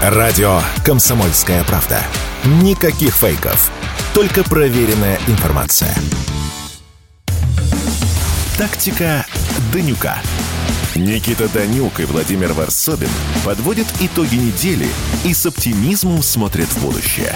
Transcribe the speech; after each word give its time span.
Радио 0.00 0.62
«Комсомольская 0.82 1.62
правда». 1.64 2.02
Никаких 2.62 3.14
фейков. 3.14 3.70
Только 4.14 4.42
проверенная 4.42 5.18
информация. 5.26 5.94
Тактика 8.56 9.26
Данюка. 9.74 10.16
Никита 10.94 11.50
Данюк 11.50 12.00
и 12.00 12.06
Владимир 12.06 12.54
Варсобин 12.54 13.10
подводят 13.44 13.88
итоги 14.00 14.36
недели 14.36 14.88
и 15.26 15.34
с 15.34 15.44
оптимизмом 15.44 16.22
смотрят 16.22 16.68
в 16.68 16.82
будущее. 16.82 17.34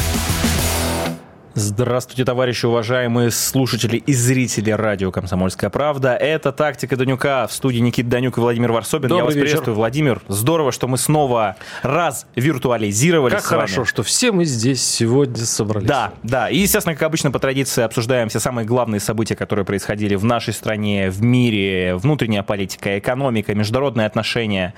Здравствуйте, 1.56 2.24
товарищи, 2.24 2.66
уважаемые 2.66 3.30
слушатели 3.30 3.96
и 3.96 4.12
зрители 4.12 4.72
радио 4.72 5.12
«Комсомольская 5.12 5.70
правда». 5.70 6.16
Это 6.16 6.50
«Тактика 6.50 6.96
Данюка» 6.96 7.46
в 7.46 7.52
студии 7.52 7.78
Никита 7.78 8.08
Данюк 8.10 8.38
и 8.38 8.40
Владимир 8.40 8.72
Варсобин. 8.72 9.08
Добрый 9.08 9.20
Я 9.20 9.24
вас 9.24 9.34
вечер. 9.36 9.46
приветствую, 9.46 9.76
Владимир. 9.76 10.20
Здорово, 10.26 10.72
что 10.72 10.88
мы 10.88 10.98
снова 10.98 11.54
раз 11.82 12.26
виртуализировались 12.34 13.36
Как 13.36 13.44
хорошо, 13.44 13.84
что 13.84 14.02
все 14.02 14.32
мы 14.32 14.44
здесь 14.46 14.84
сегодня 14.84 15.36
собрались. 15.44 15.86
Да, 15.86 16.12
да. 16.24 16.50
И, 16.50 16.58
естественно, 16.58 16.96
как 16.96 17.04
обычно, 17.04 17.30
по 17.30 17.38
традиции 17.38 17.84
обсуждаем 17.84 18.28
все 18.30 18.40
самые 18.40 18.66
главные 18.66 18.98
события, 18.98 19.36
которые 19.36 19.64
происходили 19.64 20.16
в 20.16 20.24
нашей 20.24 20.54
стране, 20.54 21.08
в 21.08 21.22
мире, 21.22 21.94
внутренняя 21.94 22.42
политика, 22.42 22.98
экономика, 22.98 23.54
международные 23.54 24.08
отношения. 24.08 24.74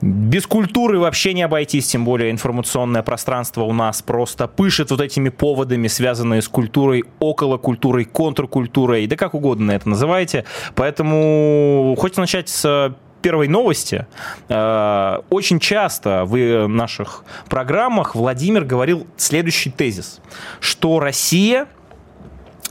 Без 0.00 0.46
культуры 0.46 0.98
вообще 0.98 1.32
не 1.32 1.42
обойтись, 1.42 1.86
тем 1.86 2.04
более 2.04 2.30
информационное 2.30 3.02
пространство 3.02 3.62
у 3.62 3.72
нас 3.72 4.02
просто 4.02 4.46
пышет 4.46 4.90
вот 4.90 5.00
этими 5.00 5.28
поводами, 5.28 5.88
связанные 5.88 6.42
с 6.42 6.48
культурой, 6.48 7.04
около 7.18 7.56
культурой, 7.56 8.04
контркультурой, 8.04 9.06
да 9.06 9.16
как 9.16 9.34
угодно 9.34 9.72
это 9.72 9.88
называйте. 9.88 10.44
Поэтому 10.74 11.94
хочется 11.98 12.20
начать 12.20 12.48
с 12.48 12.94
первой 13.22 13.48
новости. 13.48 14.06
Э, 14.48 15.18
Очень 15.30 15.58
часто 15.58 16.24
в 16.24 16.68
наших 16.68 17.24
программах 17.48 18.14
Владимир 18.14 18.64
говорил 18.64 19.06
следующий 19.16 19.70
тезис, 19.70 20.20
что 20.60 21.00
Россия 21.00 21.66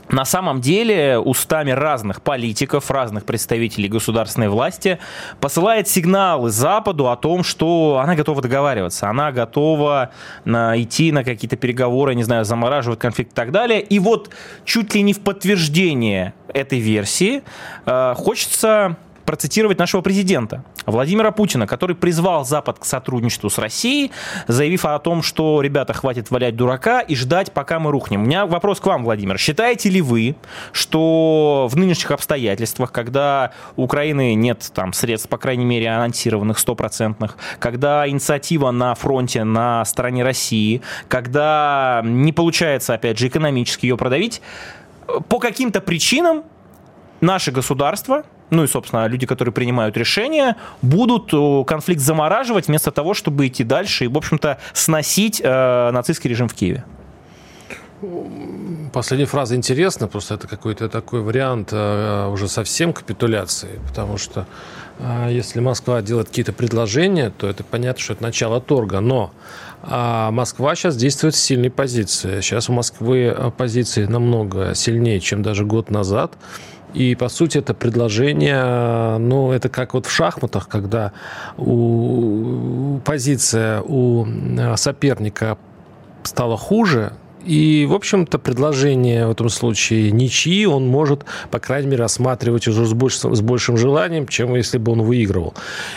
на 0.08 0.24
самом 0.24 0.60
деле 0.60 1.18
устами 1.18 1.70
разных 1.72 2.22
политиков, 2.22 2.90
разных 2.90 3.24
представителей 3.24 3.88
государственной 3.88 4.48
власти 4.48 4.98
посылает 5.40 5.88
сигналы 5.88 6.50
Западу 6.50 7.08
о 7.10 7.16
том, 7.16 7.42
что 7.42 8.00
она 8.02 8.14
готова 8.14 8.40
договариваться, 8.42 9.08
она 9.08 9.32
готова 9.32 10.10
на- 10.44 10.80
идти 10.80 11.12
на 11.12 11.24
какие-то 11.24 11.56
переговоры, 11.56 12.14
не 12.14 12.22
знаю, 12.22 12.44
замораживать 12.44 12.98
конфликт 12.98 13.32
и 13.32 13.34
так 13.34 13.50
далее. 13.50 13.80
И 13.80 13.98
вот 13.98 14.30
чуть 14.64 14.94
ли 14.94 15.02
не 15.02 15.12
в 15.12 15.20
подтверждение 15.20 16.34
этой 16.54 16.78
версии 16.78 17.42
э, 17.84 18.14
хочется 18.16 18.96
процитировать 19.26 19.78
нашего 19.78 20.00
президента 20.00 20.64
Владимира 20.86 21.32
Путина, 21.32 21.66
который 21.66 21.96
призвал 21.96 22.44
Запад 22.44 22.78
к 22.78 22.84
сотрудничеству 22.84 23.50
с 23.50 23.58
Россией, 23.58 24.12
заявив 24.46 24.84
о 24.84 24.98
том, 24.98 25.22
что, 25.22 25.60
ребята, 25.60 25.92
хватит 25.92 26.30
валять 26.30 26.56
дурака 26.56 27.00
и 27.00 27.14
ждать, 27.14 27.52
пока 27.52 27.78
мы 27.78 27.90
рухнем. 27.90 28.22
У 28.22 28.24
меня 28.24 28.46
вопрос 28.46 28.80
к 28.80 28.86
вам, 28.86 29.04
Владимир. 29.04 29.36
Считаете 29.38 29.90
ли 29.90 30.00
вы, 30.00 30.36
что 30.72 31.68
в 31.70 31.76
нынешних 31.76 32.12
обстоятельствах, 32.12 32.92
когда 32.92 33.52
у 33.76 33.82
Украины 33.82 34.34
нет 34.34 34.70
там 34.74 34.92
средств, 34.92 35.28
по 35.28 35.38
крайней 35.38 35.64
мере, 35.64 35.88
анонсированных 35.90 36.58
стопроцентных, 36.58 37.36
когда 37.58 38.08
инициатива 38.08 38.70
на 38.70 38.94
фронте 38.94 39.44
на 39.44 39.84
стороне 39.84 40.22
России, 40.22 40.82
когда 41.08 42.00
не 42.04 42.32
получается, 42.32 42.94
опять 42.94 43.18
же, 43.18 43.28
экономически 43.28 43.86
ее 43.86 43.96
продавить, 43.96 44.40
по 45.28 45.38
каким-то 45.38 45.80
причинам 45.80 46.44
наше 47.20 47.50
государство, 47.50 48.24
ну 48.50 48.64
и, 48.64 48.66
собственно, 48.66 49.06
люди, 49.06 49.26
которые 49.26 49.52
принимают 49.52 49.96
решения, 49.96 50.56
будут 50.82 51.30
э, 51.32 51.64
конфликт 51.66 52.00
замораживать 52.00 52.68
вместо 52.68 52.90
того, 52.90 53.14
чтобы 53.14 53.46
идти 53.46 53.64
дальше 53.64 54.04
и, 54.04 54.08
в 54.08 54.16
общем-то, 54.16 54.58
сносить 54.72 55.40
э, 55.42 55.90
нацистский 55.90 56.30
режим 56.30 56.48
в 56.48 56.54
Киеве. 56.54 56.84
Последняя 58.92 59.26
фраза 59.26 59.56
интересна, 59.56 60.06
просто 60.06 60.34
это 60.34 60.46
какой-то 60.46 60.88
такой 60.88 61.22
вариант 61.22 61.70
э, 61.72 62.28
уже 62.30 62.46
совсем 62.46 62.92
капитуляции, 62.92 63.80
потому 63.88 64.18
что 64.18 64.46
э, 64.98 65.28
если 65.30 65.60
Москва 65.60 66.02
делает 66.02 66.28
какие-то 66.28 66.52
предложения, 66.52 67.30
то 67.30 67.48
это 67.48 67.64
понятно, 67.64 68.02
что 68.02 68.12
это 68.12 68.22
начало 68.22 68.60
торга, 68.60 69.00
но 69.00 69.32
а 69.82 70.30
Москва 70.30 70.74
сейчас 70.74 70.96
действует 70.96 71.34
с 71.34 71.40
сильной 71.40 71.70
позиции. 71.70 72.40
Сейчас 72.40 72.68
у 72.68 72.72
Москвы 72.72 73.34
э, 73.36 73.50
позиции 73.56 74.04
намного 74.04 74.74
сильнее, 74.74 75.20
чем 75.20 75.42
даже 75.42 75.64
год 75.64 75.90
назад. 75.90 76.32
И, 76.96 77.14
по 77.14 77.28
сути, 77.28 77.58
это 77.58 77.74
предложение, 77.74 79.18
ну, 79.18 79.52
это 79.52 79.68
как 79.68 79.92
вот 79.92 80.06
в 80.06 80.10
шахматах, 80.10 80.66
когда 80.66 81.12
у, 81.58 82.98
позиция 83.04 83.82
у 83.82 84.24
э, 84.26 84.76
соперника 84.76 85.58
стала 86.22 86.56
хуже, 86.56 87.12
и, 87.46 87.86
в 87.86 87.94
общем-то, 87.94 88.38
предложение 88.38 89.26
в 89.26 89.30
этом 89.30 89.48
случае 89.48 90.10
ничьи 90.10 90.66
он 90.66 90.86
может, 90.86 91.24
по 91.50 91.58
крайней 91.58 91.88
мере, 91.88 92.02
рассматривать 92.02 92.66
уже 92.66 92.84
с 92.86 92.92
большим, 92.92 93.34
с 93.34 93.40
большим 93.40 93.76
желанием, 93.76 94.26
чем 94.26 94.54
если 94.54 94.78
бы 94.78 94.92
он 94.92 95.02
выигрывал. 95.02 95.54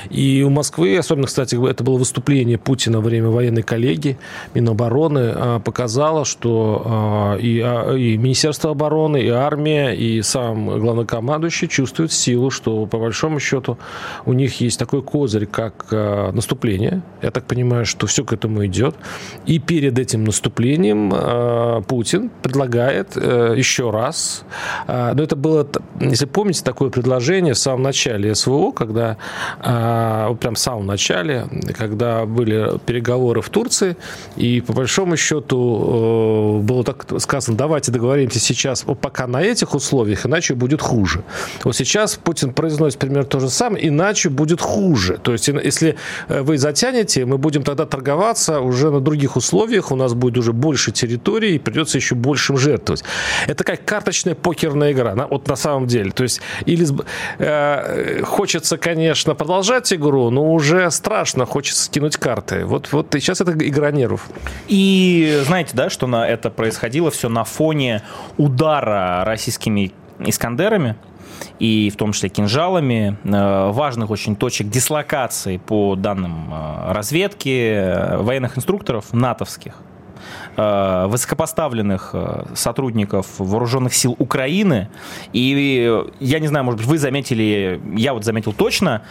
И 0.09 0.43
у 0.45 0.49
Москвы, 0.49 0.97
особенно, 0.97 1.27
кстати, 1.27 1.55
это 1.69 1.83
было 1.83 1.97
выступление 1.97 2.57
Путина 2.57 2.99
во 2.99 3.05
время 3.05 3.29
военной 3.29 3.63
коллегии 3.63 4.17
Минобороны, 4.53 5.31
а, 5.35 5.59
показало, 5.59 6.25
что 6.25 6.83
а, 6.85 7.37
и, 7.37 7.59
а, 7.61 7.95
и 7.95 8.17
Министерство 8.17 8.71
обороны, 8.71 9.21
и 9.21 9.29
армия, 9.29 9.91
и 9.91 10.21
сам 10.21 10.79
главнокомандующий 10.79 11.67
чувствуют 11.67 12.11
силу, 12.11 12.51
что, 12.51 12.85
по 12.85 12.99
большому 12.99 13.39
счету, 13.39 13.77
у 14.25 14.33
них 14.33 14.61
есть 14.61 14.77
такой 14.77 15.01
козырь, 15.01 15.45
как 15.45 15.87
наступление. 15.91 17.01
Я 17.21 17.31
так 17.31 17.45
понимаю, 17.45 17.85
что 17.85 18.07
все 18.07 18.23
к 18.23 18.33
этому 18.33 18.65
идет. 18.65 18.95
И 19.45 19.59
перед 19.59 19.97
этим 19.97 20.23
наступлением 20.23 21.09
Путин 21.87 22.29
предлагает 22.41 23.15
э, 23.15 23.53
еще 23.57 23.91
раз. 23.91 24.43
А, 24.87 25.13
Но 25.13 25.23
это 25.23 25.35
было, 25.35 25.67
если 25.99 26.25
помните, 26.25 26.63
такое 26.63 26.89
предложение 26.89 27.53
в 27.53 27.57
самом 27.57 27.83
начале 27.83 28.35
СВО, 28.35 28.71
когда 28.71 29.17
прям 29.59 30.55
в 30.55 30.59
самом 30.59 30.85
начале, 30.85 31.47
когда 31.77 32.25
были 32.25 32.79
переговоры 32.85 33.41
в 33.41 33.49
Турции, 33.49 33.95
и 34.35 34.61
по 34.61 34.73
большому 34.73 35.17
счету 35.17 36.59
э, 36.59 36.65
было 36.65 36.83
так 36.83 37.05
сказано, 37.19 37.57
давайте 37.57 37.91
договоримся 37.91 38.39
сейчас 38.39 38.85
вот 38.85 38.99
пока 38.99 39.27
на 39.27 39.41
этих 39.41 39.73
условиях, 39.75 40.25
иначе 40.25 40.55
будет 40.55 40.81
хуже. 40.81 41.23
Вот 41.63 41.75
сейчас 41.75 42.15
Путин 42.15 42.53
произносит 42.53 42.99
примерно 42.99 43.25
то 43.25 43.39
же 43.39 43.49
самое, 43.49 43.87
иначе 43.87 44.29
будет 44.29 44.61
хуже. 44.61 45.17
То 45.21 45.33
есть, 45.33 45.47
если 45.47 45.95
э, 46.27 46.41
вы 46.41 46.57
затянете, 46.57 47.25
мы 47.25 47.37
будем 47.37 47.63
тогда 47.63 47.85
торговаться 47.85 48.59
уже 48.59 48.91
на 48.91 48.99
других 48.99 49.35
условиях, 49.35 49.91
у 49.91 49.95
нас 49.95 50.13
будет 50.13 50.37
уже 50.37 50.53
больше 50.53 50.91
территории, 50.91 51.28
и 51.37 51.59
придется 51.59 51.97
еще 51.97 52.15
большим 52.15 52.57
жертвовать. 52.57 53.03
Это 53.47 53.63
как 53.63 53.85
карточная 53.85 54.35
покерная 54.35 54.91
игра, 54.91 55.15
на- 55.15 55.27
вот 55.27 55.47
на 55.47 55.55
самом 55.55 55.87
деле. 55.87 56.11
То 56.11 56.23
есть, 56.23 56.41
или 56.65 56.85
э, 57.39 58.23
хочется, 58.23 58.77
конечно, 58.77 59.35
продолжать 59.35 59.91
игру, 59.93 60.29
но 60.29 60.53
уже 60.53 60.89
страшно, 60.91 61.45
хочется 61.45 61.85
скинуть 61.85 62.17
карты. 62.17 62.65
Вот, 62.65 62.91
вот 62.91 63.15
и 63.15 63.19
сейчас 63.19 63.41
это 63.41 63.51
игра 63.53 63.91
нервов. 63.91 64.27
И 64.67 65.41
знаете, 65.45 65.71
да, 65.73 65.89
что 65.89 66.07
на 66.07 66.27
это 66.27 66.49
происходило 66.49 67.11
все 67.11 67.29
на 67.29 67.43
фоне 67.43 68.03
удара 68.37 69.23
российскими 69.25 69.91
«Искандерами», 70.19 70.95
и 71.59 71.89
в 71.89 71.95
том 71.95 72.11
числе 72.11 72.29
кинжалами, 72.29 73.17
э, 73.23 73.71
важных 73.71 74.09
очень 74.09 74.35
точек 74.35 74.69
дислокации 74.69 75.57
по 75.57 75.95
данным 75.95 76.53
э, 76.53 76.91
разведки, 76.93 77.73
э, 77.73 78.17
военных 78.17 78.57
инструкторов 78.57 79.13
натовских, 79.13 79.75
высокопоставленных 81.07 82.11
э, 82.13 82.45
сотрудников 82.55 83.27
вооруженных 83.37 83.93
сил 83.93 84.15
Украины. 84.19 84.89
И 85.31 85.87
э, 85.89 86.11
я 86.19 86.39
не 86.39 86.47
знаю, 86.47 86.65
может 86.65 86.79
быть, 86.79 86.87
вы 86.87 86.97
заметили, 86.97 87.81
я 87.95 88.13
вот 88.13 88.25
заметил 88.25 88.53
точно, 88.53 89.03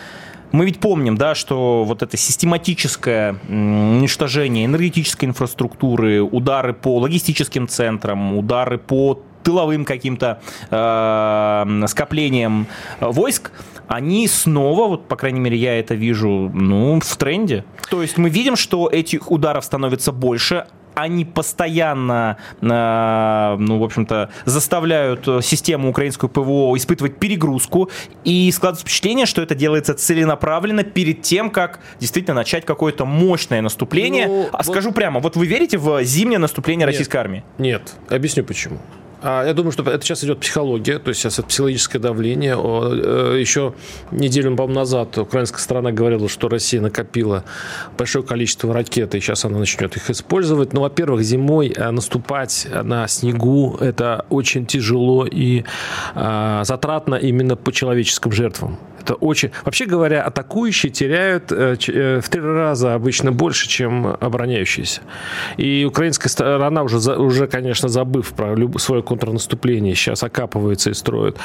мы 0.52 0.64
ведь 0.64 0.80
помним, 0.80 1.16
да, 1.16 1.34
что 1.34 1.84
вот 1.84 2.02
это 2.02 2.16
систематическое 2.16 3.36
уничтожение 3.48 4.64
энергетической 4.64 5.26
инфраструктуры, 5.26 6.22
удары 6.22 6.72
по 6.72 6.98
логистическим 6.98 7.68
центрам, 7.68 8.36
удары 8.36 8.78
по 8.78 9.22
тыловым 9.42 9.84
каким-то 9.84 10.40
э, 10.70 11.86
скоплениям 11.86 12.66
э, 13.00 13.06
войск, 13.06 13.52
они 13.86 14.28
снова, 14.28 14.88
вот 14.88 15.08
по 15.08 15.16
крайней 15.16 15.40
мере 15.40 15.56
я 15.56 15.78
это 15.78 15.94
вижу, 15.94 16.50
ну, 16.52 17.00
в 17.00 17.16
тренде. 17.16 17.64
То 17.90 18.02
есть 18.02 18.18
мы 18.18 18.28
видим, 18.28 18.56
что 18.56 18.88
этих 18.88 19.30
ударов 19.30 19.64
становится 19.64 20.12
больше, 20.12 20.66
они 20.98 21.24
постоянно, 21.24 22.36
э, 22.60 23.56
ну, 23.58 23.78
в 23.78 23.84
общем-то, 23.84 24.30
заставляют 24.44 25.26
э, 25.28 25.40
систему 25.42 25.90
украинскую 25.90 26.30
ПВО 26.30 26.76
испытывать 26.76 27.18
перегрузку, 27.18 27.90
и 28.24 28.50
складывается 28.52 28.84
впечатление, 28.84 29.26
что 29.26 29.42
это 29.42 29.54
делается 29.54 29.94
целенаправленно 29.94 30.82
перед 30.82 31.22
тем, 31.22 31.50
как 31.50 31.80
действительно 32.00 32.34
начать 32.34 32.64
какое-то 32.64 33.04
мощное 33.04 33.62
наступление. 33.62 34.26
Ну, 34.26 34.48
а 34.52 34.58
вот- 34.58 34.66
скажу 34.66 34.92
прямо, 34.92 35.20
вот 35.20 35.36
вы 35.36 35.46
верите 35.46 35.78
в 35.78 36.02
зимнее 36.04 36.38
наступление 36.38 36.86
Нет. 36.86 36.94
российской 36.94 37.16
армии? 37.16 37.44
Нет, 37.58 37.94
объясню 38.08 38.44
почему. 38.44 38.78
А, 39.20 39.44
я 39.44 39.52
думаю, 39.52 39.72
что 39.72 39.82
это 39.82 40.04
сейчас 40.04 40.22
идет 40.22 40.40
психология, 40.40 40.98
то 40.98 41.08
есть 41.08 41.20
сейчас 41.20 41.38
это 41.38 41.48
психологическое 41.48 41.98
давление. 41.98 42.56
Э, 42.56 43.36
еще 43.38 43.74
неделю, 44.12 44.54
по-моему, 44.54 44.80
назад 44.80 45.18
украинская 45.18 45.60
сторона 45.60 45.90
говорила, 45.90 46.28
что 46.28 46.48
Россия 46.48 46.80
накопила 46.80 47.44
большое 47.96 48.24
количество 48.24 48.72
ракет, 48.72 49.14
и 49.14 49.20
сейчас 49.20 49.44
она 49.44 49.58
начнет 49.58 49.96
их 49.96 50.08
использовать. 50.10 50.72
Но, 50.72 50.82
во-первых, 50.82 51.22
зимой 51.22 51.72
э, 51.74 51.90
наступать 51.90 52.68
на 52.70 53.08
снегу– 53.08 53.76
это 53.80 54.24
очень 54.28 54.66
тяжело 54.66 55.26
и 55.26 55.64
а, 56.14 56.64
затратно 56.64 57.16
именно 57.16 57.56
по 57.56 57.72
человеческим 57.72 58.32
жертвам. 58.32 58.78
Это 59.00 59.14
очень... 59.14 59.50
Вообще 59.64 59.86
говоря, 59.86 60.22
атакующие 60.22 60.90
теряют 60.90 61.50
в 61.50 62.22
три 62.28 62.40
раза 62.40 62.94
обычно 62.94 63.32
больше, 63.32 63.68
чем 63.68 64.06
обороняющиеся. 64.06 65.00
И 65.56 65.84
украинская 65.88 66.28
сторона 66.28 66.82
уже, 66.82 66.98
уже 67.16 67.46
конечно, 67.46 67.88
забыв 67.88 68.32
про 68.34 68.56
свое 68.78 69.02
контрнаступление, 69.08 69.94
сейчас 69.94 70.22
окапывается 70.22 70.90
и 70.90 70.94
строит 70.94 71.36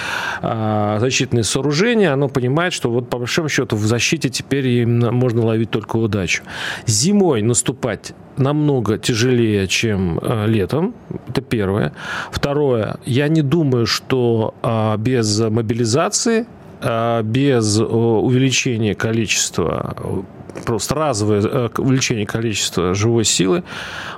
а, 0.42 1.00
защитные 1.00 1.44
сооружения, 1.44 2.14
оно 2.14 2.28
понимает, 2.28 2.74
что 2.74 2.90
вот 2.90 3.10
по 3.10 3.18
большому 3.18 3.50
счету 3.50 3.76
в 3.76 3.86
защите 3.86 4.30
теперь 4.30 4.68
именно 4.68 5.12
можно 5.12 5.46
ловить 5.46 5.70
только 5.70 5.98
удачу. 5.98 6.44
Зимой 6.86 7.42
наступать 7.42 8.14
намного 8.38 8.98
тяжелее, 8.98 9.68
чем 9.68 10.20
э, 10.22 10.48
летом. 10.48 10.94
Это 11.30 11.42
первое. 11.42 11.94
Второе. 12.32 12.98
Я 13.06 13.28
не 13.28 13.42
думаю, 13.42 13.86
что 13.86 14.54
э, 14.64 14.98
без 14.98 15.40
мобилизации, 15.40 16.46
без 17.24 17.80
э, 17.80 17.84
увеличения 17.84 18.96
количества 18.96 19.96
просто 20.66 20.96
разовое 20.96 21.42
э, 21.42 21.70
увеличение 21.78 22.26
количества 22.26 22.94
живой 22.94 23.26
силы, 23.26 23.64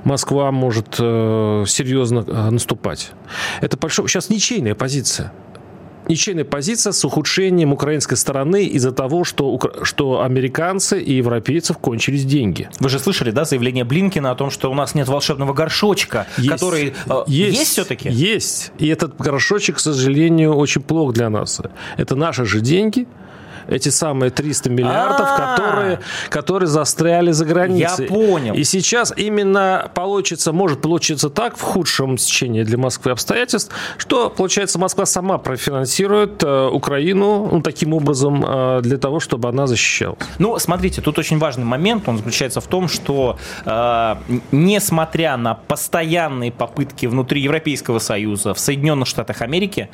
Москва 0.03 0.51
может 0.51 0.95
э, 0.99 1.63
серьезно 1.67 2.23
э, 2.27 2.49
наступать. 2.49 3.11
Это 3.61 3.77
большой, 3.77 4.07
сейчас 4.07 4.29
ничейная 4.29 4.75
позиция 4.75 5.31
ничейная 6.09 6.45
позиция 6.45 6.93
с 6.93 7.03
ухудшением 7.05 7.73
украинской 7.73 8.15
стороны 8.15 8.65
из-за 8.65 8.91
того, 8.91 9.23
что, 9.23 9.59
что 9.83 10.21
американцы 10.21 11.01
и 11.01 11.13
европейцев 11.13 11.77
кончились 11.77 12.25
деньги. 12.25 12.69
Вы 12.79 12.89
же 12.89 12.99
слышали, 12.99 13.31
да, 13.31 13.45
заявление 13.45 13.83
Блинкина 13.83 14.31
о 14.31 14.35
том, 14.35 14.49
что 14.49 14.71
у 14.71 14.73
нас 14.73 14.95
нет 14.95 15.07
волшебного 15.07 15.53
горшочка, 15.53 16.27
есть, 16.37 16.49
который 16.49 16.93
есть, 17.27 17.57
есть 17.57 17.71
все-таки? 17.71 18.09
Есть. 18.09 18.71
И 18.77 18.87
этот 18.87 19.17
горшочек, 19.17 19.77
к 19.77 19.79
сожалению, 19.79 20.55
очень 20.55 20.81
плох 20.81 21.13
для 21.13 21.29
нас. 21.29 21.61
Это 21.97 22.15
наши 22.15 22.45
же 22.45 22.61
деньги, 22.61 23.07
эти 23.67 23.89
самые 23.89 24.29
300 24.29 24.69
миллиардов, 24.69 25.27
которые, 25.35 25.99
которые 26.29 26.67
застряли 26.67 27.31
за 27.31 27.45
границей. 27.45 28.05
Я 28.05 28.09
понял. 28.09 28.53
И 28.53 28.63
сейчас 28.63 29.13
именно 29.15 29.89
получится, 29.93 30.51
может 30.51 30.81
получиться 30.81 31.29
так 31.29 31.57
в 31.57 31.61
худшем 31.61 32.17
течении 32.17 32.63
для 32.63 32.77
Москвы 32.77 33.11
обстоятельств, 33.11 33.73
что, 33.97 34.29
получается, 34.29 34.79
Москва 34.79 35.05
сама 35.05 35.37
профинансирует 35.37 36.43
э, 36.43 36.67
Украину 36.67 37.49
ну, 37.51 37.61
таким 37.61 37.93
образом 37.93 38.43
э, 38.45 38.81
для 38.81 38.97
того, 38.97 39.19
чтобы 39.19 39.49
она 39.49 39.67
защищалась. 39.67 40.19
Ну, 40.39 40.57
смотрите, 40.59 41.01
тут 41.01 41.17
очень 41.19 41.37
важный 41.37 41.65
момент, 41.65 42.07
он 42.07 42.17
заключается 42.17 42.61
в 42.61 42.67
том, 42.67 42.87
что 42.87 43.37
э, 43.65 44.15
несмотря 44.51 45.37
на 45.37 45.55
постоянные 45.55 46.51
попытки 46.51 47.05
внутри 47.05 47.41
Европейского 47.41 47.99
Союза 47.99 48.53
в 48.53 48.59
Соединенных 48.59 49.07
Штатах 49.07 49.41
Америки, 49.41 49.89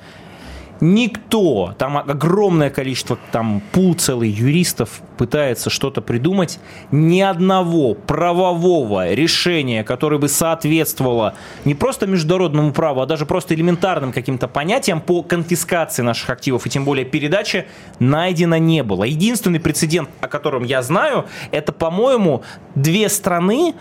Никто, 0.82 1.76
там 1.78 1.96
огромное 1.98 2.72
количество, 2.72 3.16
там 3.32 3.62
пул 3.72 3.94
целый 3.94 4.30
юристов 4.30 5.04
пытается 5.16 5.70
что-то 5.70 6.02
придумать. 6.02 6.60
Ни 6.90 7.22
одного 7.22 7.94
правового 7.94 9.14
решения, 9.14 9.84
которое 9.84 10.18
бы 10.18 10.28
соответствовало 10.28 11.36
не 11.66 11.76
просто 11.76 12.08
международному 12.08 12.74
праву, 12.74 13.02
а 13.02 13.06
даже 13.06 13.28
просто 13.28 13.54
элементарным 13.54 14.12
каким-то 14.12 14.48
понятиям 14.48 15.02
по 15.02 15.22
конфискации 15.22 16.02
наших 16.02 16.32
активов 16.32 16.66
и 16.66 16.70
тем 16.72 16.84
более 16.84 17.06
передаче, 17.06 17.68
найдено 18.00 18.58
не 18.58 18.82
было. 18.82 19.04
Единственный 19.04 19.60
прецедент, 19.60 20.10
о 20.20 20.28
котором 20.28 20.64
я 20.64 20.82
знаю, 20.82 21.26
это, 21.52 21.72
по-моему, 21.72 22.42
две 22.74 23.08
страны, 23.10 23.76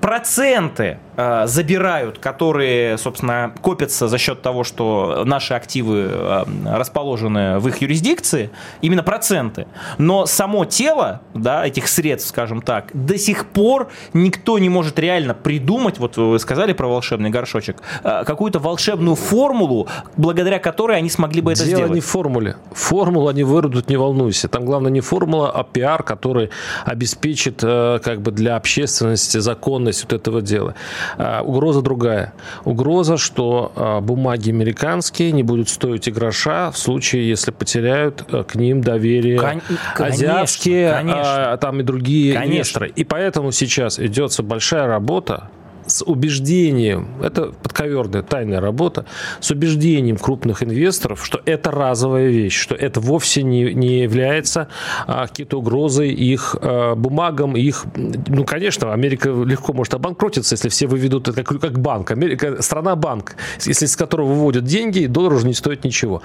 проценты 0.00 0.98
э, 1.16 1.46
забирают, 1.46 2.18
которые, 2.18 2.98
собственно, 2.98 3.52
копятся 3.60 4.08
за 4.08 4.18
счет 4.18 4.42
того, 4.42 4.64
что 4.64 5.22
наши 5.24 5.54
активы 5.54 6.08
э, 6.10 6.44
расположены 6.66 7.58
в 7.58 7.68
их 7.68 7.82
юрисдикции, 7.82 8.50
именно 8.80 9.02
проценты. 9.02 9.66
Но 9.98 10.26
само 10.26 10.64
тело 10.64 11.20
да, 11.34 11.66
этих 11.66 11.88
средств, 11.88 12.28
скажем 12.30 12.62
так, 12.62 12.90
до 12.94 13.18
сих 13.18 13.46
пор 13.46 13.90
никто 14.12 14.58
не 14.58 14.68
может 14.68 14.98
реально 14.98 15.34
придумать, 15.34 15.98
вот 15.98 16.16
вы 16.16 16.38
сказали 16.38 16.72
про 16.72 16.88
волшебный 16.88 17.30
горшочек, 17.30 17.82
э, 18.02 18.24
какую-то 18.24 18.58
волшебную 18.58 19.16
формулу, 19.16 19.88
благодаря 20.16 20.58
которой 20.58 20.98
они 20.98 21.10
смогли 21.10 21.40
бы 21.40 21.52
это 21.52 21.64
Дело 21.64 21.76
сделать. 21.76 21.94
не 21.94 22.00
в 22.00 22.06
формуле. 22.06 22.56
Формулу 22.72 23.28
они 23.28 23.44
выродут, 23.44 23.88
не 23.88 23.96
волнуйся. 23.96 24.48
Там 24.48 24.64
главное 24.64 24.90
не 24.90 25.00
формула, 25.00 25.50
а 25.50 25.64
пиар, 25.64 26.02
который 26.02 26.50
обеспечит 26.84 27.60
э, 27.62 28.00
как 28.02 28.20
бы 28.22 28.30
для 28.30 28.56
общественности 28.56 29.38
законность 29.38 30.02
вот 30.04 30.12
этого 30.12 30.40
дела. 30.42 30.74
А, 31.18 31.42
угроза 31.42 31.82
другая. 31.82 32.32
Угроза, 32.64 33.16
что 33.16 33.72
а, 33.76 34.00
бумаги 34.00 34.50
американские 34.50 35.32
не 35.32 35.42
будут 35.42 35.68
стоить 35.68 36.08
и 36.08 36.10
гроша 36.10 36.70
в 36.70 36.78
случае, 36.78 37.28
если 37.28 37.50
потеряют 37.50 38.24
а, 38.30 38.44
к 38.44 38.54
ним 38.54 38.80
доверие 38.80 39.38
Кон- 39.38 39.62
азиатские, 39.94 40.92
конечно. 40.92 41.52
А, 41.52 41.56
там 41.56 41.80
и 41.80 41.82
другие 41.82 42.34
конечно. 42.34 42.52
инвесторы. 42.52 42.92
И 42.94 43.04
поэтому 43.04 43.52
сейчас 43.52 43.98
идется 43.98 44.42
большая 44.42 44.86
работа 44.86 45.48
с 45.86 46.04
убеждением, 46.04 47.08
это 47.22 47.52
подковерная 47.62 48.22
тайная 48.22 48.60
работа, 48.60 49.04
с 49.40 49.50
убеждением 49.50 50.16
крупных 50.16 50.62
инвесторов, 50.62 51.24
что 51.24 51.40
это 51.44 51.70
разовая 51.70 52.28
вещь, 52.28 52.58
что 52.58 52.74
это 52.74 53.00
вовсе 53.00 53.42
не, 53.42 53.74
не 53.74 54.02
является 54.02 54.68
а, 55.06 55.26
какой-то 55.26 55.58
угрозой 55.58 56.10
их 56.10 56.56
а, 56.60 56.94
бумагам, 56.94 57.56
их, 57.56 57.84
ну, 57.94 58.44
конечно, 58.44 58.92
Америка 58.92 59.30
легко 59.30 59.72
может 59.72 59.94
обанкротиться, 59.94 60.54
если 60.54 60.68
все 60.68 60.86
выведут 60.86 61.28
это 61.28 61.42
как, 61.42 61.60
как 61.60 61.78
банк. 61.78 62.10
Америка 62.10 62.62
страна-банк, 62.62 63.36
если 63.64 63.86
с 63.86 63.96
которого 63.96 64.28
выводят 64.28 64.64
деньги, 64.64 65.06
доллар 65.06 65.34
уже 65.34 65.46
не 65.46 65.54
стоит 65.54 65.84
ничего. 65.84 66.22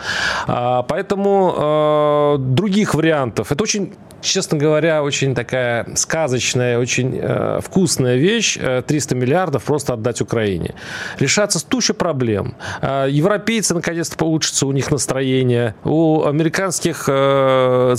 А, 0.48 0.84
поэтому 0.84 1.54
а, 1.58 2.38
других 2.38 2.94
вариантов, 2.94 3.52
это 3.52 3.64
очень 3.64 3.94
честно 4.22 4.58
говоря, 4.58 5.04
очень 5.04 5.36
такая 5.36 5.88
сказочная, 5.96 6.80
очень 6.80 7.18
э, 7.22 7.60
вкусная 7.64 8.18
вещь. 8.18 8.58
300 8.58 9.16
э, 9.16 9.18
миллиардов 9.48 9.64
просто 9.64 9.94
отдать 9.94 10.22
Украине. 10.22 10.76
Решаться 11.20 11.66
туча 11.66 11.94
проблем. 11.94 12.56
Э, 12.82 13.08
европейцы, 13.10 13.74
наконец-то, 13.74 14.18
получится 14.18 14.66
у 14.66 14.72
них 14.72 14.92
настроение. 14.92 15.76
У 15.84 16.24
американских 16.26 17.06
э, 17.08 17.96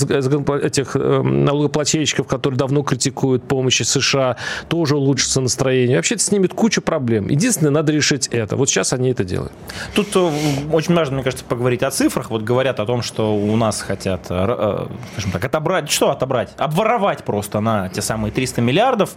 этих 0.62 0.97
э, 0.97 1.23
налогоплательщиков, 1.23 2.27
которые 2.27 2.59
давно 2.59 2.83
критикуют 2.83 3.43
помощи 3.49 3.83
США, 3.83 4.37
тоже 4.69 4.97
улучшится 4.97 5.41
настроение. 5.41 5.97
Вообще 5.97 6.14
это 6.14 6.25
снимет 6.25 6.55
кучу 6.55 6.83
проблем. 6.83 7.28
Единственное, 7.28 7.73
надо 7.73 7.93
решить 7.93 8.28
это. 8.28 8.57
Вот 8.57 8.69
сейчас 8.69 8.93
они 8.93 9.11
это 9.11 9.25
делают. 9.25 9.52
Тут 9.95 10.09
э, 10.17 10.31
очень 10.73 10.95
важно, 10.95 11.14
мне 11.14 11.25
кажется, 11.25 11.45
поговорить 11.45 11.83
о 11.83 11.90
цифрах. 11.90 12.31
Вот 12.31 12.43
говорят 12.43 12.81
о 12.81 12.87
том, 12.87 13.02
что 13.02 13.35
у 13.35 13.57
нас 13.57 13.81
хотят, 13.81 14.25
скажем 14.26 15.33
так, 15.33 15.45
отобрать. 15.45 15.90
Что 15.90 16.11
отобрать, 16.11 16.50
обворовать 16.59 17.25
просто 17.25 17.61
на 17.61 17.88
те 17.88 18.02
самые 18.02 18.33
300 18.33 18.61
миллиардов. 18.61 19.11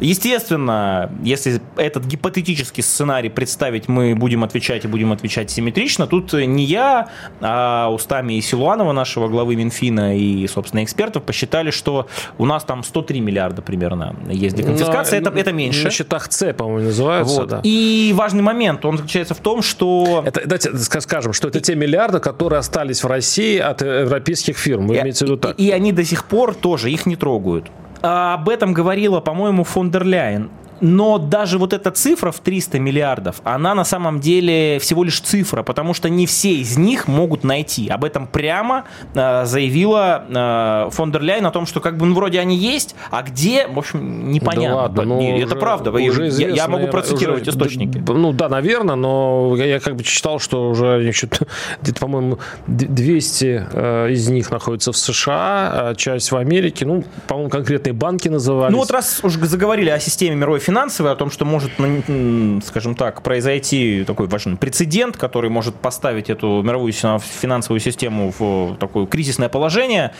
Естественно, 0.00 1.10
если 1.22 1.60
этот 1.76 2.04
гипотетический 2.04 2.82
сценарий 2.82 3.28
представить, 3.28 3.88
мы 3.88 4.14
будем 4.14 4.44
отвечать 4.44 4.84
и 4.84 4.88
будем 4.88 5.12
отвечать 5.12 5.50
симметрично. 5.50 6.06
Тут 6.06 6.32
не 6.32 6.64
я, 6.64 7.08
а 7.40 7.90
устами 7.90 8.34
и 8.34 8.40
Силуанова, 8.40 8.92
нашего 8.92 9.28
главы 9.28 9.56
Минфина 9.56 10.16
и, 10.16 10.46
собственно, 10.46 10.84
экспертов 10.84 11.22
посчитали, 11.22 11.70
что 11.70 12.06
у 12.38 12.46
нас 12.46 12.64
там 12.64 12.82
103 12.82 13.20
миллиарда 13.20 13.62
примерно 13.62 14.14
есть 14.28 14.56
для 14.56 14.64
конфискации. 14.64 15.18
это, 15.18 15.30
это 15.30 15.52
меньше. 15.52 15.84
На 15.84 15.90
счетах 15.90 16.30
С, 16.30 16.52
по-моему, 16.52 16.86
называются. 16.86 17.40
Вот. 17.40 17.48
Да. 17.48 17.60
И 17.62 18.12
важный 18.14 18.42
момент, 18.42 18.84
он 18.84 18.96
заключается 18.96 19.34
в 19.34 19.40
том, 19.40 19.62
что... 19.62 20.22
Это, 20.26 20.42
давайте 20.44 20.76
скажем, 21.00 21.32
что 21.32 21.48
это 21.48 21.60
те 21.60 21.74
миллиарды, 21.74 22.20
которые 22.20 22.58
остались 22.60 23.02
в 23.02 23.06
России 23.06 23.58
от 23.58 23.82
европейских 23.82 24.56
фирм. 24.58 24.86
Вы 24.86 24.98
имеете 24.98 25.18
в 25.24 25.28
виду 25.28 25.36
так? 25.36 25.58
И, 25.58 25.66
и 25.66 25.70
они 25.70 25.92
до 25.92 26.04
сих 26.04 26.24
пор 26.24 26.54
тоже 26.54 26.90
их 26.90 27.06
не 27.06 27.16
трогают. 27.16 27.70
А 28.02 28.34
об 28.34 28.48
этом 28.48 28.72
говорила, 28.72 29.20
по-моему, 29.20 29.64
фон 29.64 29.90
дер 29.90 30.04
Ляйен. 30.04 30.50
Но 30.80 31.18
даже 31.18 31.58
вот 31.58 31.72
эта 31.72 31.90
цифра 31.90 32.30
в 32.30 32.40
300 32.40 32.78
миллиардов, 32.78 33.40
она 33.44 33.74
на 33.74 33.84
самом 33.84 34.20
деле 34.20 34.78
всего 34.78 35.04
лишь 35.04 35.20
цифра, 35.20 35.62
потому 35.62 35.94
что 35.94 36.08
не 36.08 36.26
все 36.26 36.54
из 36.54 36.76
них 36.76 37.08
могут 37.08 37.44
найти. 37.44 37.88
Об 37.88 38.04
этом 38.04 38.26
прямо 38.26 38.84
э, 39.14 39.44
заявила 39.44 40.24
э, 40.28 40.90
фон 40.90 41.12
дер 41.12 41.22
Ляйен 41.22 41.46
о 41.46 41.50
том, 41.50 41.66
что 41.66 41.80
как 41.80 41.96
бы 41.96 42.06
ну, 42.06 42.14
вроде 42.14 42.40
они 42.40 42.56
есть, 42.56 42.94
а 43.10 43.22
где, 43.22 43.66
в 43.66 43.78
общем, 43.78 44.30
непонятно. 44.30 44.68
Да 44.68 44.76
ладно, 44.76 45.04
ну, 45.04 45.36
это 45.36 45.46
уже, 45.46 45.56
правда. 45.56 45.90
Уже 45.90 46.28
я, 46.28 46.48
я 46.48 46.68
могу 46.68 46.88
процитировать 46.88 47.42
уже, 47.42 47.50
источники. 47.50 48.02
Ну 48.06 48.32
да, 48.32 48.48
наверное, 48.48 48.96
но 48.96 49.54
я, 49.56 49.66
я 49.66 49.80
как 49.80 49.96
бы 49.96 50.04
читал, 50.04 50.38
что 50.38 50.68
уже 50.68 50.98
где-то, 51.82 52.00
по-моему, 52.00 52.38
200 52.66 53.66
э, 53.72 54.10
из 54.10 54.28
них 54.28 54.50
находятся 54.50 54.92
в 54.92 54.96
США, 54.96 55.88
а 55.90 55.94
часть 55.94 56.32
в 56.32 56.36
Америке. 56.36 56.86
Ну, 56.86 57.04
по-моему, 57.26 57.50
конкретные 57.50 57.92
банки 57.92 58.28
назывались. 58.28 58.72
Ну 58.72 58.78
вот 58.78 58.90
раз 58.90 59.20
уже 59.22 59.44
заговорили 59.46 59.90
о 59.90 59.98
системе 59.98 60.36
мировой 60.36 60.60
финансовые, 60.66 61.12
о 61.12 61.16
том, 61.16 61.30
что 61.30 61.44
может, 61.44 61.70
ну, 61.78 62.60
скажем 62.60 62.96
так, 62.96 63.22
произойти 63.22 64.02
такой 64.04 64.26
важный 64.26 64.56
прецедент, 64.56 65.16
который 65.16 65.48
может 65.48 65.76
поставить 65.76 66.28
эту 66.28 66.60
мировую 66.62 66.92
финансовую 66.92 67.78
систему 67.78 68.32
в 68.36 68.76
такое 68.80 69.06
кризисное 69.06 69.48
положение. 69.48 70.12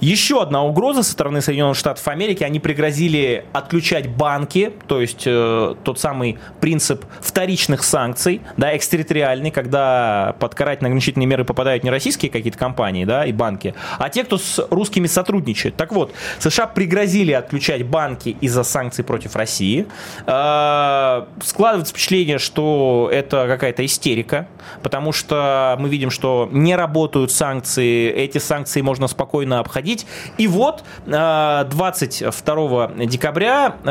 Еще 0.00 0.42
одна 0.42 0.64
угроза 0.64 1.04
со 1.04 1.12
стороны 1.12 1.40
Соединенных 1.40 1.76
Штатов 1.76 2.08
Америки. 2.08 2.42
Они 2.42 2.58
пригрозили 2.58 3.44
отключать 3.52 4.08
банки, 4.08 4.72
то 4.88 5.00
есть 5.00 5.22
э, 5.26 5.74
тот 5.84 6.00
самый 6.00 6.38
принцип 6.60 7.04
вторичных 7.20 7.84
санкций, 7.84 8.40
да, 8.56 8.76
экстерриториальный, 8.76 9.52
когда 9.52 10.34
под 10.40 10.56
карательные 10.56 10.88
ограничительные 10.88 11.26
меры 11.28 11.44
попадают 11.44 11.84
не 11.84 11.90
российские 11.90 12.32
какие-то 12.32 12.58
компании, 12.58 13.04
да, 13.04 13.24
и 13.24 13.32
банки, 13.32 13.74
а 14.00 14.08
те, 14.08 14.24
кто 14.24 14.36
с 14.36 14.66
русскими 14.70 15.06
сотрудничает. 15.06 15.76
Так 15.76 15.92
вот, 15.92 16.12
США 16.40 16.66
пригрозили 16.66 17.30
отключать 17.30 17.86
банки 17.86 18.36
из-за 18.40 18.64
санкций 18.64 19.04
против 19.04 19.36
России. 19.36 19.86
Э, 20.26 21.24
складывается 21.42 21.92
впечатление, 21.92 22.38
что 22.38 23.08
это 23.12 23.46
какая-то 23.48 23.84
истерика, 23.84 24.48
потому 24.82 25.12
что 25.12 25.76
мы 25.78 25.88
видим, 25.88 26.10
что 26.10 26.48
не 26.52 26.76
работают 26.76 27.30
санкции, 27.32 28.10
эти 28.10 28.38
санкции 28.38 28.80
можно 28.80 29.08
спокойно 29.08 29.58
обходить. 29.58 30.06
И 30.38 30.46
вот 30.46 30.84
22 31.06 32.90
э, 32.96 33.06
декабря 33.06 33.76
э, 33.84 33.88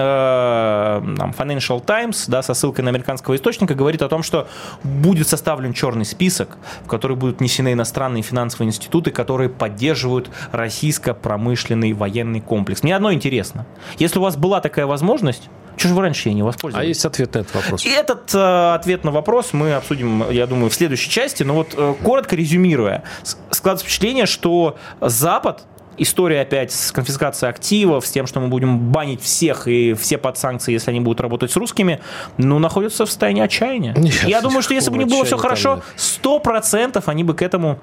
Financial 1.37 1.83
Times, 1.83 2.25
да, 2.27 2.41
со 2.41 2.53
ссылкой 2.53 2.83
на 2.83 2.89
американского 2.89 3.35
источника, 3.35 3.75
говорит 3.75 4.01
о 4.01 4.09
том, 4.09 4.23
что 4.23 4.47
будет 4.83 5.27
составлен 5.27 5.73
черный 5.73 6.05
список, 6.05 6.57
в 6.83 6.87
который 6.87 7.17
будут 7.17 7.39
внесены 7.39 7.73
иностранные 7.73 8.23
финансовые 8.23 8.69
институты, 8.69 9.11
которые 9.11 9.49
поддерживают 9.49 10.29
российско-промышленный 10.51 11.93
военный 11.93 12.41
комплекс. 12.41 12.83
Мне 12.83 12.95
одно 12.95 13.13
интересно. 13.13 13.65
Если 13.97 14.19
у 14.19 14.21
вас 14.21 14.37
была 14.37 14.61
такая 14.61 14.85
возможность, 14.85 15.49
что 15.77 15.87
же 15.87 15.93
вы 15.93 16.01
раньше 16.01 16.29
ей 16.29 16.35
не 16.35 16.43
воспользовались? 16.43 16.85
А 16.85 16.87
есть 16.87 17.05
ответ 17.05 17.33
на 17.33 17.39
этот 17.39 17.55
вопрос? 17.55 17.85
И 17.85 17.89
этот 17.89 18.33
э, 18.33 18.73
ответ 18.75 19.03
на 19.03 19.11
вопрос 19.11 19.53
мы 19.53 19.73
обсудим, 19.73 20.29
я 20.29 20.47
думаю, 20.47 20.69
в 20.69 20.73
следующей 20.73 21.09
части. 21.09 21.43
Но 21.43 21.55
вот 21.55 21.73
э, 21.75 21.95
коротко 22.03 22.35
резюмируя, 22.35 23.03
складывается 23.51 23.85
впечатление, 23.85 24.25
что 24.25 24.77
Запад 24.99 25.65
история 25.97 26.41
опять 26.41 26.71
с 26.71 26.91
конфискацией 26.91 27.49
активов, 27.49 28.05
с 28.05 28.11
тем, 28.11 28.27
что 28.27 28.39
мы 28.39 28.47
будем 28.47 28.91
банить 28.91 29.21
всех 29.21 29.67
и 29.67 29.93
все 29.93 30.17
под 30.17 30.37
санкции, 30.37 30.71
если 30.71 30.91
они 30.91 30.99
будут 30.99 31.21
работать 31.21 31.51
с 31.51 31.55
русскими, 31.55 31.99
ну, 32.37 32.59
находятся 32.59 33.05
в 33.05 33.09
состоянии 33.09 33.43
отчаяния. 33.43 33.93
Нет, 33.95 34.23
Я 34.23 34.41
думаю, 34.41 34.61
что 34.61 34.73
если 34.73 34.89
бы 34.89 34.97
не 34.97 35.05
было 35.05 35.25
все 35.25 35.37
хорошо, 35.37 35.81
сто 35.95 36.39
процентов 36.39 37.07
они 37.07 37.23
бы 37.23 37.33
к 37.33 37.41
этому 37.41 37.79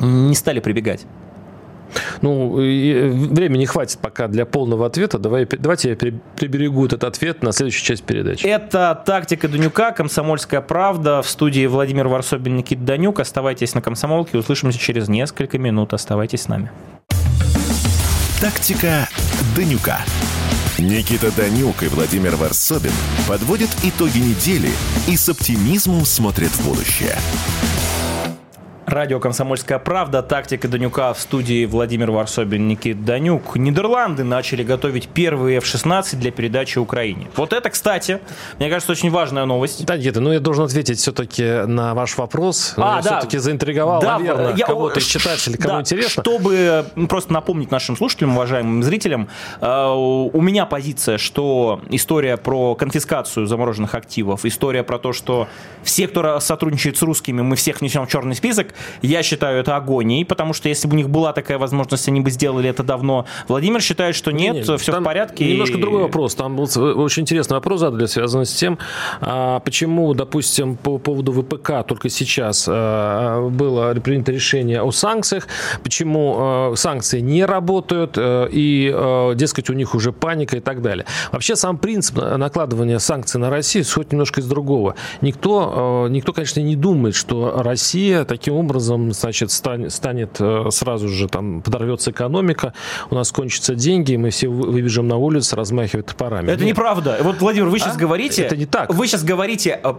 не 0.00 0.34
стали 0.34 0.60
прибегать. 0.60 1.06
Ну, 2.20 2.54
времени 2.54 3.58
не 3.58 3.66
хватит 3.66 3.98
пока 3.98 4.28
для 4.28 4.46
полного 4.46 4.86
ответа. 4.86 5.18
Давай, 5.18 5.46
давайте 5.46 5.90
я 5.90 5.96
приберегу 5.96 6.86
этот 6.86 7.04
ответ 7.04 7.42
на 7.42 7.52
следующую 7.52 7.84
часть 7.84 8.04
передачи. 8.04 8.46
Это 8.46 9.02
«Тактика 9.04 9.48
Данюка», 9.48 9.92
«Комсомольская 9.92 10.60
правда». 10.60 11.22
В 11.22 11.28
студии 11.28 11.66
Владимир 11.66 12.08
Варсобин, 12.08 12.56
Никит 12.56 12.84
Данюк. 12.84 13.20
Оставайтесь 13.20 13.74
на 13.74 13.82
«Комсомолке». 13.82 14.38
Услышимся 14.38 14.78
через 14.78 15.08
несколько 15.08 15.58
минут. 15.58 15.92
Оставайтесь 15.92 16.42
с 16.42 16.48
нами. 16.48 16.70
«Тактика 18.40 19.08
Данюка». 19.56 20.00
Никита 20.78 21.30
Данюк 21.36 21.82
и 21.82 21.86
Владимир 21.88 22.34
Варсобин 22.36 22.92
подводят 23.28 23.70
итоги 23.84 24.18
недели 24.18 24.70
и 25.06 25.16
с 25.16 25.28
оптимизмом 25.28 26.04
смотрят 26.04 26.50
в 26.50 26.66
будущее. 26.66 27.16
Радио 28.86 29.20
«Комсомольская 29.20 29.78
правда», 29.78 30.22
тактика 30.22 30.66
Данюка 30.66 31.12
в 31.14 31.20
студии 31.20 31.64
Владимир 31.66 32.10
Варсобин, 32.10 32.66
Никит 32.66 33.04
Данюк. 33.04 33.54
Нидерланды 33.56 34.24
начали 34.24 34.64
готовить 34.64 35.08
первые 35.08 35.58
F-16 35.58 36.16
для 36.16 36.32
передачи 36.32 36.78
Украине. 36.78 37.28
Вот 37.36 37.52
это, 37.52 37.70
кстати, 37.70 38.18
мне 38.58 38.68
кажется, 38.68 38.90
очень 38.90 39.10
важная 39.10 39.44
новость. 39.44 39.86
Да, 39.86 39.96
нет, 39.96 40.16
ну 40.16 40.32
я 40.32 40.40
должен 40.40 40.64
ответить 40.64 40.98
все-таки 40.98 41.64
на 41.64 41.94
ваш 41.94 42.18
вопрос. 42.18 42.74
А, 42.76 42.96
я 42.96 43.02
да. 43.02 43.18
все-таки 43.18 43.38
заинтриговал, 43.38 44.02
да, 44.02 44.18
наверное, 44.18 44.54
я, 44.56 44.66
кого-то 44.66 44.98
из 44.98 45.06
читателей, 45.06 45.58
кому 45.58 45.74
да, 45.74 45.80
интересно. 45.80 46.22
Чтобы 46.22 46.84
просто 47.08 47.32
напомнить 47.32 47.70
нашим 47.70 47.96
слушателям, 47.96 48.32
уважаемым 48.32 48.82
зрителям, 48.82 49.28
э, 49.60 49.88
у 49.92 50.40
меня 50.40 50.66
позиция, 50.66 51.18
что 51.18 51.80
история 51.90 52.36
про 52.36 52.74
конфискацию 52.74 53.46
замороженных 53.46 53.94
активов, 53.94 54.44
история 54.44 54.82
про 54.82 54.98
то, 54.98 55.12
что 55.12 55.46
все, 55.84 56.08
кто 56.08 56.40
сотрудничает 56.40 56.96
с 56.96 57.02
русскими, 57.02 57.42
мы 57.42 57.54
всех 57.54 57.80
внесем 57.80 58.06
в 58.06 58.10
черный 58.10 58.34
список, 58.34 58.71
я 59.02 59.22
считаю 59.22 59.60
это 59.60 59.76
агонией, 59.76 60.24
потому 60.24 60.52
что 60.52 60.68
если 60.68 60.88
бы 60.88 60.94
у 60.94 60.96
них 60.96 61.10
была 61.10 61.32
такая 61.32 61.58
возможность, 61.58 62.08
они 62.08 62.20
бы 62.20 62.30
сделали 62.30 62.68
это 62.68 62.82
давно. 62.82 63.26
Владимир 63.48 63.80
считает, 63.80 64.14
что 64.14 64.30
нет, 64.30 64.54
нет 64.54 64.80
все 64.80 64.92
в 64.92 65.04
порядке. 65.04 65.50
Немножко 65.52 65.78
и... 65.78 65.80
другой 65.80 66.02
вопрос. 66.02 66.34
Там 66.34 66.56
был 66.56 66.68
очень 67.00 67.22
интересный 67.22 67.54
вопрос 67.54 67.80
задали, 67.80 68.06
связанный 68.06 68.46
с 68.46 68.52
тем, 68.52 68.78
а, 69.20 69.60
почему, 69.60 70.14
допустим, 70.14 70.76
по 70.76 70.98
поводу 70.98 71.32
ВПК 71.32 71.84
только 71.86 72.08
сейчас 72.08 72.66
а, 72.68 73.48
было 73.48 73.94
принято 73.94 74.32
решение 74.32 74.82
о 74.82 74.92
санкциях, 74.92 75.48
почему 75.82 76.36
а, 76.38 76.72
санкции 76.76 77.20
не 77.20 77.44
работают, 77.44 78.16
и, 78.18 79.32
дескать, 79.34 79.70
у 79.70 79.72
них 79.72 79.94
уже 79.94 80.12
паника 80.12 80.56
и 80.56 80.60
так 80.60 80.82
далее. 80.82 81.06
Вообще 81.32 81.56
сам 81.56 81.78
принцип 81.78 82.16
накладывания 82.16 82.98
санкций 82.98 83.40
на 83.40 83.50
Россию 83.50 83.84
исходит 83.84 84.12
немножко 84.12 84.40
из 84.40 84.46
другого. 84.46 84.94
Никто, 85.20 86.06
никто, 86.08 86.32
конечно, 86.32 86.60
не 86.60 86.76
думает, 86.76 87.14
что 87.14 87.62
Россия 87.62 88.24
таким 88.24 88.54
образом, 88.62 89.12
значит, 89.12 89.50
станет, 89.50 89.92
станет 89.92 90.40
э, 90.40 90.70
сразу 90.70 91.08
же 91.08 91.28
там 91.28 91.62
подорвется 91.62 92.10
экономика, 92.10 92.72
у 93.10 93.14
нас 93.14 93.30
кончатся 93.32 93.74
деньги, 93.74 94.12
и 94.12 94.16
мы 94.16 94.30
все 94.30 94.48
выбежим 94.48 95.08
на 95.08 95.16
улицу, 95.16 95.56
размахивать 95.56 96.06
топорами. 96.06 96.50
Это 96.50 96.64
Нет. 96.64 96.74
неправда. 96.74 97.18
Вот, 97.20 97.40
Владимир, 97.40 97.68
вы 97.68 97.78
сейчас 97.78 97.96
а? 97.96 97.98
говорите... 97.98 98.42
Это 98.42 98.56
не 98.56 98.66
так. 98.66 98.92
Вы 98.92 99.06
сейчас 99.06 99.24
говорите 99.24 99.80
э, 99.82 99.94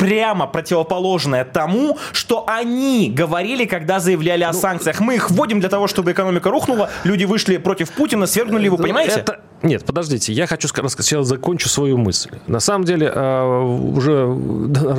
прямо 0.00 0.46
противоположное 0.46 1.44
тому, 1.44 1.98
что 2.12 2.44
они 2.48 3.12
говорили, 3.14 3.66
когда 3.66 4.00
заявляли 4.00 4.44
о 4.44 4.52
ну, 4.52 4.58
санкциях. 4.58 5.00
Мы 5.00 5.16
их 5.16 5.30
вводим 5.30 5.60
для 5.60 5.68
того, 5.68 5.86
чтобы 5.88 6.12
экономика 6.12 6.50
рухнула, 6.50 6.88
люди 7.04 7.24
вышли 7.24 7.58
против 7.58 7.90
Путина, 7.90 8.26
свергнули 8.26 8.64
его, 8.64 8.78
понимаете? 8.78 9.20
Это... 9.20 9.40
Нет, 9.62 9.84
подождите, 9.84 10.32
я 10.32 10.46
хочу 10.46 10.68
сначала 10.68 11.22
закончу 11.22 11.68
свою 11.68 11.98
мысль. 11.98 12.30
На 12.46 12.60
самом 12.60 12.86
деле 12.86 13.12
э, 13.14 13.62
уже 13.94 14.26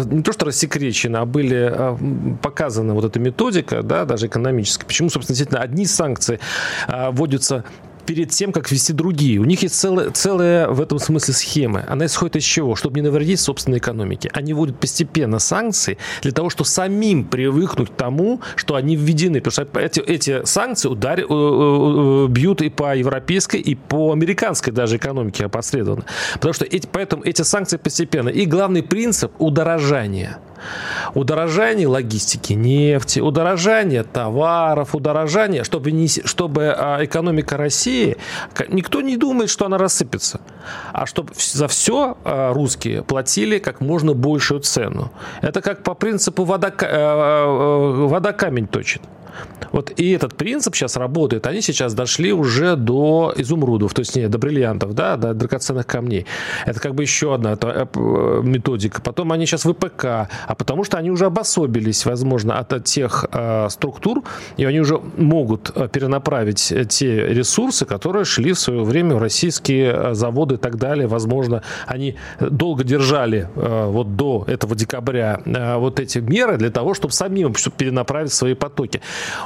не 0.06 0.22
то 0.22 0.34
что 0.34 0.46
рассекречено, 0.46 1.22
а 1.22 1.26
были 1.26 1.72
э, 1.74 2.38
показаны 2.44 2.94
вот 2.94 3.04
эта 3.04 3.20
методика, 3.20 3.82
да, 3.82 4.06
даже 4.06 4.28
экономическая. 4.28 4.86
Почему, 4.86 5.10
собственно, 5.10 5.36
действительно 5.36 5.62
одни 5.62 5.88
санкции 5.88 6.40
э, 6.88 7.10
вводятся 7.10 7.64
перед 8.12 8.30
тем, 8.30 8.52
как 8.52 8.70
ввести 8.70 8.92
другие. 8.92 9.40
У 9.40 9.46
них 9.46 9.62
есть 9.62 9.76
целая, 9.76 10.10
целая 10.10 10.68
в 10.68 10.82
этом 10.82 11.00
смысле 11.00 11.34
схема. 11.34 11.86
Она 11.88 12.08
исходит 12.08 12.36
из 12.36 12.44
чего? 12.44 12.76
Чтобы 12.76 13.00
не 13.00 13.04
навредить 13.04 13.40
собственной 13.40 13.78
экономике. 13.78 14.30
Они 14.34 14.54
вводят 14.54 14.78
постепенно 14.78 15.40
санкции 15.40 15.98
для 16.22 16.34
того, 16.34 16.50
чтобы 16.50 16.68
самим 16.68 17.24
привыкнуть 17.24 17.90
к 17.90 17.94
тому, 17.94 18.42
что 18.58 18.76
они 18.76 18.98
введены. 18.98 19.40
Потому 19.40 19.52
что 19.54 19.80
эти, 19.80 20.02
эти 20.02 20.44
санкции 20.44 20.90
ударят, 20.90 21.26
э, 21.30 21.34
э, 21.34 22.28
бьют 22.28 22.62
и 22.62 22.70
по 22.70 22.94
европейской, 22.98 23.62
и 23.62 23.76
по 23.76 24.12
американской 24.12 24.74
даже 24.74 24.98
экономике 24.98 25.46
опосредованно. 25.46 26.04
Потому 26.34 26.52
что 26.52 26.66
эти, 26.66 26.90
поэтому 26.92 27.24
эти 27.24 27.44
санкции 27.44 27.78
постепенно. 27.78 28.28
И 28.28 28.46
главный 28.46 28.84
принцип– 28.84 29.32
удорожания– 29.40 30.40
удорожание 31.14 31.88
логистики 31.88 32.54
нефти, 32.54 33.20
удорожание 33.20 34.04
товаров, 34.04 34.96
удорожание, 34.96 35.64
чтобы, 35.64 35.92
не, 35.92 36.08
чтобы 36.08 36.74
а, 36.78 37.04
экономика 37.04 37.58
России, 37.58 38.01
никто 38.70 39.02
не 39.02 39.18
думает, 39.18 39.50
что 39.50 39.66
она 39.66 39.78
рассыпется, 39.78 40.40
а 40.94 41.06
чтобы 41.06 41.34
за 41.38 41.68
все 41.68 42.18
а, 42.24 42.54
русские 42.54 43.04
платили 43.04 43.60
как 43.60 43.82
можно 43.82 44.14
большую 44.14 44.62
цену. 44.62 45.12
Это 45.42 45.62
как 45.62 45.84
по 45.84 45.94
принципу 45.94 46.44
вода, 46.44 46.72
э, 46.80 48.06
вода 48.08 48.34
камень 48.34 48.68
точит. 48.68 49.02
Вот 49.72 49.92
и 49.98 50.12
этот 50.12 50.36
принцип 50.36 50.76
сейчас 50.76 50.98
работает. 50.98 51.48
Они 51.48 51.62
сейчас 51.62 51.94
дошли 51.94 52.34
уже 52.34 52.76
до 52.76 53.34
изумрудов, 53.38 53.94
то 53.94 54.02
есть 54.02 54.16
не 54.16 54.28
до 54.28 54.38
бриллиантов, 54.38 54.94
да, 54.94 55.18
до 55.18 55.34
драгоценных 55.34 55.88
камней. 55.88 56.26
Это 56.66 56.80
как 56.80 56.96
бы 56.96 57.04
еще 57.04 57.34
одна 57.34 57.58
э, 57.62 57.86
методика. 58.44 59.02
Потом 59.02 59.32
они 59.32 59.46
сейчас 59.46 59.64
ВПК, 59.64 60.06
а 60.06 60.56
потому 60.58 60.84
что 60.84 60.98
они 60.98 61.12
уже 61.12 61.26
обособились, 61.26 62.06
возможно, 62.06 62.60
от 62.60 62.84
тех 62.84 63.26
э, 63.32 63.68
структур, 63.70 64.24
и 64.58 64.66
они 64.66 64.80
уже 64.80 65.00
могут 65.18 65.72
э, 65.76 65.88
перенаправить 65.92 66.74
те 66.90 67.28
ресурсы, 67.28 67.81
которые 67.86 68.26
шли 68.26 68.54
в 68.54 68.60
свое 68.60 68.84
время 68.84 69.16
в 69.16 69.20
российские 69.20 69.94
э, 69.94 70.14
заводы 70.14 70.56
и 70.56 70.58
так 70.58 70.78
далее. 70.78 71.08
Возможно, 71.08 71.64
они 71.86 72.16
долго 72.40 72.84
держали 72.84 73.50
э, 73.56 73.86
вот 73.88 74.16
до 74.16 74.44
этого 74.48 74.76
декабря 74.76 75.42
э, 75.46 75.78
вот 75.78 76.00
эти 76.00 76.20
меры 76.20 76.58
для 76.58 76.70
того, 76.70 76.94
чтобы 76.94 77.14
самим 77.14 77.54
перенаправить 77.78 78.34
свои 78.34 78.54
потоки. 78.54 79.02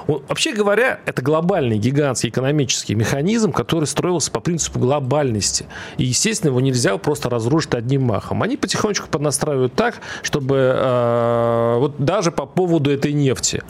Вообще 0.07 0.53
говоря, 0.53 0.99
это 1.05 1.21
глобальный 1.21 1.77
гигантский 1.77 2.29
экономический 2.29 2.95
механизм, 2.95 3.51
который 3.51 3.85
строился 3.85 4.31
по 4.31 4.39
принципу 4.39 4.79
глобальности. 4.79 5.65
И, 5.97 6.05
естественно, 6.05 6.49
его 6.49 6.61
нельзя 6.61 6.97
просто 6.97 7.29
разрушить 7.29 7.73
одним 7.73 8.03
махом. 8.03 8.43
Они 8.43 8.57
потихонечку 8.57 9.07
поднастраивают 9.09 9.73
так, 9.73 10.01
чтобы 10.21 11.77
вот 11.79 11.95
даже 11.97 12.31
по 12.31 12.45
поводу 12.45 12.91
этой 12.91 13.13
нефти. 13.13 13.63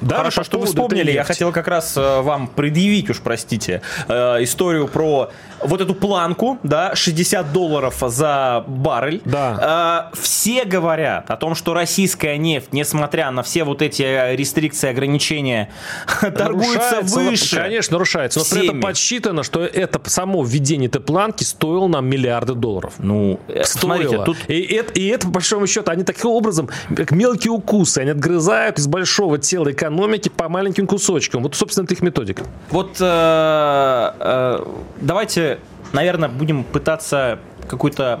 Даже 0.00 0.16
Хорошо, 0.16 0.44
что 0.44 0.58
вы 0.58 0.66
вспомнили. 0.66 1.10
Я 1.10 1.24
хотел 1.24 1.52
как 1.52 1.68
раз 1.68 1.96
э, 1.96 2.20
вам 2.20 2.48
предъявить, 2.48 3.10
уж 3.10 3.20
простите, 3.20 3.82
э, 4.08 4.42
историю 4.42 4.88
про 4.88 5.30
вот 5.60 5.80
эту 5.80 5.94
планку, 5.94 6.58
да, 6.62 6.94
60 6.94 7.52
долларов 7.52 7.96
за 8.00 8.64
баррель. 8.66 9.20
Да. 9.24 10.10
Э, 10.12 10.16
все 10.16 10.64
говорят 10.64 11.30
о 11.30 11.36
том, 11.36 11.54
что 11.54 11.74
российская 11.74 12.38
нефть, 12.38 12.72
несмотря 12.72 13.30
на 13.30 13.42
все 13.42 13.64
вот 13.64 13.82
эти 13.82 14.34
рестрикции, 14.34 14.90
ограничения, 14.90 15.70
торгуется 16.20 17.00
выше. 17.02 17.56
Конечно, 17.56 17.94
нарушается. 17.94 18.38
Но 18.38 18.44
всеми. 18.44 18.60
при 18.60 18.68
этом 18.68 18.80
подсчитано, 18.80 19.42
что 19.42 19.64
это 19.64 20.00
само 20.08 20.42
введение 20.42 20.88
этой 20.88 21.00
планки 21.00 21.44
стоило 21.44 21.88
нам 21.88 22.06
миллиарды 22.06 22.54
долларов. 22.54 22.94
Ну, 22.98 23.40
стоило. 23.64 23.64
Смотрите, 23.64 24.24
тут... 24.24 24.36
и, 24.48 24.60
это, 24.60 24.92
и 24.92 25.06
это, 25.08 25.26
по 25.26 25.34
большому 25.34 25.66
счету, 25.66 25.90
они 25.90 26.04
таким 26.04 26.30
образом, 26.30 26.68
как 26.96 27.10
мелкие 27.10 27.52
укусы, 27.52 27.98
они 27.98 28.10
отгрызают 28.10 28.78
из 28.78 28.86
большого 28.86 29.38
тела 29.38 29.68
экономики 29.80 30.28
по 30.28 30.48
маленьким 30.48 30.86
кусочкам. 30.86 31.42
Вот, 31.42 31.54
собственно, 31.54 31.84
это 31.84 31.94
их 31.94 32.02
методика. 32.02 32.44
Вот 32.70 32.98
э, 33.00 34.12
э, 34.20 34.64
давайте, 35.00 35.58
наверное, 35.92 36.28
будем 36.28 36.64
пытаться 36.64 37.38
какую-то 37.70 38.20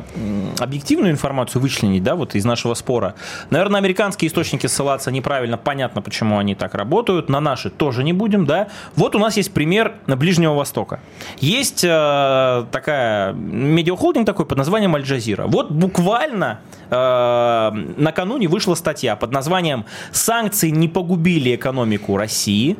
объективную 0.58 1.10
информацию 1.10 1.60
вычленить, 1.60 2.02
да, 2.02 2.14
вот 2.14 2.34
из 2.34 2.44
нашего 2.44 2.74
спора. 2.74 3.14
Наверное, 3.50 3.78
американские 3.78 4.28
источники 4.28 4.66
ссылаться 4.68 5.10
неправильно, 5.10 5.58
понятно, 5.58 6.02
почему 6.02 6.38
они 6.38 6.54
так 6.54 6.74
работают, 6.74 7.28
на 7.28 7.40
наши 7.40 7.68
тоже 7.68 8.04
не 8.04 8.12
будем, 8.12 8.46
да. 8.46 8.68
Вот 8.94 9.16
у 9.16 9.18
нас 9.18 9.36
есть 9.36 9.52
пример 9.52 9.94
Ближнего 10.06 10.54
Востока. 10.54 11.00
Есть 11.38 11.84
э, 11.84 12.64
такая 12.70 13.32
медиахолдинг 13.32 14.26
такой 14.26 14.46
под 14.46 14.58
названием 14.58 14.94
Аль-Джазира. 14.94 15.46
Вот 15.46 15.70
буквально 15.70 16.60
э, 16.90 17.70
накануне 17.96 18.46
вышла 18.48 18.74
статья 18.74 19.16
под 19.16 19.32
названием 19.32 19.84
«Санкции 20.12 20.70
не 20.70 20.88
погубили 20.88 21.56
экономику 21.56 22.16
России 22.16 22.76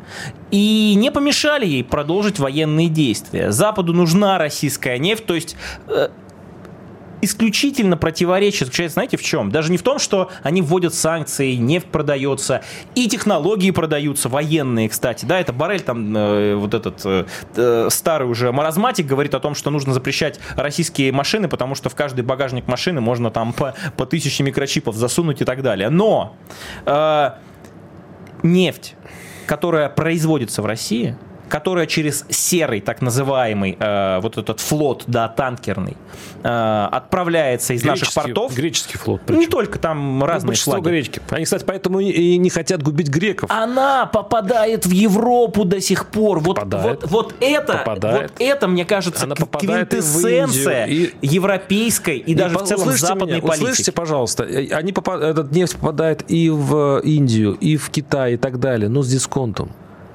и 0.50 0.94
не 0.96 1.10
помешали 1.10 1.66
ей 1.66 1.84
продолжить 1.84 2.38
военные 2.38 2.88
действия. 2.88 3.50
Западу 3.50 3.92
нужна 3.92 4.38
российская 4.38 4.98
нефть, 4.98 5.26
то 5.26 5.34
есть 5.34 5.56
э, 5.88 6.08
исключительно 7.22 7.96
противоречие 7.96 8.66
заключается, 8.66 8.94
знаете, 8.94 9.16
в 9.16 9.22
чем? 9.22 9.50
Даже 9.50 9.70
не 9.70 9.78
в 9.78 9.82
том, 9.82 9.98
что 9.98 10.30
они 10.42 10.62
вводят 10.62 10.94
санкции, 10.94 11.54
нефть 11.54 11.86
продается, 11.86 12.62
и 12.94 13.08
технологии 13.08 13.70
продаются, 13.70 14.28
военные, 14.28 14.88
кстати. 14.88 15.24
Да, 15.24 15.38
это 15.40 15.52
Барель, 15.52 15.80
там, 15.80 16.16
э, 16.16 16.54
вот 16.54 16.74
этот 16.74 17.00
э, 17.04 17.26
э, 17.56 17.88
старый 17.90 18.28
уже 18.28 18.52
маразматик 18.52 19.06
говорит 19.06 19.34
о 19.34 19.40
том, 19.40 19.54
что 19.54 19.70
нужно 19.70 19.92
запрещать 19.92 20.40
российские 20.56 21.12
машины, 21.12 21.48
потому 21.48 21.74
что 21.74 21.88
в 21.88 21.94
каждый 21.94 22.22
багажник 22.24 22.66
машины 22.66 23.00
можно 23.00 23.30
там 23.30 23.52
по, 23.52 23.74
по 23.96 24.06
тысяче 24.06 24.42
микрочипов 24.42 24.94
засунуть 24.96 25.40
и 25.40 25.44
так 25.44 25.62
далее. 25.62 25.90
Но 25.90 26.36
э, 26.86 27.30
нефть, 28.42 28.94
которая 29.46 29.88
производится 29.88 30.62
в 30.62 30.66
России, 30.66 31.16
которая 31.50 31.86
через 31.86 32.24
серый, 32.30 32.80
так 32.80 33.02
называемый, 33.02 33.76
э, 33.78 34.20
вот 34.20 34.38
этот 34.38 34.60
флот, 34.60 35.04
да, 35.06 35.28
танкерный, 35.28 35.96
э, 36.42 36.88
отправляется 36.90 37.74
из 37.74 37.84
наших 37.84 38.14
портов. 38.14 38.54
Греческий 38.54 38.96
флот. 38.96 39.20
Причем. 39.26 39.40
Не 39.40 39.46
только 39.46 39.78
там 39.78 40.24
разные 40.24 40.56
ну, 40.56 40.72
флаги. 40.72 40.84
гречки. 40.84 41.20
Они, 41.30 41.44
кстати, 41.44 41.64
поэтому 41.66 42.00
и 42.00 42.38
не 42.38 42.50
хотят 42.50 42.82
губить 42.82 43.08
греков. 43.08 43.50
Она 43.50 44.06
попадает 44.06 44.86
в 44.86 44.90
Европу 44.90 45.64
до 45.64 45.80
сих 45.80 46.06
пор. 46.06 46.38
Вот, 46.38 46.56
попадает. 46.56 47.02
вот, 47.02 47.10
вот 47.10 47.34
это, 47.40 47.78
попадает. 47.78 48.30
вот 48.30 48.40
это, 48.40 48.68
мне 48.68 48.84
кажется, 48.84 49.24
Она 49.24 49.34
квинтэссенция 49.34 50.86
и... 50.86 51.10
европейской 51.20 52.18
и, 52.18 52.32
и 52.32 52.34
даже 52.34 52.58
в 52.58 52.62
целом 52.62 52.92
западной 52.92 53.38
меня, 53.38 53.42
политики. 53.42 53.64
Услышите, 53.64 53.92
пожалуйста, 53.92 54.44
э, 54.44 54.68
они 54.72 54.92
попад... 54.92 55.20
этот 55.20 55.50
нефть 55.50 55.76
попадает 55.76 56.30
и 56.30 56.48
в 56.48 57.00
Индию, 57.00 57.54
и 57.54 57.76
в 57.76 57.90
Китай, 57.90 58.34
и 58.34 58.36
так 58.36 58.60
далее, 58.60 58.88
но 58.88 59.02
с 59.02 59.08
дисконтом. 59.08 59.70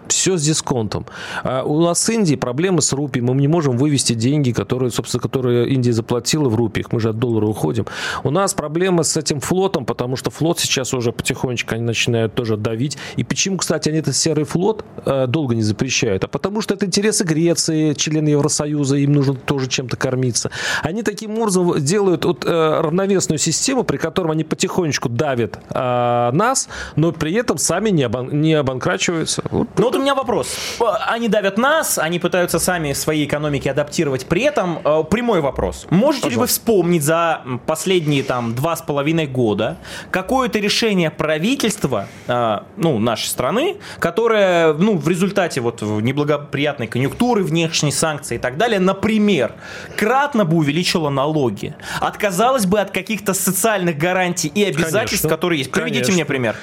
Все 0.08 0.38
с 0.38 0.44
дисконтом. 0.44 1.06
А 1.44 1.64
у 1.64 1.82
нас 1.82 2.02
с 2.02 2.10
Индией 2.10 2.38
проблемы 2.38 2.82
с 2.82 2.94
рупией. 2.94 3.26
Мы 3.26 3.36
не 3.36 3.48
можем 3.48 3.78
вывести 3.78 4.14
деньги, 4.14 4.52
которые, 4.52 4.92
собственно, 4.92 5.22
которые 5.22 5.70
Индия 5.70 5.94
заплатила 5.94 6.50
в 6.50 6.56
рупиях. 6.56 6.92
Мы 6.92 7.00
же 7.00 7.10
от 7.10 7.20
доллара 7.20 7.46
уходим. 7.46 7.86
У 8.24 8.32
нас 8.32 8.54
проблемы 8.54 9.04
с 9.04 9.18
этим 9.18 9.40
флотом, 9.40 9.86
потому 9.86 10.16
что 10.16 10.30
флот 10.30 10.60
сейчас 10.60 10.94
уже 10.94 11.12
потихонечку 11.12 11.76
они 11.76 11.84
начинают 11.84 12.34
тоже 12.36 12.58
давить. 12.58 12.98
И 13.16 13.24
почему, 13.24 13.58
кстати, 13.58 13.90
они 13.90 14.00
этот 14.00 14.16
серый 14.16 14.46
флот 14.46 14.86
э, 15.06 15.28
долго 15.28 15.56
не 15.56 15.62
запрещают? 15.62 16.24
А 16.24 16.28
потому 16.28 16.62
что 16.62 16.74
это 16.74 16.86
интересы 16.86 17.24
Греции, 17.24 17.94
члены 17.94 18.30
Евросоюза, 18.30 18.98
им 18.98 19.14
нужно 19.14 19.36
тоже 19.36 19.68
чем-то 19.68 19.98
кормиться. 19.98 20.52
Они 20.82 21.04
таким 21.04 21.38
образом 21.40 21.84
делают 21.84 22.26
вот, 22.26 22.46
э, 22.46 22.82
равновесную 22.82 23.40
систему, 23.40 23.84
при 23.84 23.98
котором 23.98 24.32
они 24.32 24.44
потихонечку 24.44 25.10
давят 25.10 25.60
э, 25.70 26.32
нас, 26.34 26.70
но 26.96 27.12
при 27.12 27.34
этом 27.34 27.58
сами 27.58 27.90
не, 27.90 28.04
обан- 28.04 28.34
не 28.34 28.54
обанкрачиваются. 28.54 29.44
Вот. 29.52 29.68
Ну, 29.78 29.92
вот 29.96 30.00
у 30.00 30.04
меня 30.04 30.16
вопрос. 30.16 30.80
Они 31.08 31.28
давят 31.28 31.58
нас, 31.58 31.98
они 31.98 32.20
пытаются 32.20 32.60
сами 32.60 32.94
свои 32.94 33.26
экономики 33.26 33.68
адаптировать. 33.68 34.26
При 34.26 34.42
этом 34.42 34.80
э, 34.84 35.04
прямой 35.10 35.42
вопрос. 35.42 35.88
Можете 35.90 36.24
Пожалуйста. 36.24 36.30
ли 36.30 36.36
вы 36.36 36.48
вспомнить 36.48 37.04
за 37.04 37.42
последние 37.66 38.24
там 38.24 38.54
два 38.54 38.76
с 38.76 38.82
половиной 38.82 39.28
года 39.28 39.78
какое-то 40.12 40.60
решение 40.60 41.10
правительства, 41.10 42.08
э, 42.28 42.60
ну, 42.78 43.00
нашей 43.00 43.28
страны, 43.28 43.78
которое, 44.00 44.74
ну, 44.74 44.98
в 44.98 45.08
результате 45.08 45.62
вот 45.62 45.82
неблагоприятной 45.82 46.88
конъюнктуры, 46.88 47.44
внешней 47.44 47.92
санкции 47.92 48.36
и 48.36 48.40
так 48.40 48.58
далее, 48.58 48.80
например, 48.80 49.54
кратно 49.96 50.46
бы 50.46 50.58
увеличило 50.58 51.10
налоги, 51.10 51.76
отказалось 52.02 52.66
бы 52.66 52.80
от 52.80 52.92
каких-то 52.92 53.34
социальных 53.34 53.98
гарантий 53.98 54.50
и 54.50 54.64
обязательств, 54.64 55.24
Конечно. 55.24 55.30
которые 55.30 55.60
есть. 55.60 55.72
Приведите 55.72 56.06
Конечно. 56.06 56.14
мне 56.14 56.26
пример. 56.26 56.56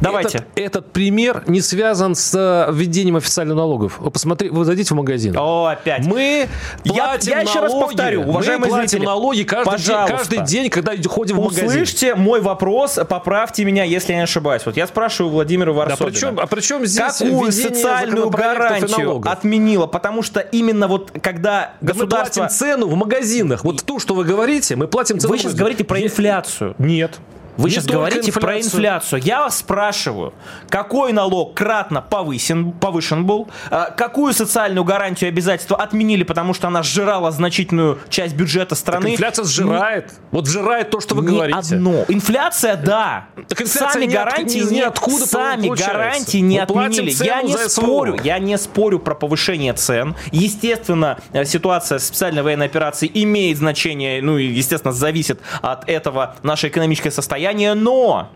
Давайте. 0.00 0.38
Этот, 0.38 0.58
этот 0.58 0.92
пример 0.92 1.44
не 1.46 1.60
связан 1.60 2.14
с 2.14 2.34
э, 2.34 2.72
введением 2.72 3.16
официальных 3.16 3.56
налогов. 3.56 3.98
Вы 3.98 4.10
посмотрите, 4.10 4.54
вы 4.54 4.64
зайдите 4.64 4.94
в 4.94 4.96
магазин. 4.96 5.36
О, 5.36 5.66
опять. 5.66 6.06
Мы 6.06 6.48
платим 6.84 7.32
я, 7.32 7.36
я 7.38 7.42
еще 7.42 7.60
налоги. 7.60 7.72
раз 7.72 7.88
повторю, 7.88 8.22
уважаемые 8.22 8.58
мы 8.58 8.68
платим 8.68 8.88
зрители, 8.88 9.06
налоги 9.06 9.42
каждый 9.42 9.78
день, 9.78 10.06
каждый 10.06 10.44
день, 10.44 10.70
когда 10.70 10.92
ходим 11.08 11.36
в 11.36 11.44
магазин. 11.44 11.66
Услышьте 11.66 12.14
мой 12.14 12.40
вопрос, 12.40 12.98
поправьте 13.08 13.64
меня, 13.64 13.84
если 13.84 14.12
я 14.12 14.18
не 14.18 14.24
ошибаюсь. 14.24 14.64
Вот 14.64 14.76
я 14.76 14.86
спрашиваю 14.86 15.32
Владимира 15.32 15.72
Варсобина. 15.72 16.10
Да, 16.10 16.12
причем, 16.12 16.40
а 16.40 16.46
при 16.46 16.60
чем 16.60 16.86
здесь 16.86 17.18
Какую 17.18 17.52
социальную 17.52 18.30
гарантию 18.30 19.22
отменила? 19.26 19.86
Потому 19.86 20.22
что 20.22 20.40
именно 20.40 20.88
вот 20.88 21.10
когда 21.22 21.74
да 21.80 21.92
государство... 21.92 22.42
Мы 22.42 22.48
платим 22.48 22.58
цену 22.58 22.86
в 22.88 22.96
магазинах. 22.96 23.64
Вот 23.64 23.84
ту, 23.84 23.98
что 23.98 24.14
вы 24.14 24.24
говорите, 24.24 24.76
мы 24.76 24.88
платим 24.88 25.18
цену. 25.18 25.32
Вы 25.32 25.38
сейчас 25.38 25.54
говорите 25.54 25.84
про 25.84 26.00
инфляцию. 26.00 26.74
Нет. 26.78 27.18
Вы 27.56 27.68
не 27.68 27.74
сейчас 27.74 27.86
говорите 27.86 28.28
инфляцию. 28.28 28.42
про 28.42 28.60
инфляцию. 28.60 29.22
Я 29.22 29.40
вас 29.40 29.58
спрашиваю, 29.58 30.32
какой 30.68 31.12
налог 31.12 31.54
кратно 31.54 32.00
повысен, 32.00 32.72
повышен 32.72 33.26
был, 33.26 33.48
а, 33.70 33.90
какую 33.90 34.32
социальную 34.32 34.84
гарантию 34.84 35.28
и 35.28 35.32
обязательства 35.32 35.76
отменили, 35.76 36.22
потому 36.22 36.54
что 36.54 36.68
она 36.68 36.82
сжирала 36.82 37.30
значительную 37.30 37.98
часть 38.08 38.34
бюджета 38.34 38.74
страны. 38.74 39.02
Так 39.02 39.12
инфляция 39.12 39.44
сжирает. 39.44 40.06
Не, 40.06 40.18
вот 40.30 40.46
сжирает 40.46 40.90
то, 40.90 41.00
что 41.00 41.14
вы 41.14 41.22
не 41.22 41.28
говорите. 41.28 41.74
одно. 41.74 42.04
Инфляция, 42.08 42.76
да. 42.76 43.26
Так 43.48 43.60
инфляция 43.62 43.92
сами 43.92 44.06
гарантии 44.06 44.62
от, 44.62 44.70
не, 44.70 44.80
откуда 44.82 45.26
сами 45.26 45.68
гарантии 45.68 46.38
не 46.38 46.56
Мы 46.56 46.62
отменили. 46.62 47.10
Я 47.24 47.42
не 47.42 47.56
спорю, 47.56 48.16
я 48.22 48.38
не 48.38 48.56
спорю 48.58 48.98
про 49.00 49.14
повышение 49.14 49.72
цен. 49.74 50.14
Естественно, 50.30 51.18
э, 51.32 51.44
ситуация 51.44 51.98
специальной 51.98 52.42
военной 52.42 52.66
операции 52.66 53.10
имеет 53.12 53.58
значение, 53.58 54.22
ну 54.22 54.38
и 54.38 54.46
естественно 54.46 54.92
зависит 54.92 55.40
от 55.62 55.88
этого 55.88 56.36
наше 56.42 56.68
экономическое 56.68 57.10
состояние 57.10 57.39
состояние, 57.40 57.74
но 57.74 58.28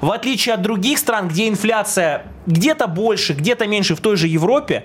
в 0.00 0.10
отличие 0.10 0.54
от 0.54 0.62
других 0.62 0.98
стран, 0.98 1.28
где 1.28 1.48
инфляция 1.48 2.24
где-то 2.46 2.88
больше, 2.88 3.34
где-то 3.34 3.66
меньше 3.66 3.94
в 3.94 4.00
той 4.00 4.16
же 4.16 4.26
Европе, 4.26 4.84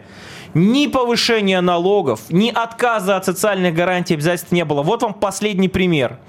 ни 0.53 0.87
повышения 0.87 1.61
налогов, 1.61 2.21
ни 2.29 2.49
отказа 2.49 3.17
от 3.17 3.25
социальных 3.25 3.73
гарантий 3.73 4.13
обязательств 4.13 4.51
не 4.51 4.65
было. 4.65 4.83
Вот 4.83 5.01
вам 5.01 5.13
последний 5.13 5.69
пример. 5.69 6.19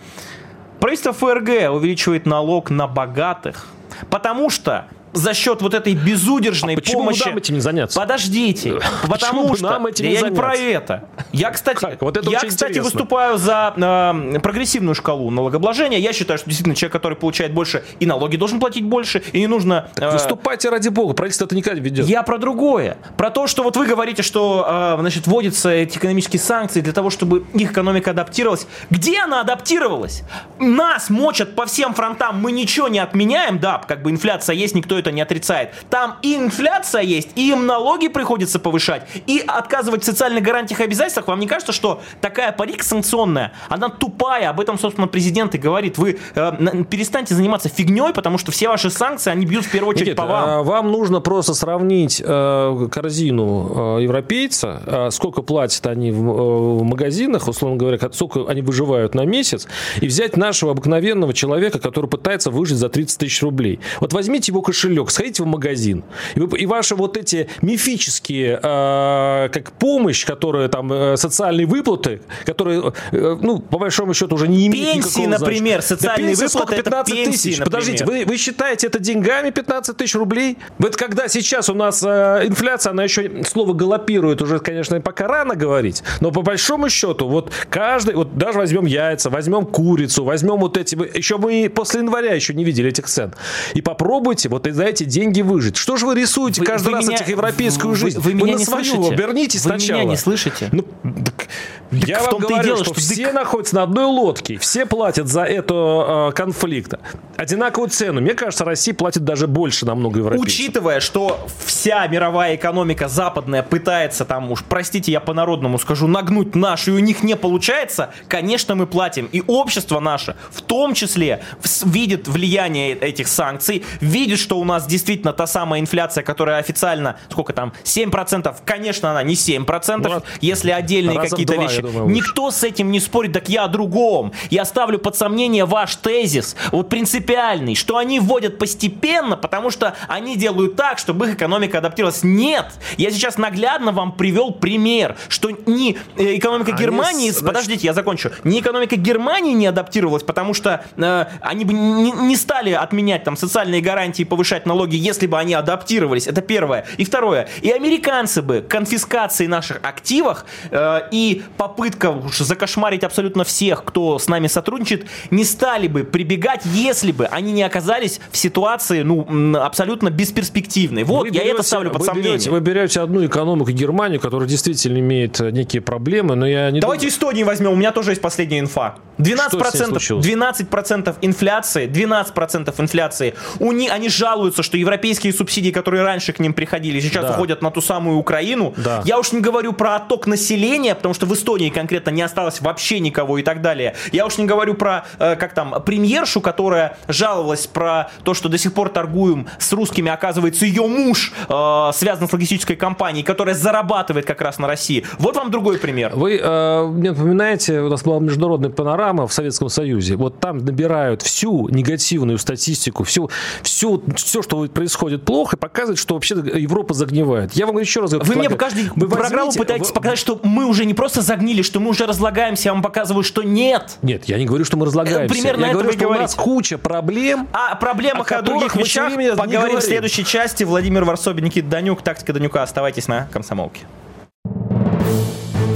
Правительство 0.81 1.13
ФРГ 1.13 1.71
увеличивает 1.73 2.27
налог 2.27 2.71
на 2.71 2.87
богатых, 2.87 3.69
потому 4.11 4.49
что 4.51 4.87
за 5.15 5.33
счет 5.33 5.63
вот 5.63 5.75
этой 5.75 5.95
безудержной 5.95 6.75
а 6.75 6.77
почему 6.77 6.99
помощи... 6.99 7.19
Почему 7.19 7.31
нам 7.31 7.39
этим 7.39 7.55
не 7.55 7.61
заняться? 7.61 7.99
Подождите, 7.99 8.81
потому 9.09 9.57
что... 9.57 9.71
нам 9.71 9.87
этим 9.87 10.07
я 10.07 10.21
не, 10.21 10.31
не 10.31 10.35
про 10.35 10.55
это. 10.55 11.09
Я, 11.33 11.51
кстати, 11.51 11.79
как? 11.79 12.03
Вот 12.03 12.17
это 12.17 12.29
я, 12.31 12.41
кстати 12.41 12.73
интересно. 12.73 12.83
выступаю 12.83 13.39
за 13.39 13.73
э, 13.77 14.41
прогрессивную 14.41 14.95
шкалу 14.95 15.31
налогообложения. 15.31 15.99
Я 15.99 16.13
считаю, 16.13 16.39
что 16.39 16.49
действительно 16.49 16.75
человек, 16.75 16.93
который 16.93 17.17
получает 17.17 17.53
больше, 17.55 17.85
и 18.01 18.07
налоги 18.07 18.37
должен 18.37 18.59
платить 18.59 18.85
больше, 18.85 19.23
и 19.33 19.39
не 19.39 19.47
нужно... 19.47 19.89
Э, 19.97 20.11
выступайте 20.11 20.69
ради 20.69 20.89
бога, 20.89 21.15
правительство 21.15 21.47
это 21.47 21.55
никогда 21.55 21.79
не 21.79 21.85
ведет. 21.85 22.07
Я 22.07 22.23
про 22.25 22.39
другое. 22.39 22.99
Про 23.17 23.31
то, 23.31 23.47
что 23.47 23.63
вот 23.63 23.77
вы 23.77 23.87
говорите, 23.87 24.23
что 24.23 24.67
э, 24.97 25.01
значит, 25.01 25.27
вводятся 25.27 25.71
эти 25.71 25.97
экономические 25.99 26.41
санкции 26.41 26.81
для 26.81 26.93
того, 26.93 27.11
чтобы 27.11 27.45
их 27.55 27.71
экономика 27.71 28.11
адаптировалась. 28.11 28.67
Где 28.91 29.21
она 29.21 29.41
адаптировалась? 29.41 30.25
Нас 30.59 31.09
мочат 31.09 31.55
по 31.55 31.67
всем 31.67 31.95
фронтам, 31.95 32.41
мы 32.41 32.51
ничего 32.51 32.89
не 32.89 32.99
отменяем, 32.99 33.61
да, 33.61 33.81
как 33.87 34.03
бы 34.03 34.11
инфляция 34.11 34.55
есть, 34.55 34.75
никто 34.75 35.04
это 35.05 35.13
не 35.13 35.21
отрицает. 35.21 35.71
Там 35.91 36.17
и 36.23 36.35
инфляция 36.35 37.03
есть, 37.03 37.29
и 37.35 37.51
им 37.51 37.67
налоги 37.67 38.09
приходится 38.09 38.59
повышать, 38.59 39.07
и 39.27 39.43
отказывать 39.47 40.03
в 40.03 40.07
социальных 40.07 40.43
гарантиях 40.43 40.81
и 40.81 40.85
обязательствах. 40.85 41.29
Вам 41.29 41.41
не 41.41 41.47
кажется, 41.47 41.73
что 41.73 42.01
такая 42.21 42.53
политика 42.53 42.85
санкционная, 42.85 43.53
она 43.69 43.89
тупая, 43.89 44.51
об 44.51 44.61
этом, 44.61 44.79
собственно, 44.79 45.07
президент 45.07 45.55
и 45.55 45.59
говорит. 45.59 45.99
Вы 45.99 46.19
э, 46.35 46.85
перестаньте 46.91 47.35
заниматься 47.35 47.69
фигней, 47.69 48.13
потому 48.15 48.39
что 48.39 48.51
все 48.51 48.69
ваши 48.69 48.91
санкции, 48.91 49.31
они 49.31 49.47
бьют 49.47 49.67
в 49.67 49.71
первую 49.71 49.91
очередь 49.91 50.09
Никита, 50.09 50.23
по 50.23 50.29
вам. 50.29 50.49
А 50.49 50.63
вам 50.63 50.91
нужно 50.91 51.21
просто 51.21 51.55
сравнить 51.55 52.23
э, 52.25 52.89
корзину 52.91 53.99
э, 53.99 54.03
европейца, 54.03 54.83
э, 54.87 55.11
сколько 55.11 55.43
платят 55.43 55.87
они 55.87 56.11
в, 56.11 56.17
э, 56.17 56.79
в 56.79 56.83
магазинах, 56.83 57.47
условно 57.49 57.77
говоря, 57.77 57.99
сколько 58.13 58.51
они 58.51 58.63
выживают 58.63 59.15
на 59.15 59.25
месяц, 59.25 59.67
и 60.01 60.07
взять 60.07 60.37
нашего 60.37 60.73
обыкновенного 60.73 61.35
человека, 61.35 61.79
который 61.79 62.09
пытается 62.09 62.51
выжить 62.51 62.79
за 62.79 62.89
30 62.89 63.19
тысяч 63.19 63.43
рублей. 63.43 63.81
Вот 64.01 64.13
возьмите 64.13 64.53
его 64.53 64.63
кошелек, 64.63 64.94
сходите 65.09 65.43
в 65.43 65.47
магазин, 65.47 66.05
и, 66.35 66.41
вы, 66.41 66.59
и 66.59 66.67
ваши 66.67 66.95
вот 66.95 67.17
эти 67.17 67.49
мифические, 67.63 68.61
э, 68.63 69.49
как 69.53 69.73
помощь, 69.73 70.25
которые 70.25 70.69
там, 70.69 70.93
э, 70.93 71.17
социальные 71.17 71.67
выплаты, 71.67 72.21
которые, 72.45 72.93
э, 73.13 73.37
ну, 73.41 73.59
по 73.59 73.79
большому 73.79 74.15
счету 74.15 74.35
уже 74.35 74.49
не 74.49 74.67
имеют 74.67 74.95
Пенсии, 74.95 75.21
никакого 75.21 75.39
например, 75.39 75.83
значения. 75.83 75.83
социальные 75.83 76.37
да 76.37 76.45
выплаты, 76.47 76.77
15 76.77 77.15
это 77.15 77.31
тысяч. 77.31 77.59
Например. 77.59 77.65
Подождите, 77.65 78.05
вы, 78.05 78.25
вы 78.25 78.37
считаете 78.37 78.87
это 78.87 78.99
деньгами 78.99 79.51
15 79.51 79.97
тысяч 79.97 80.15
рублей? 80.15 80.59
Вот 80.79 80.97
когда 80.97 81.29
сейчас 81.29 81.69
у 81.69 81.75
нас 81.75 82.03
э, 82.03 82.43
инфляция, 82.47 82.91
она 82.91 83.05
еще, 83.05 83.45
слово 83.45 83.73
галопирует, 83.73 84.43
уже, 84.43 84.59
конечно, 84.59 85.01
пока 85.01 85.27
рано 85.27 85.55
говорить, 85.55 86.03
но 86.21 86.31
по 86.31 86.43
большому 86.43 86.89
счету, 86.89 87.29
вот 87.29 87.53
каждый, 87.69 88.15
вот 88.15 88.37
даже 88.37 88.59
возьмем 88.59 88.87
яйца, 88.87 89.31
возьмем 89.31 89.67
курицу, 89.67 90.25
возьмем 90.25 90.57
вот 90.57 90.77
эти, 90.77 90.95
еще 91.17 91.39
мы 91.39 91.71
после 91.75 92.01
января 92.01 92.35
еще 92.35 92.55
не 92.55 92.65
видели 92.65 92.89
этих 92.89 93.07
цен, 93.07 93.35
и 93.75 93.81
попробуйте 93.81 94.49
вот 94.49 94.67
за 94.85 94.91
эти 94.91 95.05
деньги 95.05 95.41
выжить. 95.41 95.77
Что 95.77 95.97
же 95.97 96.07
вы 96.07 96.15
рисуете 96.15 96.61
вы, 96.61 96.67
каждый 96.67 96.89
вы 96.89 96.93
раз 96.93 97.07
меня, 97.07 97.17
этих 97.17 97.29
европейскую 97.29 97.95
жизнь? 97.95 98.19
Вы, 98.19 98.33
вы, 98.33 98.39
вы 98.39 98.47
меня 98.47 98.53
на 98.55 98.59
не 98.59 98.65
свою 98.65 98.85
слышите? 98.85 99.15
обернитесь 99.15 99.65
вы 99.65 99.71
сначала. 99.71 100.01
меня 100.01 100.11
не 100.11 100.17
слышите? 100.17 100.69
Ну, 100.73 100.85
так, 101.25 101.49
я 101.91 102.23
вам 102.23 102.41
говорю, 102.41 102.63
дело, 102.63 102.77
что, 102.77 102.85
что 102.87 102.95
все 102.95 103.29
ты... 103.29 103.33
находятся 103.33 103.77
на 103.77 103.83
одной 103.83 104.05
лодке, 104.05 104.59
все 104.59 104.87
платят 104.87 105.29
за 105.29 105.43
это 105.43 106.31
э, 106.31 106.33
конфликт. 106.33 106.95
Одинаковую 107.37 107.91
цену. 107.91 108.21
Мне 108.21 108.35
кажется, 108.35 108.65
Россия 108.65 108.95
платит 108.95 109.25
даже 109.25 109.47
больше 109.47 109.87
намного 109.87 110.19
европейцев. 110.19 110.47
Учитывая, 110.47 111.01
что 111.01 111.47
вся 111.65 112.07
мировая 112.07 112.57
экономика 112.57 113.09
западная 113.09 113.63
пытается 113.63 114.25
там 114.25 114.51
уж, 114.51 114.65
простите, 114.69 115.13
я 115.13 115.21
по-народному 115.21 115.79
скажу, 115.79 116.07
нагнуть 116.07 116.55
нашу, 116.55 116.93
и 116.93 116.95
у 116.95 116.99
них 116.99 117.23
не 117.23 117.37
получается, 117.37 118.11
конечно, 118.29 118.75
мы 118.75 118.87
платим. 118.87 119.29
И 119.33 119.43
общество 119.47 120.01
наше 120.01 120.37
в 120.51 120.63
том 120.63 120.95
числе 120.95 121.43
видит 121.85 122.29
влияние 122.29 122.95
этих 122.95 123.29
санкций, 123.29 123.85
видит, 124.01 124.39
что 124.39 124.59
у 124.59 124.65
нас 124.65 124.74
действительно 124.81 125.33
та 125.33 125.47
самая 125.47 125.81
инфляция, 125.81 126.23
которая 126.23 126.59
официально, 126.59 127.17
сколько 127.31 127.53
там, 127.53 127.73
7%, 127.85 128.55
конечно, 128.65 129.11
она 129.11 129.23
не 129.23 129.35
7%, 129.35 130.09
ну, 130.09 130.23
если 130.41 130.71
отдельные 130.71 131.19
какие-то 131.19 131.57
вещи. 131.57 131.81
Думаю, 131.81 132.09
Никто 132.09 132.51
с 132.51 132.63
этим 132.63 132.91
не 132.91 133.01
спорит, 133.01 133.33
так 133.33 133.49
я 133.49 133.65
о 133.65 133.69
другом. 133.69 134.33
Я 134.51 134.65
ставлю 134.65 134.99
под 134.99 135.17
сомнение 135.17 135.65
ваш 135.65 135.97
тезис, 135.97 136.57
вот 136.73 136.89
принципиальный, 136.89 137.75
что 137.75 137.97
они 137.97 138.21
вводят 138.21 138.59
постепенно, 138.59 139.37
потому 139.37 139.71
что 139.71 139.95
они 140.09 140.37
делают 140.37 140.77
так, 140.77 140.99
чтобы 140.99 141.29
их 141.29 141.35
экономика 141.35 141.79
адаптировалась. 141.79 142.23
Нет! 142.23 142.67
Я 142.97 143.11
сейчас 143.11 143.39
наглядно 143.39 143.93
вам 143.93 144.13
привел 144.13 144.53
пример, 144.53 145.17
что 145.29 145.51
не 145.67 145.97
э, 146.17 146.37
экономика 146.37 146.73
они 146.73 146.81
Германии, 146.81 147.31
с... 147.31 147.43
подождите, 147.43 147.87
я 147.87 147.93
закончу, 147.93 148.31
не 148.45 148.61
экономика 148.61 148.97
Германии 148.97 149.53
не 149.53 149.67
адаптировалась, 149.67 150.23
потому 150.23 150.55
что 150.55 150.85
э, 150.97 151.27
они 151.41 151.65
бы 151.65 151.73
не, 151.73 152.11
не 152.11 152.37
стали 152.37 152.73
отменять 152.73 153.25
там 153.25 153.37
социальные 153.37 153.81
гарантии 153.81 154.23
и 154.23 154.25
повышать 154.55 154.67
налоги, 154.67 154.97
если 154.97 155.27
бы 155.27 155.39
они 155.39 155.55
адаптировались. 155.55 156.27
Это 156.27 156.41
первое. 156.41 156.85
И 156.99 157.05
второе. 157.05 157.49
И 157.63 157.71
американцы 157.71 158.43
бы 158.43 158.65
конфискации 158.69 159.47
наших 159.47 159.81
активах 159.83 160.47
э, 160.71 161.01
и 161.11 161.43
попытка 161.57 162.11
уж 162.11 162.39
закошмарить 162.39 163.05
абсолютно 163.05 163.45
всех, 163.45 163.85
кто 163.85 164.19
с 164.19 164.29
нами 164.29 164.49
сотрудничает, 164.49 165.07
не 165.31 165.45
стали 165.45 165.89
бы 165.89 166.05
прибегать, 166.05 166.63
если 166.65 167.13
бы 167.13 167.27
они 167.27 167.53
не 167.53 167.63
оказались 167.63 168.21
в 168.31 168.37
ситуации, 168.37 169.03
ну, 169.03 169.27
абсолютно 169.57 170.11
бесперспективной. 170.11 171.05
Вот, 171.05 171.23
вы 171.23 171.27
я 171.29 171.33
берете, 171.33 171.51
это 171.51 171.63
ставлю 171.63 171.91
под 171.91 172.01
вы 172.01 172.07
сомнение. 172.07 172.33
Берете, 172.33 172.51
вы 172.51 172.61
берете 172.61 173.01
одну 173.01 173.25
экономику 173.25 173.71
Германию, 173.71 174.21
которая 174.21 174.49
действительно 174.49 174.99
имеет 174.99 175.41
э, 175.41 175.51
некие 175.51 175.83
проблемы, 175.83 176.35
но 176.35 176.47
я 176.47 176.71
не 176.71 176.81
Давайте 176.81 177.07
думаю... 177.07 177.15
Эстонию 177.15 177.47
возьмем, 177.47 177.73
у 177.73 177.77
меня 177.77 177.93
тоже 177.93 178.13
есть 178.13 178.23
последняя 178.23 178.61
инфа. 178.61 178.97
12%, 179.19 180.21
12% 180.21 181.17
инфляции, 181.23 181.87
12% 181.87 182.75
инфляции. 182.79 183.35
У 183.61 183.73
них, 183.73 183.93
они 183.93 184.09
жалуются, 184.45 184.63
что 184.63 184.77
европейские 184.77 185.33
субсидии, 185.33 185.71
которые 185.71 186.03
раньше 186.03 186.33
к 186.33 186.39
ним 186.39 186.53
приходили, 186.53 187.01
сейчас 187.01 187.25
да. 187.25 187.31
уходят 187.33 187.63
на 187.63 187.71
ту 187.71 187.81
самую 187.81 188.19
Украину. 188.19 188.75
Да. 188.77 189.03
Я 189.05 189.19
уж 189.19 189.33
не 189.33 189.41
говорю 189.41 189.73
про 189.73 189.97
отток 189.97 190.27
населения, 190.27 190.95
потому 190.95 191.15
что 191.15 191.27
в 191.27 191.33
Эстонии 191.33 191.71
конкретно 191.71 192.11
не 192.11 192.23
осталось 192.23 192.61
вообще 192.61 193.01
никого 193.01 193.39
и 193.39 193.43
так 193.43 193.63
далее. 193.63 193.95
Я 194.13 194.27
уж 194.27 194.37
не 194.39 194.45
говорю 194.45 194.75
про, 194.75 195.05
э, 195.19 195.37
как 195.37 195.55
там, 195.55 195.83
премьершу, 195.83 196.41
которая 196.41 196.99
жаловалась 197.09 197.67
про 197.67 198.11
то, 198.23 198.35
что 198.35 198.49
до 198.49 198.59
сих 198.59 198.75
пор 198.75 198.91
торгуем 198.91 199.47
с 199.59 199.73
русскими, 199.73 200.11
оказывается, 200.11 200.67
ее 200.67 200.87
муж 200.87 201.33
э, 201.49 201.91
связан 201.95 202.29
с 202.29 202.33
логистической 202.33 202.77
компанией, 202.77 203.25
которая 203.25 203.55
зарабатывает 203.55 204.27
как 204.27 204.43
раз 204.43 204.59
на 204.59 204.67
России. 204.67 205.05
Вот 205.19 205.37
вам 205.37 205.51
другой 205.51 205.79
пример. 205.79 206.13
Вы 206.15 206.37
э, 206.37 206.87
мне 206.87 207.13
напоминаете, 207.13 207.81
у 207.81 207.89
нас 207.89 208.03
была 208.03 208.21
международная 208.21 208.71
панорама 208.71 209.27
в 209.27 209.33
Советском 209.33 209.71
Союзе. 209.71 210.17
Вот 210.17 210.41
там 210.41 210.59
набирают 210.59 211.23
всю 211.23 211.69
негативную 211.71 212.39
статистику, 212.39 213.05
всю, 213.05 213.31
всю, 213.63 214.03
все, 214.35 214.43
что 214.43 214.67
происходит 214.67 215.25
плохо, 215.25 215.55
и 215.55 215.59
показывают, 215.59 216.01
что 216.01 216.15
вообще 216.15 216.35
Европа 216.35 216.93
загнивает. 216.93 217.53
Я 217.53 217.67
вам 217.67 217.79
еще 217.79 218.01
раз 218.01 218.11
говорю. 218.11 218.29
Вы 218.29 218.37
мне 218.37 218.51
по 218.51 218.57
каждой 218.57 218.91
программу 218.91 219.53
пытаетесь 219.53 219.89
вы... 219.89 219.95
показать, 219.95 220.19
что 220.19 220.41
мы 220.43 220.67
уже 220.67 220.87
не 220.87 220.95
просто 220.95 221.23
загнили, 221.23 221.63
что 221.63 221.79
мы 221.79 221.91
уже 221.91 222.05
разлагаемся, 222.05 222.71
я 222.71 222.73
вам 222.73 222.83
показываю, 222.83 223.23
что 223.23 223.45
нет. 223.45 223.99
Нет, 224.03 224.25
я 224.25 224.37
не 224.39 224.45
говорю, 224.45 224.65
что 224.65 224.77
мы 224.77 224.87
разлагаемся. 224.87 225.33
Примерно 225.33 225.67
я 225.67 225.73
говорю, 225.73 225.93
что 225.93 226.01
говорите. 226.01 226.19
у 226.19 226.23
нас 226.23 226.35
куча 226.35 226.79
проблем. 226.79 227.47
А 227.53 227.73
о 227.73 227.77
проблемах 227.77 228.33
о, 228.33 228.39
о 228.39 228.43
других 228.43 228.75
вещах 228.75 229.13
поговорим 229.37 229.79
в 229.79 229.83
следующей 229.83 230.25
части. 230.25 230.65
Владимир 230.65 231.05
Варсобин, 231.05 231.45
Никита 231.45 231.69
Данюк, 231.69 232.03
тактика 232.03 232.33
Данюка. 232.33 232.65
Оставайтесь 232.65 233.07
на 233.07 233.29
комсомолке. 233.33 233.83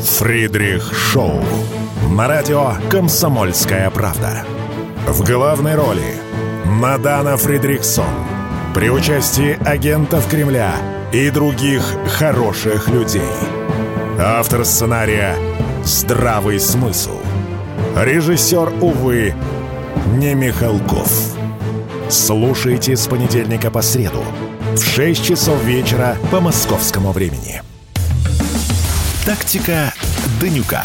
Фридрих 0.02 0.92
Шоу. 0.92 1.44
На 2.10 2.26
радио 2.26 2.72
«Комсомольская 2.90 3.88
правда». 3.90 4.44
В 5.06 5.24
главной 5.24 5.76
роли 5.76 6.16
Мадана 6.64 7.36
Фридрихсон. 7.36 8.37
При 8.78 8.90
участии 8.90 9.58
агентов 9.68 10.28
Кремля 10.28 10.72
и 11.12 11.30
других 11.30 11.82
хороших 12.12 12.86
людей. 12.86 13.34
Автор 14.20 14.64
сценария 14.64 15.34
«Здравый 15.82 16.60
смысл». 16.60 17.18
Режиссер, 17.96 18.72
увы, 18.80 19.34
не 20.12 20.34
Михалков. 20.34 21.10
Слушайте 22.08 22.94
с 22.94 23.08
понедельника 23.08 23.72
по 23.72 23.82
среду 23.82 24.22
в 24.74 24.80
6 24.80 25.24
часов 25.24 25.60
вечера 25.64 26.16
по 26.30 26.38
московскому 26.38 27.10
времени. 27.10 27.62
Тактика 29.26 29.92
Данюка. 30.40 30.84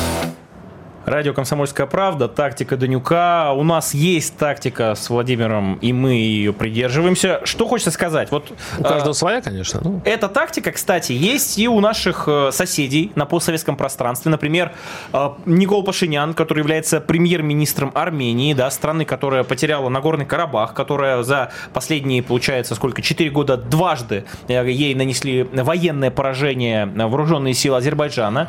Радио 1.11 1.33
«Комсомольская 1.33 1.87
правда», 1.87 2.29
тактика 2.29 2.77
Данюка. 2.77 3.51
У 3.51 3.63
нас 3.63 3.93
есть 3.93 4.37
тактика 4.37 4.95
с 4.95 5.09
Владимиром, 5.09 5.73
и 5.81 5.91
мы 5.91 6.13
ее 6.13 6.53
придерживаемся. 6.53 7.41
Что 7.43 7.67
хочется 7.67 7.91
сказать? 7.91 8.31
Вот, 8.31 8.53
у 8.79 8.83
каждого 8.83 9.11
э, 9.11 9.13
своя, 9.13 9.41
конечно. 9.41 9.81
Ну. 9.83 10.01
Эта 10.05 10.29
тактика, 10.29 10.71
кстати, 10.71 11.11
есть 11.11 11.59
и 11.59 11.67
у 11.67 11.81
наших 11.81 12.29
э, 12.29 12.51
соседей 12.53 13.11
на 13.15 13.25
постсоветском 13.25 13.75
пространстве. 13.75 14.31
Например, 14.31 14.71
э, 15.11 15.29
Никол 15.45 15.83
Пашинян, 15.83 16.33
который 16.33 16.59
является 16.59 17.01
премьер-министром 17.01 17.91
Армении, 17.93 18.53
да, 18.53 18.71
страны, 18.71 19.03
которая 19.03 19.43
потеряла 19.43 19.89
Нагорный 19.89 20.25
Карабах, 20.25 20.73
которая 20.73 21.23
за 21.23 21.51
последние, 21.73 22.23
получается, 22.23 22.73
сколько, 22.73 23.01
4 23.01 23.29
года 23.31 23.57
дважды 23.57 24.23
э, 24.47 24.65
ей 24.65 24.95
нанесли 24.95 25.43
военное 25.43 26.09
поражение 26.09 26.85
вооруженные 26.85 27.53
силы 27.53 27.75
Азербайджана, 27.75 28.47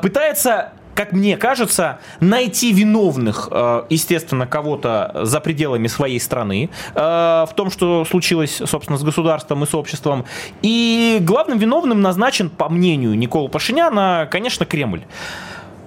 пытается 0.00 0.72
как 0.94 1.12
мне 1.12 1.36
кажется, 1.36 1.98
найти 2.20 2.72
виновных, 2.72 3.48
э, 3.50 3.84
естественно, 3.88 4.46
кого-то 4.46 5.20
за 5.22 5.40
пределами 5.40 5.86
своей 5.86 6.20
страны 6.20 6.70
э, 6.94 7.00
в 7.00 7.50
том, 7.54 7.70
что 7.70 8.04
случилось, 8.04 8.60
собственно, 8.64 8.98
с 8.98 9.02
государством 9.02 9.64
и 9.64 9.66
с 9.66 9.74
обществом. 9.74 10.24
И 10.62 11.18
главным 11.20 11.58
виновным 11.58 12.00
назначен, 12.00 12.50
по 12.50 12.68
мнению 12.68 13.16
Никола 13.16 13.48
Пашиняна, 13.48 14.28
конечно, 14.30 14.66
Кремль. 14.66 15.02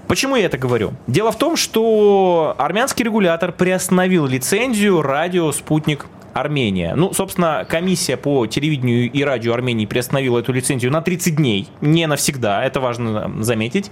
Почему 0.07 0.35
я 0.35 0.45
это 0.45 0.57
говорю? 0.57 0.93
Дело 1.07 1.31
в 1.31 1.37
том, 1.37 1.55
что 1.55 2.55
армянский 2.57 3.03
регулятор 3.03 3.51
приостановил 3.51 4.27
лицензию 4.27 5.01
радио 5.01 5.51
«Спутник 5.51 6.05
Армения. 6.35 6.95
Ну, 6.95 7.13
собственно, 7.13 7.65
комиссия 7.67 8.17
по 8.17 8.45
телевидению 8.45 9.09
и 9.09 9.23
радио 9.23 9.53
Армении 9.53 9.85
приостановила 9.85 10.39
эту 10.39 10.51
лицензию 10.51 10.91
на 10.91 11.01
30 11.01 11.37
дней, 11.37 11.69
не 11.79 12.05
навсегда, 12.07 12.61
это 12.65 12.81
важно 12.81 13.31
заметить. 13.41 13.89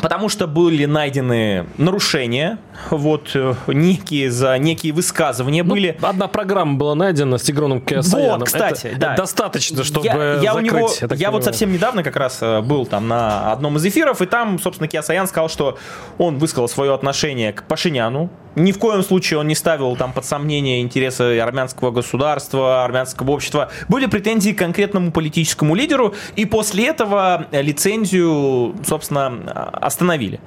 Потому 0.00 0.28
что 0.28 0.46
были 0.46 0.84
найдены 0.84 1.66
нарушения, 1.76 2.58
вот 2.90 3.30
э, 3.34 3.54
некие 3.68 4.30
за 4.30 4.58
некие 4.58 4.92
высказывания 4.92 5.62
ну, 5.62 5.70
были. 5.70 5.96
Одна 6.00 6.28
программа 6.28 6.76
была 6.76 6.94
найдена 6.94 7.38
с 7.38 7.42
Тигроном 7.42 7.80
Киасаяном. 7.80 8.40
Вот, 8.40 8.46
кстати, 8.46 8.86
это, 8.86 8.98
да. 8.98 9.12
Это 9.12 9.22
достаточно, 9.22 9.84
чтобы 9.84 10.06
я, 10.06 10.34
я 10.34 10.52
закрыть. 10.54 10.72
У 10.72 10.74
него, 10.74 10.90
я, 11.10 11.16
я 11.16 11.30
вот 11.30 11.44
совсем 11.44 11.72
недавно 11.72 12.02
как 12.02 12.16
раз 12.16 12.38
э, 12.40 12.60
был 12.62 12.86
там 12.86 13.06
на 13.08 13.52
одном 13.52 13.76
из 13.76 13.86
эфиров, 13.86 14.22
и 14.22 14.26
там, 14.26 14.58
собственно, 14.58 14.88
Киасаян 14.88 15.26
сказал, 15.26 15.48
что 15.48 15.78
он 16.18 16.38
высказал 16.38 16.68
свое 16.68 16.94
отношение 16.94 17.52
к 17.52 17.64
Пашиняну, 17.64 18.30
ни 18.56 18.72
в 18.72 18.78
коем 18.78 19.02
случае 19.02 19.40
он 19.40 19.48
не 19.48 19.54
ставил 19.54 19.96
там 19.96 20.12
под 20.12 20.24
сомнение 20.24 20.82
интересы 20.82 21.38
армянского 21.38 21.90
государства, 21.90 22.84
армянского 22.84 23.30
общества. 23.32 23.70
Были 23.88 24.06
претензии 24.06 24.50
к 24.50 24.58
конкретному 24.58 25.12
политическому 25.12 25.74
лидеру, 25.74 26.14
и 26.36 26.44
после 26.44 26.88
этого 26.88 27.46
лицензию, 27.52 28.74
собственно, 28.86 29.70
остановили. 29.72 30.40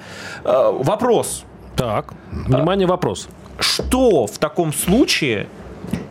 Э, 0.43 0.71
вопрос. 0.71 1.43
Так, 1.75 2.13
внимание, 2.31 2.87
вопрос. 2.87 3.27
Что 3.59 4.27
в 4.27 4.37
таком 4.37 4.73
случае 4.73 5.47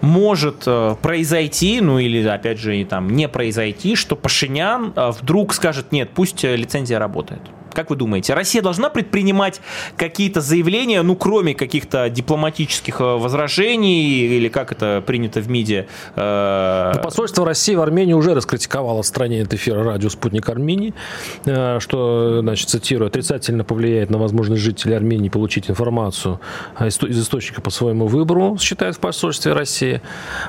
может 0.01 0.65
э, 0.67 0.97
произойти, 1.01 1.81
ну 1.81 1.99
или 1.99 2.27
опять 2.27 2.59
же 2.59 2.85
там 2.85 3.11
не 3.11 3.29
произойти, 3.29 3.97
что 3.97 4.17
Пашинян 4.17 4.93
э, 4.95 5.11
вдруг 5.11 5.55
скажет, 5.55 5.93
нет, 5.93 6.11
пусть 6.15 6.43
лицензия 6.43 6.99
работает? 6.99 7.43
Как 7.75 7.91
вы 7.91 7.97
думаете, 7.97 8.35
Россия 8.35 8.63
должна 8.63 8.89
предпринимать 8.89 9.61
какие-то 9.97 10.41
заявления, 10.41 11.03
ну, 11.03 11.17
кроме 11.17 11.55
каких-то 11.55 12.09
дипломатических 12.09 13.01
э, 13.01 13.05
возражений, 13.05 14.27
или 14.27 14.49
как 14.49 14.71
это 14.71 15.03
принято 15.05 15.41
в 15.41 15.51
МИДе? 15.51 15.89
Э... 16.15 16.93
Ну, 16.95 17.03
посольство 17.03 17.45
России 17.45 17.75
в 17.75 17.81
Армении 17.81 18.13
уже 18.13 18.35
раскритиковало 18.35 19.03
в 19.03 19.07
стране 19.07 19.43
от 19.43 19.53
эфира 19.53 19.83
радио 19.83 20.09
«Спутник 20.09 20.49
Армении», 20.49 20.95
э, 21.45 21.81
что, 21.81 22.41
значит, 22.41 22.69
цитирую, 22.69 23.09
отрицательно 23.09 23.65
повлияет 23.65 24.11
на 24.11 24.19
возможность 24.19 24.63
жителей 24.63 24.95
Армении 24.95 25.29
получить 25.29 25.69
информацию 25.69 26.41
из 26.81 27.01
источника 27.03 27.61
по 27.61 27.71
своему 27.71 28.07
выбору, 28.07 28.57
считает 28.61 28.95
в 28.95 29.01
посольстве 29.01 29.53
России. 29.53 30.01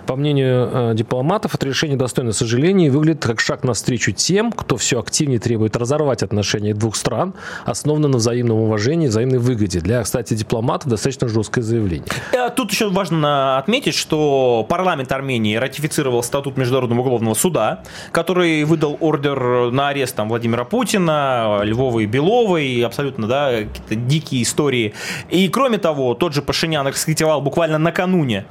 По 0.05 0.15
мнению 0.15 0.69
э, 0.71 0.93
дипломатов, 0.93 1.55
это 1.55 1.65
решение 1.65 1.97
достойно 1.97 2.33
сожаления 2.33 2.87
и 2.87 2.89
выглядит 2.89 3.25
как 3.25 3.39
шаг 3.39 3.63
навстречу 3.63 4.11
тем, 4.11 4.51
кто 4.51 4.77
все 4.77 4.99
активнее 4.99 5.39
требует 5.39 5.75
разорвать 5.75 6.21
отношения 6.21 6.75
двух 6.75 6.95
стран 6.95 7.14
стран 7.15 7.33
основана 7.65 8.07
на 8.07 8.17
взаимном 8.17 8.57
уважении, 8.57 9.07
взаимной 9.07 9.39
выгоде. 9.39 9.79
Для, 9.79 10.03
кстати, 10.03 10.33
дипломатов 10.33 10.89
достаточно 10.89 11.27
жесткое 11.27 11.63
заявление. 11.63 12.07
Э, 12.33 12.49
тут 12.49 12.71
еще 12.71 12.89
важно 12.89 13.57
отметить, 13.57 13.95
что 13.95 14.65
парламент 14.67 15.11
Армении 15.11 15.55
ратифицировал 15.55 16.23
статут 16.23 16.57
Международного 16.57 17.01
уголовного 17.01 17.33
суда, 17.33 17.83
который 18.11 18.63
выдал 18.63 18.97
ордер 18.99 19.71
на 19.71 19.89
арест 19.89 20.15
там, 20.15 20.29
Владимира 20.29 20.65
Путина, 20.65 21.61
Львова 21.63 21.99
и 21.99 22.05
Белова, 22.05 22.57
и 22.57 22.81
абсолютно 22.81 23.27
да, 23.27 23.51
какие-то 23.51 23.95
дикие 23.95 24.43
истории. 24.43 24.93
И 25.29 25.47
кроме 25.49 25.77
того, 25.77 26.13
тот 26.13 26.33
же 26.33 26.41
Пашинян 26.41 26.87
раскритиковал 26.87 27.41
буквально 27.41 27.77
накануне 27.77 28.45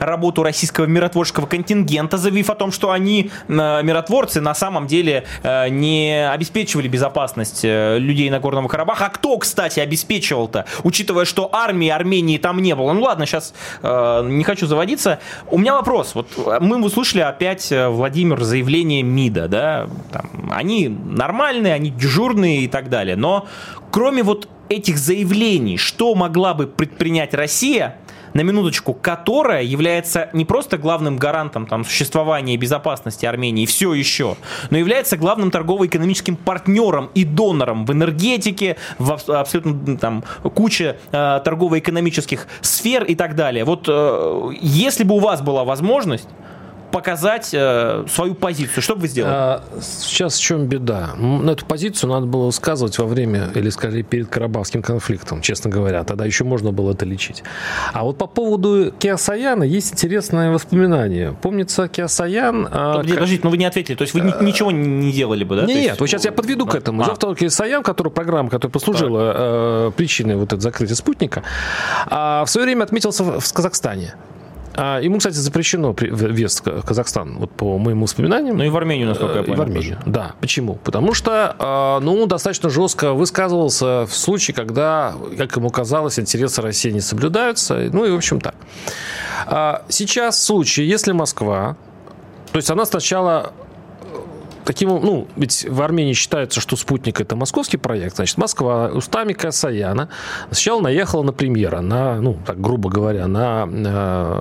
работу 0.00 0.42
российского 0.42 0.86
миротворческого 0.86 1.46
контингента, 1.46 2.16
заявив 2.16 2.50
о 2.50 2.54
том, 2.54 2.72
что 2.72 2.90
они, 2.90 3.30
э, 3.48 3.82
миротворцы, 3.82 4.40
на 4.40 4.54
самом 4.54 4.86
деле 4.86 5.24
э, 5.42 5.68
не 5.68 6.28
обеспечивали 6.28 6.88
безопасность 6.88 7.60
э, 7.64 7.98
людей 7.98 8.30
на 8.30 8.40
Горном 8.40 8.66
Карабахе. 8.66 9.04
А 9.04 9.08
кто, 9.10 9.36
кстати, 9.38 9.80
обеспечивал-то, 9.80 10.64
учитывая, 10.82 11.24
что 11.24 11.50
армии 11.52 11.88
Армении 11.88 12.38
там 12.38 12.60
не 12.62 12.74
было? 12.74 12.92
Ну 12.92 13.02
ладно, 13.02 13.26
сейчас 13.26 13.52
не 13.82 14.44
хочу 14.44 14.66
заводиться. 14.66 15.20
У 15.48 15.58
меня 15.58 15.74
вопрос. 15.74 16.14
Вот 16.14 16.28
мы 16.60 16.82
услышали 16.82 17.20
опять, 17.20 17.70
Владимир, 17.70 18.40
заявление 18.42 19.02
МИДа, 19.02 19.48
да, 19.48 19.88
там, 20.12 20.50
они 20.50 20.88
нормальные, 20.88 21.74
они 21.74 21.90
дежурные 21.90 22.60
и 22.60 22.68
так 22.68 22.88
далее, 22.88 23.16
но 23.16 23.46
кроме 23.90 24.22
вот 24.22 24.48
этих 24.70 24.98
заявлений, 24.98 25.76
что 25.76 26.14
могла 26.14 26.54
бы 26.54 26.66
предпринять 26.66 27.34
Россия, 27.34 27.96
на 28.34 28.42
минуточку, 28.42 28.94
которая 28.94 29.62
является 29.62 30.30
не 30.32 30.44
просто 30.44 30.78
главным 30.78 31.16
гарантом 31.16 31.66
там, 31.66 31.84
существования 31.84 32.54
и 32.54 32.56
безопасности 32.56 33.26
Армении, 33.26 33.66
все 33.66 33.94
еще, 33.94 34.36
но 34.70 34.78
является 34.78 35.16
главным 35.16 35.50
торгово-экономическим 35.50 36.36
партнером 36.36 37.10
и 37.14 37.24
донором 37.24 37.84
в 37.84 37.92
энергетике, 37.92 38.76
в 38.98 39.12
абсолютно 39.12 39.96
там, 39.96 40.24
куче 40.54 40.96
э, 41.12 41.40
торгово-экономических 41.44 42.46
сфер 42.60 43.04
и 43.04 43.14
так 43.14 43.34
далее. 43.34 43.64
Вот 43.64 43.86
э, 43.88 44.50
если 44.60 45.04
бы 45.04 45.16
у 45.16 45.20
вас 45.20 45.42
была 45.42 45.64
возможность 45.64 46.28
показать 46.90 47.50
э, 47.52 48.04
свою 48.08 48.34
позицию. 48.34 48.82
Что 48.82 48.94
бы 48.94 49.02
вы 49.02 49.08
сделали? 49.08 49.32
А, 49.34 49.64
сейчас 49.80 50.36
в 50.36 50.40
чем 50.40 50.66
беда? 50.66 51.14
На 51.16 51.50
эту 51.50 51.64
позицию 51.66 52.10
надо 52.10 52.26
было 52.26 52.46
высказывать 52.46 52.98
во 52.98 53.06
время, 53.06 53.50
или 53.54 53.70
скорее 53.70 54.02
перед 54.02 54.28
Карабахским 54.28 54.82
конфликтом, 54.82 55.40
честно 55.40 55.70
говоря. 55.70 56.04
Тогда 56.04 56.24
еще 56.24 56.44
можно 56.44 56.72
было 56.72 56.92
это 56.92 57.04
лечить. 57.04 57.42
А 57.92 58.04
вот 58.04 58.18
по 58.18 58.26
поводу 58.26 58.92
Киасаяна 58.98 59.64
есть 59.64 59.92
интересное 59.92 60.50
воспоминание. 60.50 61.36
Помнится, 61.40 61.88
Киасаян... 61.88 62.68
А, 62.70 62.92
Подождите, 62.92 63.14
подождите, 63.14 63.40
но 63.44 63.50
вы 63.50 63.58
не 63.58 63.64
ответили. 63.64 63.96
То 63.96 64.02
есть 64.02 64.14
вы 64.14 64.20
а, 64.20 64.42
ничего 64.42 64.70
не 64.70 65.12
делали 65.12 65.44
бы, 65.44 65.56
да? 65.56 65.66
Нет, 65.66 65.76
есть... 65.76 66.00
вот 66.00 66.08
сейчас 66.08 66.24
я 66.24 66.32
подведу 66.32 66.66
к 66.66 66.74
этому. 66.74 67.02
А. 67.02 67.16
Том, 67.16 67.34
Киасаян, 67.34 67.82
который, 67.82 68.10
программа, 68.10 68.50
которая 68.50 68.72
послужила 68.72 69.32
э, 69.34 69.90
причиной 69.96 70.36
вот 70.36 70.46
этого 70.46 70.60
закрытия 70.60 70.96
спутника, 70.96 71.42
э, 72.10 72.42
в 72.44 72.46
свое 72.46 72.66
время 72.66 72.84
отметился 72.84 73.24
в, 73.24 73.40
в 73.40 73.52
Казахстане. 73.52 74.14
А, 74.82 74.98
ему, 74.98 75.18
кстати, 75.18 75.34
запрещено 75.34 75.94
въезд 75.94 76.64
в 76.64 76.82
Казахстан, 76.82 77.36
вот 77.36 77.50
по 77.50 77.76
моим 77.76 78.00
воспоминаниям. 78.00 78.56
Ну 78.56 78.64
и 78.64 78.70
в 78.70 78.76
Армению, 78.78 79.08
насколько 79.08 79.36
я 79.36 79.42
понял. 79.42 79.54
И 79.54 79.58
в 79.58 79.60
Армению, 79.60 79.96
тоже. 79.96 80.10
да. 80.10 80.34
Почему? 80.40 80.76
Потому 80.76 81.12
что, 81.12 81.54
а, 81.58 82.00
ну, 82.00 82.24
достаточно 82.24 82.70
жестко 82.70 83.12
высказывался 83.12 84.06
в 84.06 84.14
случае, 84.14 84.54
когда, 84.54 85.12
как 85.36 85.54
ему 85.54 85.68
казалось, 85.68 86.18
интересы 86.18 86.62
России 86.62 86.90
не 86.92 87.02
соблюдаются. 87.02 87.90
Ну 87.92 88.06
и, 88.06 88.10
в 88.10 88.14
общем, 88.14 88.40
так. 88.40 88.54
А, 89.46 89.82
сейчас 89.90 90.38
в 90.38 90.42
случае, 90.44 90.88
если 90.88 91.12
Москва, 91.12 91.76
то 92.50 92.56
есть 92.56 92.70
она 92.70 92.86
сначала 92.86 93.52
таким, 94.70 94.90
ну, 94.90 95.26
ведь 95.34 95.66
в 95.68 95.82
Армении 95.82 96.12
считается, 96.12 96.60
что 96.60 96.76
спутник 96.76 97.20
это 97.20 97.34
московский 97.34 97.76
проект, 97.76 98.14
значит, 98.16 98.38
Москва 98.38 98.86
устами 98.94 99.32
Касаяна 99.32 100.08
сначала 100.46 100.80
наехала 100.80 101.24
на 101.24 101.32
премьера, 101.32 101.80
на, 101.80 102.20
ну, 102.20 102.38
так 102.46 102.60
грубо 102.60 102.88
говоря, 102.88 103.26
на, 103.26 103.66
на 103.66 104.32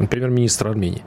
э, 0.00 0.06
премьер-министра 0.10 0.68
Армении. 0.68 1.02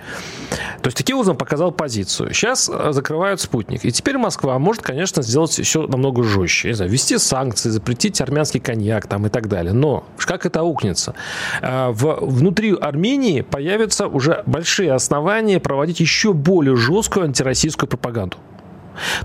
То 0.81 0.87
есть 0.87 0.97
таким 0.97 1.17
образом 1.17 1.37
показал 1.37 1.71
позицию. 1.71 2.33
Сейчас 2.33 2.67
э, 2.67 2.93
закрывают 2.93 3.39
спутник. 3.41 3.85
И 3.85 3.91
теперь 3.91 4.17
Москва 4.17 4.57
может, 4.57 4.81
конечно, 4.81 5.21
сделать 5.21 5.51
все 5.51 5.85
намного 5.85 6.23
жестче. 6.23 6.69
Не 6.69 6.73
знаю, 6.73 6.89
ввести 6.89 7.19
санкции, 7.19 7.69
запретить 7.69 8.19
армянский 8.21 8.59
коньяк 8.59 9.05
там 9.05 9.27
и 9.27 9.29
так 9.29 9.49
далее. 9.49 9.73
Но 9.73 10.03
как 10.17 10.47
это 10.47 10.61
аукнется? 10.61 11.13
Э, 11.61 11.89
в, 11.91 12.17
внутри 12.21 12.73
Армении 12.73 13.41
появятся 13.41 14.07
уже 14.07 14.41
большие 14.47 14.93
основания 14.93 15.59
проводить 15.59 15.99
еще 15.99 16.33
более 16.33 16.75
жесткую 16.75 17.25
антироссийскую 17.25 17.87
пропаганду. 17.87 18.37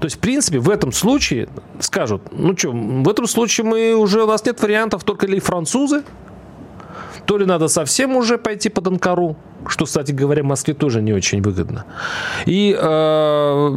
То 0.00 0.06
есть, 0.06 0.16
в 0.16 0.20
принципе, 0.20 0.58
в 0.58 0.70
этом 0.70 0.92
случае 0.92 1.48
скажут, 1.80 2.22
ну 2.32 2.56
что, 2.56 2.72
в 2.72 3.08
этом 3.08 3.26
случае 3.26 3.66
мы 3.66 3.94
уже, 3.94 4.22
у 4.22 4.26
нас 4.26 4.44
нет 4.44 4.60
вариантов, 4.60 5.04
только 5.04 5.26
ли 5.26 5.40
французы, 5.40 6.02
то 7.26 7.38
ли 7.38 7.46
надо 7.46 7.68
совсем 7.68 8.16
уже 8.16 8.38
пойти 8.38 8.68
под 8.68 8.86
Анкару, 8.88 9.36
что, 9.66 9.84
кстати 9.84 10.12
говоря, 10.12 10.42
Москве 10.42 10.74
тоже 10.74 11.00
не 11.02 11.12
очень 11.12 11.42
выгодно. 11.42 11.84
И 12.46 12.76
э, 12.78 13.68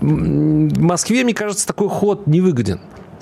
Москве, 0.00 1.24
мне 1.24 1.34
кажется, 1.34 1.66
такой 1.66 1.88
ход 1.88 2.26
невыгоден. 2.26 2.80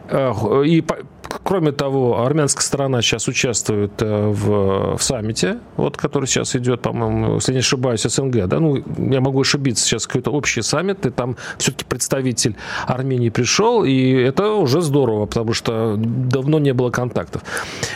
Э, 0.09 0.33
и 0.65 0.85
Кроме 1.29 1.73
того, 1.73 2.25
армянская 2.25 2.63
сторона 2.63 3.03
сейчас 3.03 3.29
участвует 3.29 3.93
э, 4.01 4.29
в, 4.29 4.97
в 4.97 5.03
саммите, 5.03 5.59
вот, 5.77 5.97
который 5.97 6.27
сейчас 6.27 6.57
идет, 6.57 6.81
по-моему, 6.83 7.35
если 7.35 7.53
не 7.53 7.59
ошибаюсь, 7.59 8.03
СНГ. 8.03 8.47
Да? 8.47 8.61
Ну, 8.61 8.83
я 9.11 9.21
могу 9.21 9.41
ошибиться, 9.41 9.85
сейчас 9.85 10.07
какой-то 10.07 10.31
общий 10.31 10.63
саммит, 10.63 11.07
и 11.07 11.11
там 11.11 11.37
все-таки 11.59 11.85
представитель 11.85 12.57
Армении 12.87 13.29
пришел, 13.29 13.85
и 13.85 14.13
это 14.13 14.53
уже 14.53 14.81
здорово, 14.81 15.27
потому 15.27 15.53
что 15.53 15.97
давно 15.97 16.59
не 16.59 16.73
было 16.73 16.91
контактов. 16.91 17.43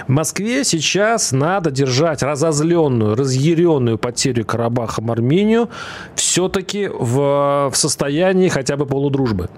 В 0.07 0.11
Москве 0.11 0.65
сейчас 0.65 1.33
надо 1.33 1.71
держать 1.71 2.23
разозленную, 2.23 3.15
разъяренную 3.17 3.99
потерю 3.99 4.45
Карабахом 4.45 5.11
Армению 5.11 5.69
все-таки 6.15 6.89
в, 6.89 7.71
в 7.71 7.77
состоянии 7.77 8.49
хотя 8.49 8.77
бы 8.77 8.87
полудружбы 8.87 9.49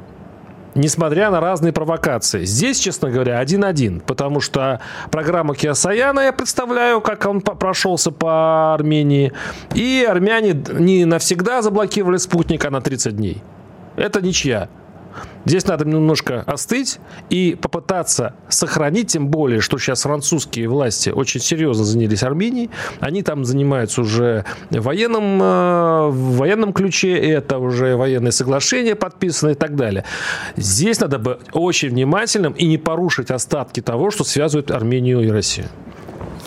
несмотря 0.74 1.30
на 1.30 1.40
разные 1.40 1.72
провокации. 1.72 2.44
Здесь, 2.44 2.78
честно 2.78 3.10
говоря, 3.10 3.38
один-один, 3.38 4.00
потому 4.00 4.40
что 4.40 4.80
программа 5.10 5.54
Киасаяна, 5.54 6.20
я 6.20 6.32
представляю, 6.32 7.00
как 7.00 7.26
он 7.26 7.40
прошелся 7.40 8.10
по 8.10 8.74
Армении, 8.74 9.32
и 9.74 10.06
армяне 10.08 10.52
не 10.52 11.04
навсегда 11.04 11.62
заблокировали 11.62 12.18
спутник, 12.18 12.64
а 12.64 12.70
на 12.70 12.80
30 12.80 13.16
дней. 13.16 13.42
Это 13.96 14.20
ничья. 14.20 14.68
Здесь 15.44 15.66
надо 15.66 15.84
немножко 15.84 16.42
остыть 16.42 16.98
и 17.30 17.56
попытаться 17.60 18.34
сохранить, 18.48 19.12
тем 19.12 19.28
более, 19.28 19.60
что 19.60 19.78
сейчас 19.78 20.02
французские 20.02 20.68
власти 20.68 21.10
очень 21.10 21.40
серьезно 21.40 21.84
занялись 21.84 22.22
Арменией. 22.22 22.70
Они 23.00 23.22
там 23.22 23.44
занимаются 23.44 24.00
уже 24.00 24.44
военным, 24.70 25.42
э, 25.42 26.10
военном 26.10 26.72
ключе, 26.72 27.14
это 27.16 27.58
уже 27.58 27.96
военные 27.96 28.32
соглашения 28.32 28.94
подписаны 28.94 29.52
и 29.52 29.54
так 29.54 29.76
далее. 29.76 30.04
Здесь 30.56 31.00
надо 31.00 31.18
быть 31.18 31.38
очень 31.52 31.90
внимательным 31.90 32.52
и 32.52 32.66
не 32.66 32.78
порушить 32.78 33.30
остатки 33.30 33.80
того, 33.80 34.10
что 34.10 34.24
связывает 34.24 34.70
Армению 34.70 35.20
и 35.20 35.28
Россию. 35.28 35.68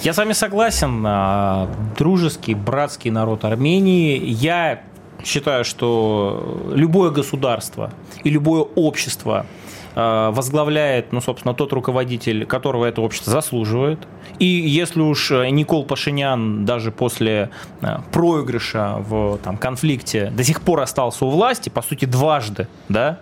Я 0.04 0.14
с 0.14 0.18
вами 0.18 0.34
согласен. 0.34 1.04
А, 1.06 1.70
дружеский, 1.98 2.54
братский 2.54 3.10
народ 3.10 3.46
Армении. 3.46 4.20
Я 4.24 4.84
считаю, 5.28 5.66
что 5.66 6.72
любое 6.74 7.12
государство 7.12 7.92
и 8.24 8.30
любое 8.30 8.62
общество 8.62 9.46
а, 9.96 10.32
возглавляет, 10.32 11.12
ну, 11.12 11.22
собственно, 11.22 11.54
тот 11.54 11.74
руководитель, 11.74 12.46
которого 12.46 12.86
это 12.86 13.02
общество 13.02 13.32
заслуживает. 13.32 14.00
И 14.40 14.46
если 14.46 15.02
уж 15.02 15.32
Никол 15.32 15.86
Пашинян 15.86 16.66
даже 16.66 16.92
после 16.92 17.50
а, 17.82 18.04
проигрыша 18.12 18.98
в 19.00 19.38
там, 19.44 19.58
конфликте 19.58 20.32
до 20.32 20.44
сих 20.44 20.62
пор 20.62 20.82
остался 20.82 21.26
у 21.26 21.30
власти, 21.30 21.70
по 21.70 21.82
сути, 21.82 22.06
дважды, 22.06 22.68
да, 22.90 23.20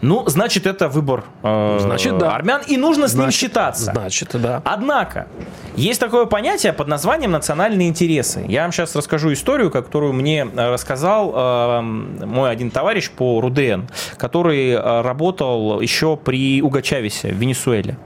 ну, 0.00 0.24
значит, 0.26 0.66
это 0.66 0.88
выбор 0.88 1.24
э, 1.42 1.78
значит, 1.80 2.18
да. 2.18 2.34
армян, 2.34 2.62
и 2.66 2.76
нужно 2.76 3.08
с 3.08 3.14
ним 3.14 3.30
считаться. 3.30 3.92
Значит, 3.92 4.30
да. 4.34 4.60
Однако, 4.64 5.28
есть 5.76 6.00
такое 6.00 6.26
понятие 6.26 6.72
под 6.72 6.88
названием 6.88 7.30
национальные 7.30 7.88
интересы. 7.88 8.44
Я 8.48 8.62
вам 8.62 8.72
сейчас 8.72 8.94
расскажу 8.94 9.32
историю, 9.32 9.70
которую 9.70 10.12
мне 10.12 10.46
э, 10.46 10.72
рассказал 10.72 11.32
э, 11.34 11.80
мой 11.80 12.50
один 12.50 12.70
товарищ 12.70 13.10
по 13.10 13.40
РУДН, 13.40 13.82
который 14.16 14.70
э, 14.70 15.00
работал 15.02 15.80
еще 15.80 16.16
при 16.16 16.60
Уго 16.62 16.80
Чавесе 16.80 17.28
в 17.28 17.36
Венесуэле. 17.36 17.96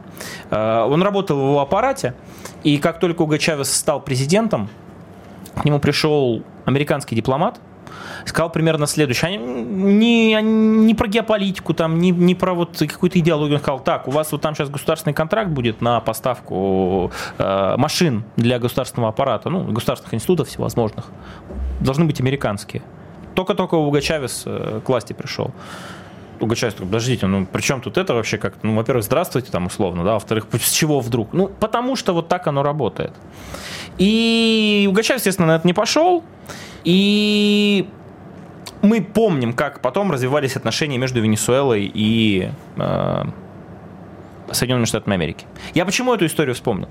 Э, 0.51 0.85
он 0.89 1.03
работал 1.03 1.37
в 1.37 1.41
его 1.41 1.61
аппарате, 1.61 2.15
и 2.63 2.79
как 2.79 3.01
только 3.01 3.23
Уго 3.23 3.39
Чавес 3.39 3.73
стал 3.73 4.01
президентом, 4.01 4.69
к 5.61 5.65
нему 5.65 5.81
пришел 5.81 6.43
американский 6.65 7.17
дипломат, 7.17 7.59
сказал 8.25 8.51
примерно 8.51 8.87
следующее. 8.87 9.37
Не, 9.37 10.35
не 10.43 10.95
про 10.95 11.09
геополитику, 11.09 11.75
там, 11.75 11.99
не, 11.99 12.11
не 12.11 12.35
про 12.35 12.55
вот 12.55 12.79
какую-то 12.79 13.19
идеологию. 13.19 13.57
Он 13.57 13.61
сказал, 13.61 13.81
так, 13.81 14.09
у 14.09 14.11
вас 14.11 14.33
вот 14.33 14.41
там 14.41 14.55
сейчас 14.55 14.71
государственный 14.71 15.15
контракт 15.15 15.51
будет 15.51 15.81
на 15.81 16.01
поставку 16.01 17.11
э, 17.39 17.75
машин 17.77 18.25
для 18.37 18.59
государственного 18.59 19.11
аппарата, 19.11 19.51
ну, 19.51 19.65
государственных 19.65 20.15
институтов 20.15 20.49
всевозможных. 20.49 21.07
Должны 21.81 22.05
быть 22.05 22.21
американские. 22.21 22.83
Только-только 23.35 23.75
Уго 23.77 24.01
Чавес 24.01 24.43
э, 24.47 24.81
к 24.85 24.89
власти 24.89 25.13
пришел. 25.13 25.53
Уго 26.41 26.55
Чавес 26.55 26.75
такой, 26.75 26.89
подождите, 26.89 27.27
ну 27.27 27.47
при 27.47 27.61
чем 27.61 27.81
тут 27.81 27.99
это 27.99 28.15
вообще 28.15 28.39
как 28.39 28.55
Ну, 28.63 28.77
во-первых, 28.77 29.05
здравствуйте 29.05 29.51
там 29.51 29.67
условно, 29.67 30.05
да, 30.05 30.15
во-вторых, 30.15 30.47
с 30.53 30.71
чего 30.73 31.01
вдруг? 31.01 31.33
Ну, 31.33 31.49
потому 31.49 31.97
что 31.97 32.15
вот 32.15 32.29
так 32.29 32.47
оно 32.47 32.63
работает. 32.63 33.13
И 33.99 34.87
Уго 34.91 35.03
Чавес, 35.03 35.21
естественно, 35.21 35.49
на 35.49 35.57
это 35.57 35.67
не 35.67 35.73
пошел. 35.73 36.25
И 36.85 37.89
мы 38.83 39.03
помним, 39.03 39.53
как 39.53 39.81
потом 39.81 40.11
развивались 40.11 40.57
отношения 40.57 40.99
между 40.99 41.21
Венесуэлой 41.21 41.91
и 41.93 42.51
э, 42.77 43.25
Соединенными 44.51 44.87
Штатами 44.87 45.15
Америки. 45.15 45.47
Я 45.75 45.85
почему 45.85 46.15
эту 46.15 46.27
историю 46.27 46.55
вспомнил? 46.55 46.89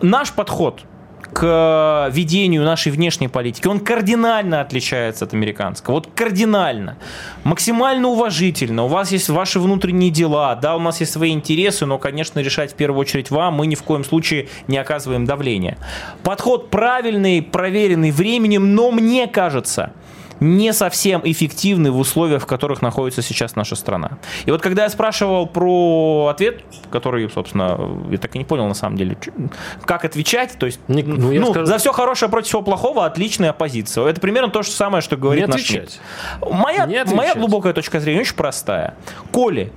Наш 0.00 0.32
подход 0.32 0.84
к 1.32 2.08
ведению 2.12 2.64
нашей 2.64 2.92
внешней 2.92 3.28
политики, 3.28 3.66
он 3.66 3.80
кардинально 3.80 4.60
отличается 4.60 5.24
от 5.24 5.34
американского. 5.34 5.94
Вот 5.96 6.08
кардинально. 6.14 6.96
Максимально 7.44 8.08
уважительно. 8.08 8.84
У 8.84 8.88
вас 8.88 9.12
есть 9.12 9.28
ваши 9.28 9.60
внутренние 9.60 10.10
дела, 10.10 10.54
да, 10.54 10.76
у 10.76 10.78
нас 10.80 11.00
есть 11.00 11.12
свои 11.12 11.32
интересы, 11.32 11.84
но, 11.84 11.98
конечно, 11.98 12.40
решать 12.40 12.72
в 12.72 12.74
первую 12.76 13.00
очередь 13.00 13.30
вам. 13.30 13.54
Мы 13.54 13.66
ни 13.66 13.74
в 13.74 13.82
коем 13.82 14.04
случае 14.04 14.48
не 14.68 14.78
оказываем 14.78 15.24
давления. 15.24 15.78
Подход 16.22 16.70
правильный, 16.70 17.42
проверенный 17.42 18.12
временем, 18.12 18.74
но 18.74 18.90
мне 18.90 19.26
кажется, 19.26 19.92
не 20.40 20.72
совсем 20.72 21.22
эффективны 21.24 21.90
в 21.90 21.98
условиях, 21.98 22.42
в 22.42 22.46
которых 22.46 22.82
находится 22.82 23.22
сейчас 23.22 23.56
наша 23.56 23.76
страна. 23.76 24.18
И 24.44 24.50
вот 24.50 24.60
когда 24.62 24.84
я 24.84 24.90
спрашивал 24.90 25.46
про 25.46 26.28
ответ, 26.30 26.62
который, 26.90 27.28
собственно, 27.30 27.78
я 28.10 28.18
так 28.18 28.34
и 28.34 28.38
не 28.38 28.44
понял 28.44 28.66
на 28.66 28.74
самом 28.74 28.96
деле, 28.96 29.16
как 29.84 30.04
отвечать, 30.04 30.56
то 30.58 30.66
есть 30.66 30.80
не, 30.88 31.02
ну, 31.02 31.32
ну, 31.32 31.50
скажу... 31.50 31.66
за 31.66 31.78
все 31.78 31.92
хорошее 31.92 32.30
против 32.30 32.48
всего 32.48 32.62
плохого 32.62 33.06
отличная 33.06 33.52
позиция. 33.52 34.06
Это 34.06 34.20
примерно 34.20 34.50
то 34.50 34.62
же 34.62 34.70
самое, 34.70 35.02
что 35.02 35.16
говорит 35.16 35.46
не 35.46 35.52
наш 35.52 35.70
МИД. 35.70 36.00
Моя, 36.50 36.86
не 36.86 37.04
моя 37.14 37.34
глубокая 37.34 37.72
точка 37.72 38.00
зрения 38.00 38.20
очень 38.20 38.36
простая. 38.36 38.94
Коли 39.32 39.72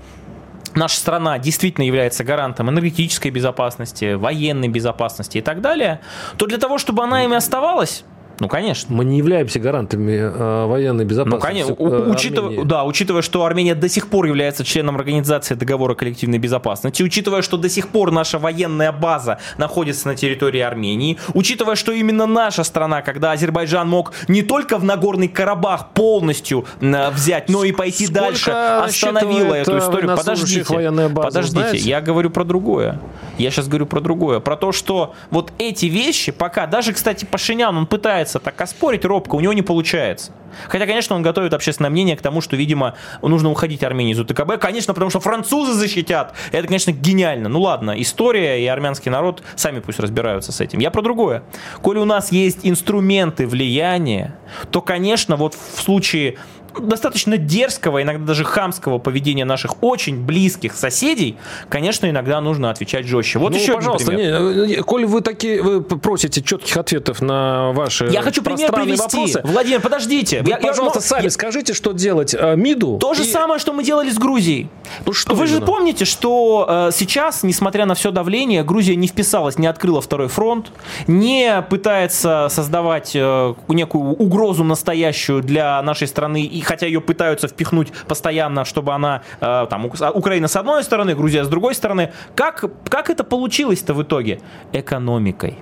наша 0.75 0.97
страна 0.97 1.39
действительно 1.39 1.85
является 1.85 2.23
гарантом 2.23 2.69
энергетической 2.69 3.31
безопасности, 3.31 4.13
военной 4.13 4.67
безопасности 4.67 5.37
и 5.37 5.41
так 5.41 5.61
далее, 5.61 6.01
то 6.37 6.45
для 6.45 6.57
того, 6.57 6.77
чтобы 6.77 7.03
она 7.03 7.23
ими 7.23 7.35
оставалась, 7.35 8.03
ну, 8.39 8.47
конечно. 8.47 8.95
Мы 8.95 9.05
не 9.05 9.17
являемся 9.17 9.59
гарантами 9.59 10.13
э, 10.13 10.65
военной 10.65 11.05
безопасности. 11.05 11.65
Ну, 11.69 11.75
конечно. 11.75 11.95
Э, 11.95 12.11
учитывая, 12.11 12.63
да, 12.63 12.83
учитывая, 12.83 13.21
что 13.21 13.43
Армения 13.43 13.75
до 13.75 13.89
сих 13.89 14.07
пор 14.07 14.25
является 14.25 14.63
членом 14.63 14.95
Организации 14.95 15.55
договора 15.55 15.95
коллективной 15.95 16.37
безопасности, 16.37 17.03
учитывая, 17.03 17.41
что 17.41 17.57
до 17.57 17.69
сих 17.69 17.89
пор 17.89 18.11
наша 18.11 18.39
военная 18.39 18.91
база 18.91 19.39
находится 19.57 20.07
на 20.07 20.15
территории 20.15 20.61
Армении, 20.61 21.17
учитывая, 21.33 21.75
что 21.75 21.91
именно 21.91 22.25
наша 22.25 22.63
страна, 22.63 23.01
когда 23.01 23.31
Азербайджан 23.31 23.87
мог 23.87 24.13
не 24.27 24.41
только 24.41 24.77
в 24.77 24.83
Нагорный 24.83 25.27
Карабах 25.27 25.89
полностью 25.89 26.65
э, 26.79 27.09
взять, 27.11 27.49
но 27.49 27.63
и 27.63 27.71
пойти 27.71 28.05
Сколько 28.05 28.21
дальше, 28.21 28.51
остановила 28.51 29.53
эту 29.53 29.77
историю. 29.77 30.15
Подождите, 30.15 30.89
база, 30.89 31.11
подождите, 31.11 31.59
знаете? 31.59 31.89
я 31.89 32.01
говорю 32.01 32.29
про 32.29 32.43
другое. 32.43 32.99
Я 33.39 33.51
сейчас 33.51 33.67
говорю 33.67 33.85
про 33.85 34.01
другое. 34.01 34.39
Про 34.39 34.55
то, 34.55 34.71
что 34.71 35.15
вот 35.31 35.53
эти 35.57 35.87
вещи, 35.87 36.31
пока, 36.31 36.67
даже, 36.67 36.93
кстати, 36.93 37.25
Пашинян, 37.25 37.75
он 37.75 37.87
пытается 37.87 38.39
так 38.39 38.59
оспорить 38.61 39.05
робко, 39.05 39.35
у 39.35 39.39
него 39.39 39.53
не 39.53 39.61
получается. 39.61 40.33
Хотя, 40.67 40.85
конечно, 40.85 41.15
он 41.15 41.21
готовит 41.21 41.53
общественное 41.53 41.89
мнение 41.89 42.17
к 42.17 42.21
тому, 42.21 42.41
что, 42.41 42.55
видимо, 42.55 42.95
нужно 43.21 43.49
уходить 43.49 43.83
Армении 43.83 44.13
из 44.13 44.19
УТКБ. 44.19 44.59
Конечно, 44.59 44.93
потому 44.93 45.09
что 45.09 45.19
французы 45.19 45.73
защитят. 45.73 46.33
Это, 46.51 46.67
конечно, 46.67 46.91
гениально. 46.91 47.49
Ну 47.49 47.61
ладно, 47.61 47.99
история 48.01 48.61
и 48.61 48.67
армянский 48.67 49.11
народ 49.11 49.43
сами 49.55 49.79
пусть 49.79 49.99
разбираются 49.99 50.51
с 50.51 50.59
этим. 50.59 50.79
Я 50.79 50.91
про 50.91 51.01
другое. 51.01 51.43
Коли 51.81 51.99
у 51.99 52.05
нас 52.05 52.31
есть 52.31 52.59
инструменты 52.63 53.47
влияния, 53.47 54.35
то, 54.71 54.81
конечно, 54.81 55.35
вот 55.35 55.53
в 55.53 55.81
случае 55.81 56.37
достаточно 56.79 57.37
дерзкого, 57.37 58.01
иногда 58.01 58.25
даже 58.25 58.43
хамского 58.43 58.99
поведения 58.99 59.45
наших 59.45 59.81
очень 59.83 60.23
близких 60.23 60.73
соседей, 60.73 61.37
конечно, 61.69 62.09
иногда 62.09 62.41
нужно 62.41 62.69
отвечать 62.69 63.05
жестче. 63.05 63.39
Вот 63.39 63.51
ну, 63.51 63.57
еще 63.57 63.75
пожалуйста, 63.75 64.13
не, 64.13 64.81
коль 64.83 65.05
вы 65.05 65.21
такие 65.21 65.61
вы 65.61 65.81
просите 65.81 66.41
четких 66.41 66.77
ответов 66.77 67.21
на 67.21 67.71
ваши 67.71 68.07
Я 68.11 68.21
хочу 68.21 68.41
пример 68.41 68.71
привести. 68.71 69.17
Вопросы. 69.17 69.41
Владимир, 69.43 69.81
подождите. 69.81 70.41
Вы, 70.41 70.49
я, 70.49 70.57
пожалуйста, 70.57 70.99
я, 70.99 71.03
сами 71.03 71.23
я... 71.23 71.29
скажите, 71.29 71.73
что 71.73 71.91
делать 71.91 72.35
э, 72.37 72.55
МИДу. 72.55 72.97
То 72.97 73.13
и... 73.13 73.15
же 73.15 73.23
самое, 73.23 73.59
что 73.59 73.73
мы 73.73 73.83
делали 73.83 74.09
с 74.09 74.17
Грузией. 74.17 74.69
Ну, 75.05 75.13
что 75.13 75.35
вы 75.35 75.45
именно? 75.45 75.59
же 75.59 75.65
помните, 75.65 76.05
что 76.05 76.65
э, 76.67 76.91
сейчас, 76.93 77.43
несмотря 77.43 77.85
на 77.85 77.95
все 77.95 78.11
давление, 78.11 78.63
Грузия 78.63 78.95
не 78.95 79.07
вписалась, 79.07 79.57
не 79.57 79.67
открыла 79.67 80.01
второй 80.01 80.27
фронт, 80.27 80.71
не 81.07 81.61
пытается 81.69 82.47
создавать 82.49 83.11
э, 83.15 83.53
некую 83.67 84.03
угрозу 84.13 84.63
настоящую 84.63 85.41
для 85.41 85.81
нашей 85.81 86.07
страны 86.07 86.43
и 86.59 86.61
хотя 86.61 86.85
ее 86.85 86.99
пытаются 86.99 87.47
впихнуть 87.47 87.93
постоянно, 88.05 88.65
чтобы 88.65 88.93
она, 88.93 89.21
э, 89.39 89.67
там, 89.69 89.89
а, 90.01 90.11
Украина 90.11 90.49
с 90.49 90.57
одной 90.57 90.83
стороны, 90.83 91.15
Грузия 91.15 91.45
с 91.45 91.47
другой 91.47 91.73
стороны. 91.73 92.11
Как, 92.35 92.65
как 92.89 93.09
это 93.09 93.23
получилось-то 93.23 93.93
в 93.93 94.03
итоге? 94.03 94.41
Экономикой. 94.73 95.57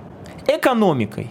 Экономикой. 0.48 1.30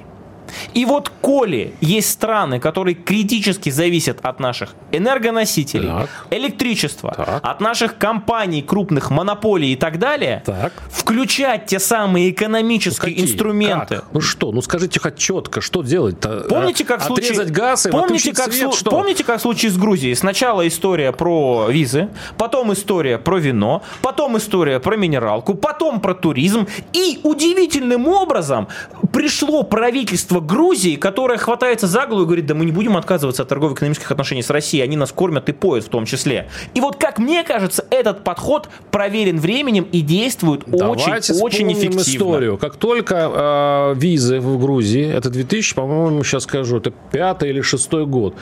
И 0.77 0.85
вот 0.85 1.11
коли 1.23 1.73
есть 1.81 2.11
страны, 2.11 2.61
которые 2.61 2.95
критически 2.95 3.71
зависят 3.71 4.19
от 4.23 4.41
наших 4.41 4.75
энергоносителей, 4.93 5.89
так. 5.89 6.11
электричества, 6.31 7.15
так. 7.17 7.41
от 7.43 7.61
наших 7.63 7.97
компаний, 7.97 8.61
крупных 8.61 9.11
монополий 9.11 9.73
и 9.73 9.77
так 9.77 9.99
далее, 9.99 10.43
так. 10.45 10.75
включать 10.91 11.65
те 11.65 11.79
самые 11.79 12.31
экономические 12.31 13.17
ну, 13.17 13.23
инструменты. 13.23 13.95
Как? 13.97 14.05
Ну 14.13 14.21
что, 14.21 14.53
ну 14.53 14.61
скажите 14.61 15.01
хоть 15.01 15.17
четко, 15.17 15.63
что 15.63 15.83
делать-то? 15.83 16.45
Помните, 16.47 16.85
как. 16.85 17.11
Отрезать 17.11 17.51
газ 17.51 17.87
и 17.87 17.91
помните, 17.91 18.35
как 18.35 18.53
свет, 18.53 18.75
что? 18.75 18.91
Помните, 18.91 19.25
как 19.25 19.39
в 19.39 19.43
случае 19.43 19.71
с 19.71 19.79
Грузией? 19.79 20.15
Сначала 20.15 20.69
история 20.69 21.11
про 21.13 21.69
визы, 21.71 22.11
потом 22.37 22.75
история 22.75 23.17
про 23.17 23.39
вино, 23.39 23.83
потом 24.03 24.37
история 24.37 24.79
про 24.79 24.97
минералку, 24.97 25.55
потом 25.55 26.01
про 26.01 26.13
туризм. 26.13 26.67
И 26.93 27.21
удивительным 27.23 28.09
образом 28.09 28.69
пришло 29.11 29.63
правительство 29.63 30.41
Грузии 30.41 30.66
Грузии, 30.67 30.97
которая 30.97 31.39
хватается 31.39 31.87
за 31.87 32.07
голову 32.07 32.25
и 32.25 32.27
говорит, 32.27 32.47
да 32.47 32.55
мы 32.55 32.65
не 32.65 32.73
будем 32.73 32.97
отказываться 32.97 33.43
от 33.45 33.49
торгово-экономических 33.49 34.11
отношений 34.11 34.43
с 34.43 34.51
Россией, 34.51 34.83
они 34.83 34.97
нас 34.97 35.13
кормят 35.13 35.49
и 35.49 35.53
поют 35.53 35.85
в 35.85 35.89
том 35.89 36.07
числе. 36.07 36.49
И 36.75 36.81
вот, 36.81 36.97
как 36.97 37.21
мне 37.21 37.45
кажется, 37.45 37.87
этот 37.91 38.25
подход 38.25 38.69
проверен 38.91 39.39
временем 39.39 39.87
и 39.93 40.01
действует 40.01 40.65
Давайте 40.67 41.35
очень, 41.35 41.67
очень 41.67 41.73
эффективно. 41.73 42.01
историю. 42.01 42.59
Как 42.59 42.77
только 42.77 43.95
э, 43.95 43.95
визы 43.97 44.41
в 44.41 44.59
Грузии, 44.61 45.09
это 45.09 45.31
2000, 45.31 45.77
по-моему, 45.77 46.25
сейчас 46.25 46.43
скажу, 46.43 46.79
это 46.79 46.93
пятый 47.13 47.51
или 47.51 47.61
шестой 47.61 48.05
год, 48.05 48.35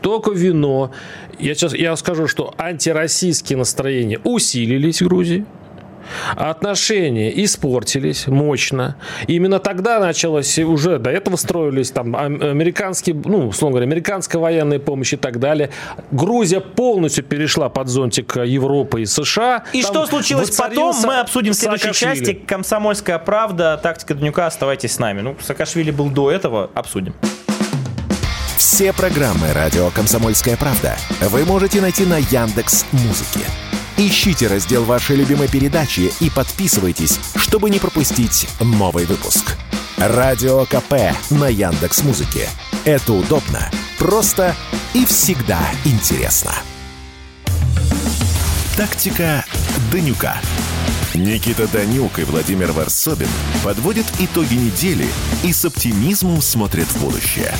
только 0.00 0.30
вино, 0.30 0.92
я 1.40 1.54
сейчас 1.54 1.74
я 1.74 1.96
скажу, 1.96 2.28
что 2.28 2.54
антироссийские 2.56 3.58
настроения 3.58 4.20
усилились 4.22 5.02
в 5.02 5.06
Грузии, 5.06 5.44
отношения 6.36 7.30
испортились 7.44 8.26
мощно. 8.26 8.96
И 9.26 9.34
именно 9.34 9.58
тогда 9.58 10.00
началось, 10.00 10.58
уже 10.58 10.98
до 10.98 11.10
этого 11.10 11.36
строились 11.36 11.90
там 11.90 12.14
американские, 12.16 13.16
ну, 13.24 13.48
условно 13.48 13.78
говоря, 13.78 13.90
американская 13.90 14.40
военная 14.40 14.78
помощь 14.78 15.12
и 15.12 15.16
так 15.16 15.38
далее. 15.38 15.70
Грузия 16.10 16.60
полностью 16.60 17.24
перешла 17.24 17.68
под 17.68 17.88
зонтик 17.88 18.36
Европы 18.36 19.02
и 19.02 19.06
США. 19.06 19.64
И 19.72 19.82
там 19.82 19.90
что 19.90 20.06
случилось 20.06 20.50
потом, 20.50 20.94
мы 21.04 21.20
обсудим 21.20 21.52
в 21.52 21.56
следующей 21.56 21.92
части. 21.92 22.32
Комсомольская 22.34 23.18
правда, 23.18 23.78
тактика 23.82 24.14
Днюка, 24.14 24.46
оставайтесь 24.46 24.92
с 24.92 24.98
нами. 24.98 25.20
Ну, 25.20 25.36
Саакашвили 25.40 25.90
был 25.90 26.10
до 26.10 26.30
этого, 26.30 26.70
обсудим. 26.74 27.14
Все 28.56 28.92
программы 28.92 29.52
«Радио 29.52 29.90
Комсомольская 29.90 30.56
правда» 30.56 30.96
вы 31.20 31.44
можете 31.44 31.80
найти 31.80 32.06
на 32.06 32.18
Яндекс 32.18 32.86
Музыке. 32.92 33.40
Ищите 33.96 34.48
раздел 34.48 34.84
вашей 34.84 35.14
любимой 35.14 35.46
передачи 35.46 36.12
и 36.18 36.28
подписывайтесь, 36.28 37.20
чтобы 37.36 37.70
не 37.70 37.78
пропустить 37.78 38.48
новый 38.58 39.04
выпуск. 39.04 39.56
Радио 39.98 40.64
КП 40.64 41.14
на 41.30 41.48
Яндекс 41.48 42.02
Музыке. 42.02 42.48
Это 42.84 43.12
удобно, 43.12 43.70
просто 43.98 44.56
и 44.94 45.04
всегда 45.04 45.60
интересно. 45.84 46.52
Тактика 48.76 49.44
Данюка. 49.92 50.40
Никита 51.14 51.68
Данюк 51.68 52.18
и 52.18 52.24
Владимир 52.24 52.72
Варсобин 52.72 53.28
подводят 53.62 54.06
итоги 54.18 54.54
недели 54.54 55.06
и 55.44 55.52
с 55.52 55.64
оптимизмом 55.64 56.42
смотрят 56.42 56.88
в 56.88 57.00
будущее. 57.00 57.54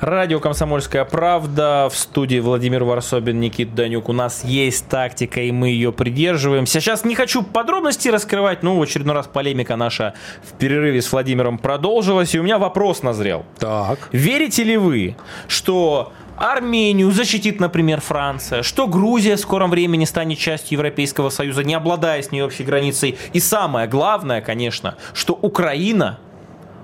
Радио 0.00 0.40
«Комсомольская 0.40 1.04
правда». 1.04 1.90
В 1.92 1.94
студии 1.94 2.38
Владимир 2.40 2.84
Варсобин, 2.84 3.38
Никит 3.38 3.74
Данюк. 3.74 4.08
У 4.08 4.14
нас 4.14 4.42
есть 4.44 4.88
тактика, 4.88 5.42
и 5.42 5.52
мы 5.52 5.68
ее 5.68 5.92
придерживаемся. 5.92 6.80
Сейчас 6.80 7.04
не 7.04 7.14
хочу 7.14 7.42
подробности 7.42 8.08
раскрывать, 8.08 8.62
но 8.62 8.78
в 8.78 8.82
очередной 8.82 9.14
раз 9.14 9.26
полемика 9.26 9.76
наша 9.76 10.14
в 10.42 10.54
перерыве 10.54 11.02
с 11.02 11.12
Владимиром 11.12 11.58
продолжилась. 11.58 12.34
И 12.34 12.40
у 12.40 12.42
меня 12.42 12.58
вопрос 12.58 13.02
назрел. 13.02 13.44
Так. 13.58 14.08
Верите 14.10 14.64
ли 14.64 14.78
вы, 14.78 15.16
что 15.48 16.14
Армению 16.38 17.10
защитит, 17.10 17.60
например, 17.60 18.00
Франция, 18.00 18.62
что 18.62 18.86
Грузия 18.86 19.36
в 19.36 19.40
скором 19.40 19.70
времени 19.70 20.06
станет 20.06 20.38
частью 20.38 20.78
Европейского 20.78 21.28
Союза, 21.28 21.62
не 21.62 21.74
обладая 21.74 22.22
с 22.22 22.32
ней 22.32 22.40
общей 22.40 22.64
границей. 22.64 23.18
И 23.34 23.40
самое 23.40 23.86
главное, 23.86 24.40
конечно, 24.40 24.96
что 25.12 25.34
Украина 25.34 26.18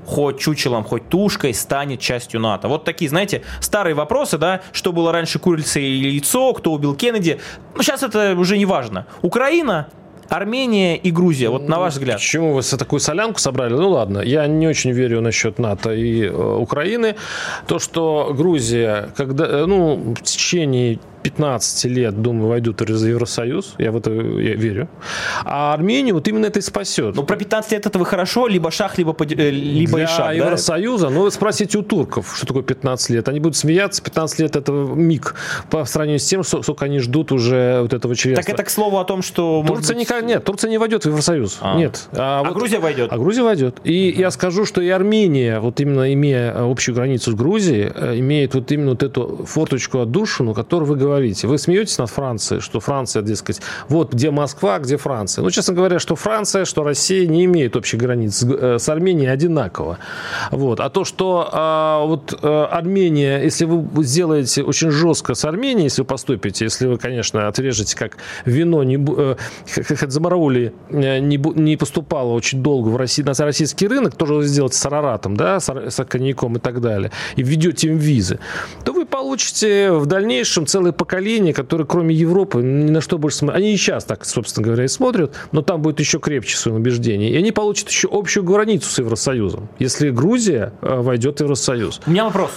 хоть 0.07 0.39
чучелом, 0.39 0.85
хоть 0.85 1.09
тушкой 1.09 1.53
станет 1.55 2.01
частью 2.01 2.41
НАТО. 2.41 2.69
Вот 2.69 2.85
такие, 2.85 3.09
знаете, 3.09 3.43
старые 3.61 3.95
вопросы, 3.95 4.39
да, 4.39 4.61
что 4.73 4.93
было 4.93 5.13
раньше 5.13 5.39
курица 5.39 5.81
или 5.81 6.09
яйцо, 6.11 6.53
кто 6.53 6.73
убил 6.73 6.95
Кеннеди. 6.95 7.41
Ну, 7.75 7.83
сейчас 7.83 8.03
это 8.03 8.35
уже 8.37 8.57
не 8.57 8.67
важно. 8.67 9.07
Украина 9.23 9.89
Армения 10.29 10.97
и 10.97 11.11
Грузия, 11.11 11.51
вот 11.51 11.69
на 11.69 11.79
ваш 11.79 11.95
взгляд. 11.95 12.17
Почему 12.19 12.53
вы 12.53 12.63
такую 12.63 13.01
солянку 13.01 13.39
собрали? 13.39 13.75
Ну 13.75 13.91
ладно, 13.91 14.21
я 14.21 14.47
не 14.47 14.67
очень 14.67 14.93
верю 14.93 15.21
насчет 15.21 15.59
НАТО 15.59 15.93
и 15.93 16.25
э, 16.25 16.31
Украины. 16.33 17.17
То, 17.67 17.79
что 17.79 18.35
Грузия, 18.37 19.11
когда, 19.17 19.47
э, 19.47 19.67
ну, 19.67 20.15
в 20.15 20.23
течение 20.23 20.99
15 21.27 21.85
лет, 21.87 22.23
думаю, 22.23 22.49
войдут 22.49 22.81
в 22.81 23.05
Евросоюз. 23.05 23.75
Я 23.79 23.91
в 23.91 23.97
это 23.97 24.13
я 24.13 24.55
верю. 24.55 24.89
А 25.45 25.75
Армению 25.75 26.15
вот 26.15 26.29
именно 26.29 26.47
это 26.47 26.61
и 26.61 26.63
спасет. 26.63 27.17
Ну, 27.17 27.25
про 27.25 27.35
15 27.35 27.73
лет 27.73 27.85
это 27.85 27.99
вы 27.99 28.07
хорошо, 28.07 28.47
либо 28.47 28.71
шаг, 28.71 28.97
либо, 28.97 29.17
э, 29.19 29.51
либо 29.51 29.97
Для 29.97 30.05
и 30.05 30.07
шаг, 30.07 30.35
Евросоюза, 30.37 31.09
да? 31.09 31.13
ну, 31.13 31.29
спросите 31.31 31.79
у 31.79 31.83
турков, 31.83 32.37
что 32.37 32.47
такое 32.47 32.63
15 32.63 33.11
лет. 33.11 33.29
Они 33.29 33.41
будут 33.41 33.57
смеяться, 33.57 34.03
15 34.05 34.39
лет 34.39 34.55
это 34.55 34.71
миг 34.71 35.35
по 35.69 35.85
сравнению 35.85 36.21
с 36.21 36.27
тем, 36.27 36.45
сколько 36.45 36.85
они 36.85 37.01
ждут 37.01 37.33
уже 37.33 37.81
вот 37.83 37.93
этого 37.93 38.15
членства. 38.15 38.45
Так 38.45 38.55
это 38.55 38.63
к 38.63 38.71
слову 38.71 38.99
о 38.99 39.05
том, 39.05 39.23
что... 39.23 39.65
Турция 39.67 39.97
быть... 39.97 40.09
не, 40.09 40.27
нет, 40.27 40.45
Турция 40.45 40.71
не 40.71 40.79
войдет 40.79 41.03
в 41.03 41.09
Евросоюз. 41.09 41.59
А. 41.61 41.77
Нет. 41.77 42.09
А, 42.13 42.41
а 42.41 42.45
вот, 42.45 42.55
Грузия 42.55 42.79
войдет? 42.79 43.13
А 43.13 43.19
Грузия 43.19 43.43
войдет. 43.43 43.81
И 43.83 44.13
угу. 44.13 44.21
я 44.21 44.31
скажу, 44.31 44.65
что 44.65 44.81
и 44.81 44.89
Армения, 44.91 45.59
вот 45.59 45.81
именно 45.81 46.13
имея 46.13 46.55
общую 46.57 46.95
границу 46.95 47.33
с 47.33 47.35
Грузией, 47.35 47.91
э, 47.93 48.19
имеет 48.21 48.55
вот 48.55 48.71
именно 48.71 48.91
вот 48.91 49.03
эту 49.03 49.45
форточку 49.45 49.99
отдушину, 49.99 50.53
о 50.53 50.55
которой 50.55 50.85
вы 50.85 50.95
говорите. 50.95 51.16
Вы 51.47 51.59
смеетесь 51.59 51.99
над 51.99 52.11
Францией, 52.11 52.61
что 52.61 52.81
Франция, 52.81 53.23
дескать, 53.23 53.61
вот 53.89 54.15
где 54.15 54.31
Москва, 54.31 54.79
где 54.79 54.97
Франция. 54.97 55.43
Ну, 55.43 55.51
честно 55.51 55.75
говоря, 55.75 55.99
что 55.99 56.17
Франция, 56.17 56.65
что 56.65 56.83
Россия 56.83 57.27
не 57.27 57.45
имеют 57.45 57.77
общих 57.77 57.99
границ 57.99 58.37
с, 58.37 58.45
э, 58.45 58.79
с 58.79 58.89
Арменией 58.89 59.31
одинаково. 59.31 59.99
Вот. 60.51 60.81
А 60.81 60.91
то, 60.91 61.05
что 61.05 61.49
а, 61.53 62.05
вот 62.05 62.39
а, 62.43 62.67
Армения, 62.67 63.43
если 63.43 63.65
вы 63.65 64.05
сделаете 64.05 64.63
очень 64.63 64.91
жестко 64.91 65.35
с 65.35 65.45
Арменией, 65.45 65.85
если 65.85 66.03
вы 66.03 66.07
поступите, 66.07 66.65
если 66.65 66.87
вы, 66.87 66.99
конечно, 66.99 67.49
отрежете, 67.49 67.97
как 67.97 68.19
вино 68.45 68.83
не, 68.85 68.97
э, 68.97 69.37
как 69.99 70.11
Замараули 70.11 70.73
не, 70.91 71.37
не 71.37 71.77
поступало 71.77 72.33
очень 72.33 72.63
долго 72.63 72.89
в 72.89 72.97
России, 72.97 73.23
на 73.23 73.33
российский 73.45 73.89
рынок, 73.89 74.17
тоже 74.17 74.35
вы 74.35 74.45
сделаете 74.45 74.77
с 74.77 74.87
Араратом, 74.87 75.37
да, 75.37 75.61
с, 75.61 75.69
с 75.69 76.05
коньяком 76.05 76.57
и 76.57 76.61
так 76.61 76.81
далее, 76.81 77.11
и 77.37 77.43
введете 77.43 77.89
им 77.89 77.97
визы, 77.97 78.39
то 78.85 78.93
вы 78.93 79.07
получите 79.07 79.93
в 79.93 80.07
дальнейшем 80.07 80.67
целое 80.67 80.93
поколение, 80.93 81.06
которое 81.53 81.85
кроме 81.85 82.15
Европы, 82.15 82.63
ни 82.63 82.91
на 82.91 83.01
что 83.01 83.19
больше 83.19 83.39
смотрят. 83.39 83.59
Они 83.59 83.73
и 83.73 83.77
сейчас 83.77 84.05
так, 84.05 84.25
собственно 84.25 84.65
говоря, 84.65 84.85
и 84.85 84.89
смотрят, 84.89 85.35
но 85.53 85.63
там 85.63 85.83
будет 85.83 86.01
еще 86.01 86.19
крепче 86.19 86.57
свое 86.57 86.77
убеждение. 86.79 87.31
И 87.31 87.37
они 87.37 87.53
получат 87.53 87.89
еще 87.89 88.09
общую 88.11 88.45
границу 88.45 88.91
с 88.91 88.99
Евросоюзом, 88.99 89.69
если 89.79 90.11
Грузия 90.11 90.73
э, 90.83 91.01
войдет 91.01 91.39
в 91.39 91.43
Евросоюз. 91.43 92.01
У 92.07 92.11
меня 92.11 92.25
вопрос. 92.25 92.51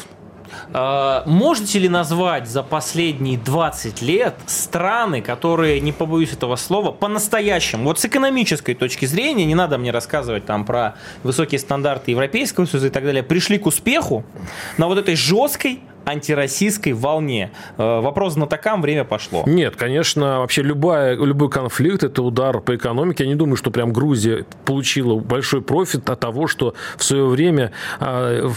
А, 0.74 1.24
можете 1.26 1.80
ли 1.80 1.90
назвать 1.90 2.48
за 2.48 2.64
последние 2.64 3.38
20 3.38 4.02
лет 4.02 4.36
страны, 4.46 5.22
которые, 5.22 5.80
не 5.80 5.92
побоюсь 5.92 6.34
этого 6.34 6.56
слова, 6.56 6.92
по-настоящему, 6.92 7.86
вот 7.86 8.00
с 8.00 8.06
экономической 8.06 8.74
точки 8.74 9.06
зрения, 9.06 9.46
не 9.46 9.56
надо 9.56 9.78
мне 9.78 9.92
рассказывать 9.92 10.46
там 10.46 10.66
про 10.66 10.96
высокие 11.24 11.60
стандарты 11.60 12.12
Европейского 12.12 12.66
Союза 12.66 12.88
и 12.88 12.92
так 12.92 13.04
далее, 13.04 13.24
пришли 13.24 13.58
к 13.58 13.66
успеху 13.66 14.24
на 14.78 14.88
вот 14.88 14.98
этой 14.98 15.16
жесткой 15.16 15.80
антироссийской 16.10 16.94
волне. 16.94 17.52
Э, 17.78 18.02
вопрос 18.02 18.34
знатокам, 18.34 18.82
время 18.82 19.04
пошло. 19.04 19.44
Нет, 19.46 19.76
конечно, 19.76 20.40
вообще 20.40 20.62
любая, 20.62 21.16
любой 21.16 21.50
конфликт– 21.50 22.04
это 22.04 22.24
удар 22.24 22.60
по 22.60 22.76
экономике. 22.76 23.24
Я 23.24 23.30
не 23.30 23.36
думаю, 23.36 23.56
что 23.56 23.72
прям 23.72 23.94
Грузия 23.94 24.46
получила 24.66 25.16
большой 25.16 25.62
профит 25.62 26.10
от 26.10 26.20
того, 26.20 26.48
что 26.48 26.74
в 26.98 27.04
свое 27.04 27.26
время 27.26 27.72
а, 28.00 28.50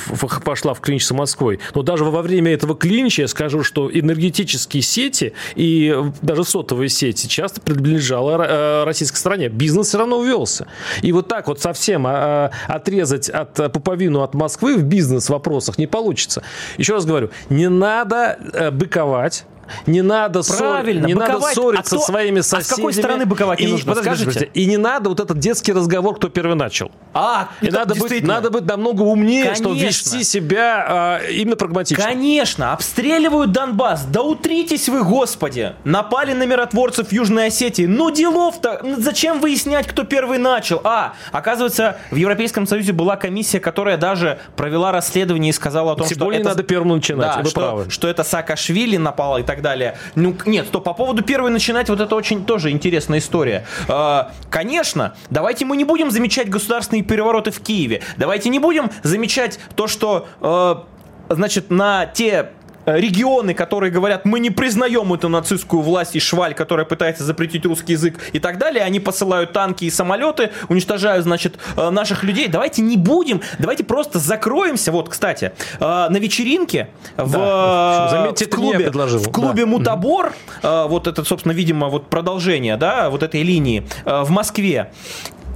пошла 0.44 0.74
в 0.74 0.80
клинч 0.80 1.04
с 1.04 1.10
Москвой. 1.12 1.60
Но 1.74 1.82
даже 1.82 2.04
во 2.04 2.22
время 2.22 2.52
этого 2.52 2.74
клинча 2.74 3.22
я 3.22 3.28
скажу, 3.28 3.62
что 3.62 3.90
энергетические 3.90 4.82
сети 4.82 5.34
и 5.54 5.96
даже 6.22 6.44
сотовые 6.44 6.88
сети 6.88 7.26
часто 7.26 7.60
принадлежала 7.60 8.42
э, 8.42 8.84
российской 8.84 9.16
стране. 9.16 9.48
Бизнес 9.48 9.88
все 9.88 9.98
равно 9.98 10.18
увелся. 10.18 10.66
И 11.02 11.12
вот 11.12 11.28
так 11.28 11.48
вот 11.48 11.60
совсем 11.60 12.06
а, 12.06 12.50
отрезать 12.66 13.28
от 13.28 13.72
пуповину 13.72 14.22
от 14.22 14.34
Москвы 14.34 14.76
в 14.76 14.84
бизнес-вопросах 14.84 15.78
не 15.78 15.86
получится. 15.86 16.42
Еще 16.78 16.94
раз 16.94 17.04
говорю, 17.04 17.30
не 17.50 17.68
надо 17.68 18.38
э, 18.52 18.70
быковать 18.70 19.44
не 19.86 20.02
надо, 20.02 20.42
Правильно, 20.42 21.02
ссор... 21.02 21.08
не 21.08 21.14
надо 21.14 21.40
ссориться 21.40 21.96
а 21.96 21.98
кто... 21.98 22.06
своими 22.06 22.40
соседями. 22.40 22.62
А 22.62 22.64
с 22.64 22.76
какой 22.76 22.92
стороны 22.92 23.26
быковать 23.26 23.60
не 23.60 23.66
и, 23.66 23.70
нужно, 23.70 23.94
подождите, 23.94 24.30
скажите? 24.30 24.50
И 24.54 24.66
не 24.66 24.76
надо 24.76 25.08
вот 25.08 25.20
этот 25.20 25.38
детский 25.38 25.72
разговор, 25.72 26.16
кто 26.16 26.28
первый 26.28 26.56
начал. 26.56 26.90
А, 27.14 27.48
и 27.60 27.70
надо 27.70 27.94
быть, 27.94 28.22
надо 28.22 28.50
быть 28.50 28.64
намного 28.64 29.02
умнее, 29.02 29.44
Конечно. 29.44 29.64
чтобы 29.64 29.78
вести 29.78 30.24
себя 30.24 30.86
а, 30.88 31.20
именно 31.28 31.56
прагматично. 31.56 32.02
Конечно, 32.02 32.72
обстреливают 32.72 33.52
Донбасс. 33.52 34.04
Да 34.04 34.22
утритесь 34.22 34.88
вы, 34.88 35.04
господи. 35.04 35.74
Напали 35.84 36.32
на 36.32 36.46
миротворцев 36.46 37.12
Южной 37.12 37.46
Осетии. 37.46 37.84
Ну 37.84 38.10
делов-то, 38.10 38.80
ну, 38.82 39.00
зачем 39.00 39.40
выяснять, 39.40 39.86
кто 39.86 40.04
первый 40.04 40.38
начал? 40.38 40.80
А, 40.84 41.14
оказывается, 41.32 41.98
в 42.10 42.16
Европейском 42.16 42.66
Союзе 42.66 42.92
была 42.92 43.16
комиссия, 43.16 43.60
которая 43.60 43.96
даже 43.96 44.38
провела 44.56 44.92
расследование 44.92 45.50
и 45.50 45.52
сказала 45.52 45.92
о 45.92 45.96
том, 45.96 46.06
Тем 46.06 46.16
что 46.16 46.24
более 46.24 46.40
это... 46.40 46.50
надо 46.50 46.62
первым 46.62 46.96
начинать, 46.96 47.36
да, 47.36 47.44
что, 47.44 47.60
правы. 47.60 47.90
что 47.90 48.08
это 48.08 48.24
Саакашвили 48.24 48.96
напало 48.96 49.38
и 49.38 49.42
так 49.42 49.51
далее. 49.60 49.96
Ну, 50.14 50.34
нет, 50.46 50.70
то 50.70 50.80
по 50.80 50.94
поводу 50.94 51.22
первой 51.22 51.50
начинать, 51.50 51.88
вот 51.88 52.00
это 52.00 52.14
очень 52.14 52.44
тоже 52.44 52.70
интересная 52.70 53.18
история. 53.18 53.66
Э, 53.88 54.24
конечно, 54.50 55.14
давайте 55.30 55.64
мы 55.64 55.76
не 55.76 55.84
будем 55.84 56.10
замечать 56.10 56.48
государственные 56.48 57.02
перевороты 57.02 57.50
в 57.50 57.60
Киеве. 57.60 58.02
Давайте 58.16 58.48
не 58.48 58.58
будем 58.58 58.90
замечать 59.02 59.58
то, 59.74 59.86
что, 59.86 60.28
э, 60.40 61.34
значит, 61.34 61.70
на 61.70 62.06
те 62.06 62.50
регионы, 62.86 63.54
которые 63.54 63.90
говорят, 63.92 64.24
мы 64.24 64.40
не 64.40 64.50
признаем 64.50 65.12
эту 65.12 65.28
нацистскую 65.28 65.82
власть 65.82 66.16
и 66.16 66.20
шваль, 66.20 66.54
которая 66.54 66.86
пытается 66.86 67.24
запретить 67.24 67.64
русский 67.66 67.92
язык 67.92 68.18
и 68.32 68.38
так 68.38 68.58
далее, 68.58 68.84
они 68.84 69.00
посылают 69.00 69.52
танки 69.52 69.84
и 69.84 69.90
самолеты, 69.90 70.50
уничтожают, 70.68 71.24
значит, 71.24 71.58
э, 71.76 71.90
наших 71.90 72.24
людей. 72.24 72.48
Давайте 72.48 72.82
не 72.82 72.96
будем, 72.96 73.40
давайте 73.58 73.84
просто 73.84 74.18
закроемся. 74.18 74.92
Вот, 74.92 75.08
кстати, 75.08 75.52
на 75.80 76.16
вечеринке 76.18 76.88
в, 77.16 78.08
Заметьте, 78.10 78.46
в 78.46 78.50
клубе, 78.50 78.90
в 78.90 79.30
клубе 79.30 79.64
да. 79.64 79.66
Мутабор, 79.66 80.32
вот 80.62 81.06
это, 81.06 81.24
собственно, 81.24 81.52
видимо, 81.52 81.88
вот 81.88 82.08
продолжение, 82.08 82.76
да, 82.76 83.10
вот 83.10 83.22
этой 83.22 83.42
линии 83.42 83.86
в 84.04 84.30
Москве. 84.30 84.92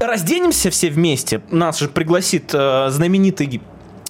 Разденемся 0.01 0.71
все 0.71 0.91
вместе. 0.91 1.41
Нас 1.51 1.79
же 1.79 1.89
пригласит 1.89 2.51
знаменитый 2.51 3.61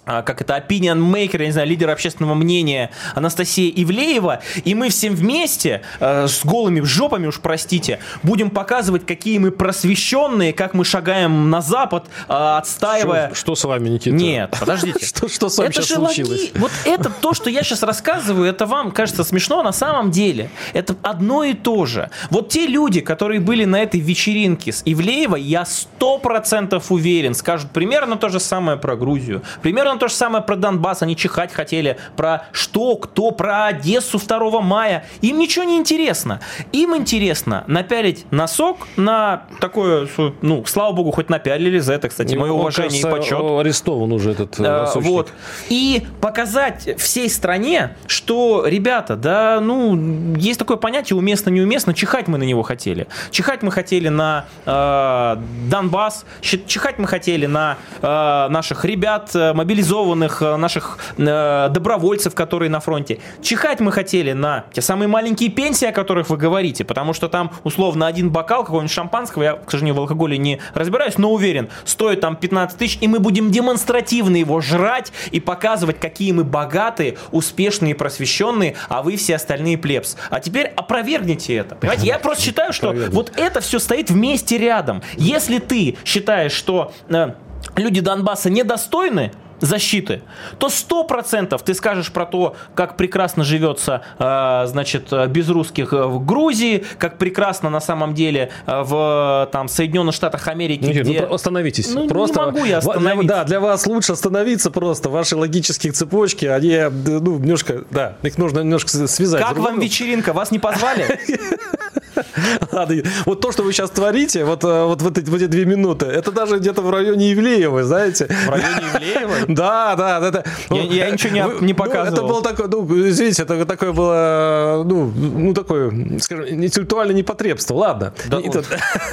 как 0.06 0.40
это, 0.40 0.56
opinion 0.56 0.98
maker, 0.98 1.40
я 1.40 1.46
не 1.46 1.52
знаю, 1.52 1.68
лидер 1.68 1.90
общественного 1.90 2.34
мнения 2.34 2.90
Анастасия 3.14 3.72
Ивлеева, 3.74 4.40
и 4.64 4.74
мы 4.74 4.88
всем 4.88 5.14
вместе 5.14 5.82
э, 5.98 6.28
с 6.28 6.44
голыми 6.44 6.80
жопами, 6.80 7.26
уж 7.26 7.40
простите, 7.40 7.98
будем 8.22 8.50
показывать, 8.50 9.04
какие 9.04 9.38
мы 9.38 9.50
просвещенные, 9.50 10.52
как 10.52 10.74
мы 10.74 10.84
шагаем 10.84 11.50
на 11.50 11.60
Запад, 11.60 12.06
э, 12.28 12.32
отстаивая... 12.32 13.28
Что, 13.28 13.34
что 13.34 13.54
с 13.56 13.64
вами, 13.64 13.88
Никита? 13.88 14.14
Нет, 14.14 14.56
подождите. 14.58 15.04
Что, 15.06 15.28
что 15.28 15.48
с 15.48 15.58
вами 15.58 15.70
это 15.70 15.82
сейчас 15.82 15.98
случилось? 15.98 16.40
Логи... 16.40 16.58
Вот 16.58 16.70
это 16.84 17.10
то, 17.10 17.34
что 17.34 17.50
я 17.50 17.62
сейчас 17.62 17.82
рассказываю, 17.82 18.48
это 18.48 18.66
вам 18.66 18.92
кажется 18.92 19.24
смешно, 19.24 19.62
на 19.62 19.72
самом 19.72 20.10
деле 20.10 20.50
это 20.72 20.96
одно 21.02 21.44
и 21.44 21.54
то 21.54 21.86
же. 21.86 22.10
Вот 22.30 22.50
те 22.50 22.66
люди, 22.66 23.00
которые 23.00 23.40
были 23.40 23.64
на 23.64 23.82
этой 23.82 24.00
вечеринке 24.00 24.72
с 24.72 24.82
Ивлеевой, 24.84 25.42
я 25.42 25.64
сто 25.64 26.18
процентов 26.18 26.90
уверен, 26.90 27.34
скажут 27.34 27.70
примерно 27.70 28.16
то 28.16 28.28
же 28.28 28.40
самое 28.40 28.78
про 28.78 28.96
Грузию, 28.96 29.42
примерно 29.62 29.95
Примерно 29.96 30.08
то 30.08 30.08
же 30.08 30.14
самое 30.14 30.44
про 30.44 30.56
Донбасс. 30.56 31.02
Они 31.02 31.16
чихать 31.16 31.52
хотели 31.52 31.96
про 32.16 32.46
что, 32.52 32.96
кто, 32.96 33.30
про 33.30 33.66
Одессу 33.66 34.18
2 34.18 34.60
мая. 34.60 35.04
Им 35.22 35.38
ничего 35.38 35.64
не 35.64 35.76
интересно. 35.76 36.40
Им 36.72 36.94
интересно 36.96 37.64
напялить 37.66 38.26
носок 38.30 38.86
на 38.96 39.44
такое, 39.60 40.08
ну, 40.42 40.64
слава 40.66 40.92
богу, 40.92 41.12
хоть 41.12 41.30
напялили 41.30 41.78
за 41.78 41.94
это, 41.94 42.08
кстати, 42.08 42.34
мое 42.34 42.52
уважение 42.52 43.02
кажется, 43.02 43.08
и 43.08 43.38
почет. 43.38 43.60
арестован 43.60 44.12
уже 44.12 44.32
этот 44.32 44.56
а, 44.58 44.90
Вот. 44.96 45.32
И 45.68 46.06
показать 46.20 46.98
всей 46.98 47.30
стране, 47.30 47.96
что, 48.06 48.64
ребята, 48.66 49.16
да, 49.16 49.60
ну, 49.60 50.36
есть 50.36 50.58
такое 50.58 50.76
понятие 50.76 51.16
уместно, 51.16 51.50
неуместно, 51.50 51.94
чихать 51.94 52.28
мы 52.28 52.38
на 52.38 52.44
него 52.44 52.62
хотели. 52.62 53.06
Чихать 53.30 53.62
мы 53.62 53.72
хотели 53.72 54.08
на 54.08 54.44
э, 54.66 55.36
Донбасс, 55.70 56.26
чихать 56.42 56.98
мы 56.98 57.06
хотели 57.06 57.46
на 57.46 57.78
э, 58.02 58.48
наших 58.50 58.84
ребят, 58.84 59.30
мобилизованных 59.34 59.85
мобилизованных, 59.86 60.42
э, 60.42 60.56
наших 60.56 60.98
э, 61.16 61.68
добровольцев, 61.70 62.34
которые 62.34 62.70
на 62.70 62.80
фронте. 62.80 63.18
Чихать 63.42 63.80
мы 63.80 63.92
хотели 63.92 64.32
на 64.32 64.64
те 64.72 64.82
самые 64.82 65.08
маленькие 65.08 65.50
пенсии, 65.50 65.86
о 65.86 65.92
которых 65.92 66.28
вы 66.30 66.36
говорите, 66.36 66.84
потому 66.84 67.12
что 67.12 67.28
там 67.28 67.52
условно 67.64 68.06
один 68.06 68.30
бокал 68.30 68.64
какого-нибудь 68.64 68.92
шампанского, 68.92 69.42
я, 69.42 69.52
к 69.54 69.70
сожалению, 69.70 69.94
в 69.94 70.00
алкоголе 70.00 70.38
не 70.38 70.60
разбираюсь, 70.74 71.18
но 71.18 71.32
уверен, 71.32 71.68
стоит 71.84 72.20
там 72.20 72.36
15 72.36 72.78
тысяч, 72.78 72.98
и 73.00 73.08
мы 73.08 73.18
будем 73.18 73.50
демонстративно 73.50 74.36
его 74.36 74.60
жрать 74.60 75.12
и 75.30 75.40
показывать, 75.40 76.00
какие 76.00 76.32
мы 76.32 76.44
богатые, 76.44 77.16
успешные, 77.30 77.94
просвещенные, 77.94 78.74
а 78.88 79.02
вы 79.02 79.16
все 79.16 79.36
остальные 79.36 79.78
плебс. 79.78 80.16
А 80.30 80.40
теперь 80.40 80.66
опровергните 80.66 81.54
это. 81.54 81.76
Понимаете, 81.76 82.06
я 82.06 82.18
просто 82.18 82.44
считаю, 82.44 82.72
что 82.72 82.92
вот 82.92 83.32
это 83.36 83.60
все 83.60 83.78
стоит 83.78 84.10
вместе 84.10 84.58
рядом. 84.58 85.02
Если 85.16 85.58
ты 85.58 85.96
считаешь, 86.04 86.52
что 86.52 86.92
э, 87.08 87.32
люди 87.76 88.00
Донбасса 88.00 88.50
недостойны 88.50 89.32
защиты, 89.60 90.22
то 90.58 90.68
сто 90.68 91.04
процентов 91.04 91.62
ты 91.62 91.74
скажешь 91.74 92.12
про 92.12 92.26
то, 92.26 92.56
как 92.74 92.96
прекрасно 92.96 93.44
живется, 93.44 94.02
э, 94.18 94.64
значит, 94.66 95.12
без 95.28 95.48
русских 95.48 95.92
в 95.92 96.24
Грузии, 96.24 96.84
как 96.98 97.18
прекрасно 97.18 97.70
на 97.70 97.80
самом 97.80 98.14
деле 98.14 98.50
э, 98.66 98.82
в 98.82 99.48
там 99.52 99.68
Соединенных 99.68 100.14
Штатах 100.14 100.48
Америки. 100.48 100.84
Никита, 100.84 101.04
где... 101.04 101.20
ну, 101.22 101.34
остановитесь. 101.34 101.94
Ну, 101.94 102.08
просто... 102.08 102.40
не 102.40 102.46
могу 102.46 102.64
я 102.64 102.78
остановиться. 102.78 103.22
Для, 103.22 103.36
да, 103.36 103.44
для 103.44 103.60
вас 103.60 103.86
лучше 103.86 104.12
остановиться 104.12 104.70
просто. 104.70 105.08
Ваши 105.08 105.36
логические 105.36 105.92
цепочки, 105.92 106.46
они, 106.46 106.78
ну, 106.90 107.38
немножко, 107.38 107.84
да, 107.90 108.16
их 108.22 108.38
нужно 108.38 108.60
немножко 108.60 108.90
связать. 109.06 109.42
Как 109.42 109.58
вам 109.58 109.80
вечеринка? 109.80 110.32
Вас 110.32 110.50
не 110.50 110.58
позвали? 110.58 111.18
Вот 113.26 113.40
то, 113.40 113.52
что 113.52 113.62
вы 113.62 113.72
сейчас 113.72 113.90
творите, 113.90 114.44
вот, 114.44 114.64
э, 114.64 114.84
вот 114.84 115.02
в, 115.02 115.08
эти, 115.08 115.28
в 115.28 115.34
эти 115.34 115.46
две 115.46 115.64
минуты, 115.64 116.06
это 116.06 116.32
даже 116.32 116.58
где-то 116.58 116.82
в 116.82 116.90
районе 116.90 117.32
Ивлеева, 117.32 117.84
знаете. 117.84 118.26
В 118.26 118.50
районе 118.50 118.82
Ивлеева? 118.94 119.34
Да, 119.48 119.94
да. 119.96 120.26
Это, 120.26 120.44
я, 120.70 120.82
я 120.82 121.10
ничего 121.10 121.32
не, 121.32 121.46
вы, 121.46 121.64
не 121.64 121.74
показывал. 121.74 122.10
Ну, 122.10 122.12
это 122.12 122.22
было 122.26 122.42
такое, 122.42 122.68
ну, 122.68 123.08
извините, 123.08 123.42
это 123.42 123.64
такое 123.64 123.92
было, 123.92 124.82
ну, 124.84 125.06
ну 125.06 125.54
такое, 125.54 126.18
скажем, 126.20 126.46
интеллектуальное 126.48 127.14
непотребство. 127.14 127.74
Ладно. 127.74 128.12
Да, 128.28 128.38
и, 128.38 128.50
тут, 128.50 128.66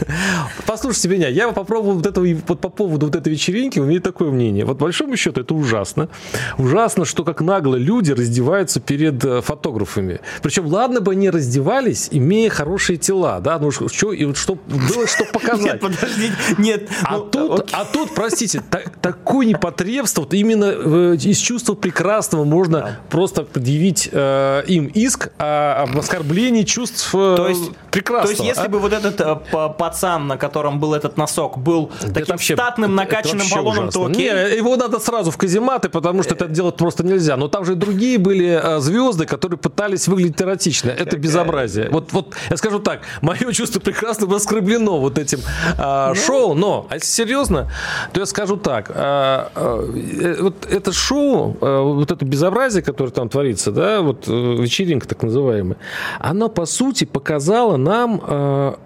послушайте 0.66 1.10
меня, 1.10 1.28
я 1.30 1.52
попробовал 1.52 1.96
вот 1.96 2.06
этого, 2.06 2.26
вот 2.48 2.60
по 2.60 2.70
поводу 2.70 3.06
вот 3.08 3.16
этой 3.16 3.32
вечеринки, 3.32 3.80
у 3.80 3.86
меня 3.86 4.00
такое 4.00 4.32
мнение. 4.32 4.66
Вот, 4.66 4.78
по 4.78 4.86
большому 4.86 5.16
счету, 5.16 5.42
это 5.42 5.54
ужасно. 5.54 6.10
Ужасно, 6.58 7.06
что 7.06 7.24
как 7.24 7.42
нагло 7.42 7.76
люди 7.76 8.12
раздеваются 8.12 8.80
перед 8.80 9.24
э, 9.24 9.42
фотографами. 9.42 10.20
Причем, 10.42 10.68
ладно 10.68 11.02
бы 11.02 11.12
они 11.12 11.30
раздевались, 11.30 12.10
имея 12.12 12.50
хорошие 12.50 12.98
тела, 12.98 13.12
да, 13.41 13.59
ну 13.59 13.72
что, 13.72 14.14
и 14.14 14.26
вот 14.26 14.38
что 14.38 14.55
было 14.55 15.07
что 15.07 15.26
показать. 15.26 15.66
Нет, 15.66 15.80
подождите, 15.82 16.34
нет. 16.57 16.89
А, 17.03 17.18
ну, 17.18 17.24
тут, 17.26 17.70
а 17.72 17.86
тут, 17.86 18.14
простите, 18.14 18.61
так, 18.70 18.89
такое 19.01 19.45
непотребство, 19.45 20.22
вот 20.22 20.34
именно 20.34 20.66
э, 20.66 21.16
из 21.16 21.38
чувства 21.38 21.74
прекрасного 21.76 22.43
можно 22.43 22.80
да. 22.80 22.99
просто 23.09 23.43
предъявить 23.43 24.09
э, 24.11 24.64
им 24.68 24.88
иск 24.88 25.30
о, 25.38 25.84
об 25.84 25.97
оскорблении 25.97 26.64
чувств 26.64 27.14
э, 27.14 27.36
то 27.38 27.47
есть, 27.47 27.72
прекрасного. 27.91 28.36
То 28.36 28.43
есть, 28.43 28.43
если 28.57 28.68
а? 28.68 28.70
бы 28.70 28.80
вот 28.80 28.93
этот 28.93 29.20
э, 29.20 29.36
пацан, 29.78 30.28
на 30.28 30.38
котором 30.38 30.80
был 30.80 30.93
этот 30.93 31.18
носок, 31.18 31.57
был 31.57 31.91
это 31.99 32.14
таким 32.14 32.34
вообще, 32.34 32.55
статным, 32.55 32.95
накачанным 32.95 33.47
баллоном, 33.49 33.88
ужасно. 33.88 33.91
то 33.91 34.05
окей. 34.07 34.30
Не, 34.30 34.57
его 34.57 34.76
надо 34.76 34.99
сразу 34.99 35.32
в 35.32 35.38
казематы, 35.38 35.89
потому 35.89 36.24
что 36.24 36.36
это 36.36 36.47
делать 36.47 36.76
просто 36.76 37.03
нельзя. 37.03 37.38
Но 37.38 37.47
там 37.47 37.66
же 37.66 37.74
и 37.74 37.76
другие 37.76 38.18
были 38.18 38.59
э, 38.61 38.80
звезды, 38.80 39.26
которые 39.26 39.57
пытались 39.57 40.07
выглядеть 40.07 40.41
эротично. 40.41 40.89
Это 40.89 41.18
безобразие. 41.18 41.89
Вот, 41.89 42.11
вот 42.14 42.36
я 42.49 42.57
скажу 42.57 42.80
так, 42.80 43.01
мое 43.22 43.51
чувство 43.51 43.80
прекрасно 43.80 44.28
воскреблено 44.28 44.99
вот 44.99 45.18
этим 45.18 45.39
а, 45.78 46.10
ну... 46.10 46.16
шоу, 46.16 46.54
но, 46.54 46.88
а 46.89 46.95
если 46.95 47.08
серьезно, 47.08 47.72
то 48.12 48.20
я 48.20 48.26
скажу 48.26 48.58
так, 48.58 48.91
а, 48.93 49.51
а, 49.56 50.41
вот 50.41 50.66
это 50.70 50.91
шоу, 50.91 51.58
а, 51.62 51.82
вот 51.82 52.12
это 52.12 52.26
безобразие, 52.26 52.84
которое 52.84 53.12
там 53.12 53.30
творится, 53.30 53.72
да, 53.72 54.01
вот 54.01 54.28
э, 54.28 54.32
вечеринка 54.32 55.08
так 55.08 55.24
называемая, 55.24 55.78
оно, 56.20 56.49
по 56.49 56.66
сути, 56.66 57.06
показало 57.06 57.78
нам 57.78 58.22
а, 58.24 58.80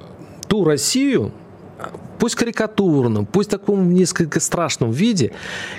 ту 0.47 0.63
Россию, 0.63 1.31
пусть 2.19 2.35
карикатурном, 2.35 3.25
пусть 3.25 3.49
в 3.49 3.51
таком 3.51 3.93
несколько 3.93 4.39
страшном 4.39 4.91
виде, 4.91 5.33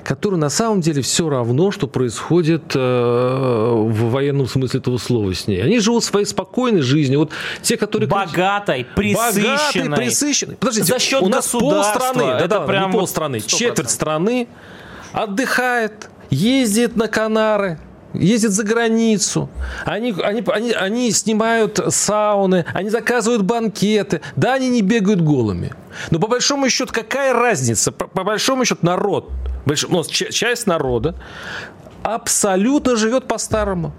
который 0.05 0.39
на 0.39 0.51
самом 0.51 0.81
деле 0.81 1.03
все 1.03 1.29
равно, 1.29 1.71
что 1.71 1.87
происходит 1.87 2.75
э, 2.75 2.79
в 2.79 4.11
военном 4.11 4.47
смысле 4.47 4.81
этого 4.81 4.99
слова 4.99 5.35
с 5.35 5.47
ней. 5.47 5.63
Они 5.63 5.79
живут 5.81 6.05
своей 6.05 6.27
спокойной 6.27 6.83
жизнью. 6.83 7.21
Вот 7.21 7.33
те, 7.63 7.77
которые... 7.77 8.09
Богатой, 8.09 8.87
присыщенной. 8.95 9.85
Богатой, 9.85 10.05
присыщенной. 10.07 10.57
Подождите, 10.57 10.87
За 10.87 10.99
счет 10.99 11.23
у 11.23 11.29
нас 11.29 11.49
полстраны, 11.49 12.23
это 12.23 12.49
да, 12.49 12.61
прям 12.61 12.93
полстраны, 12.93 13.41
четверть 13.41 13.91
страны 13.91 14.49
отдыхает, 15.13 16.11
ездит 16.31 16.97
на 16.97 17.09
Канары, 17.09 17.79
ездят 18.15 18.53
за 18.53 18.65
границу, 18.65 19.49
они, 19.85 20.15
они, 20.23 20.43
они, 20.47 20.73
они 20.73 21.11
снимают 21.11 21.81
сауны, 21.89 22.65
они 22.75 22.91
заказывают 22.91 23.43
банкеты. 23.43 24.21
Да, 24.37 24.55
они 24.55 24.69
не 24.69 24.83
бегают 24.83 25.21
голыми. 25.21 25.73
Но 26.11 26.19
по 26.19 26.29
большому 26.29 26.69
счету, 26.69 26.93
какая 26.93 27.33
разница? 27.33 27.93
По, 27.93 28.07
по 28.07 28.25
большому 28.25 28.65
счету, 28.65 28.81
народ, 28.83 29.31
больш, 29.67 29.87
ну, 29.89 30.05
часть 30.05 30.67
народа 30.67 31.15
абсолютно 32.03 32.97
живет 32.97 33.27
по-старому. 33.27 33.93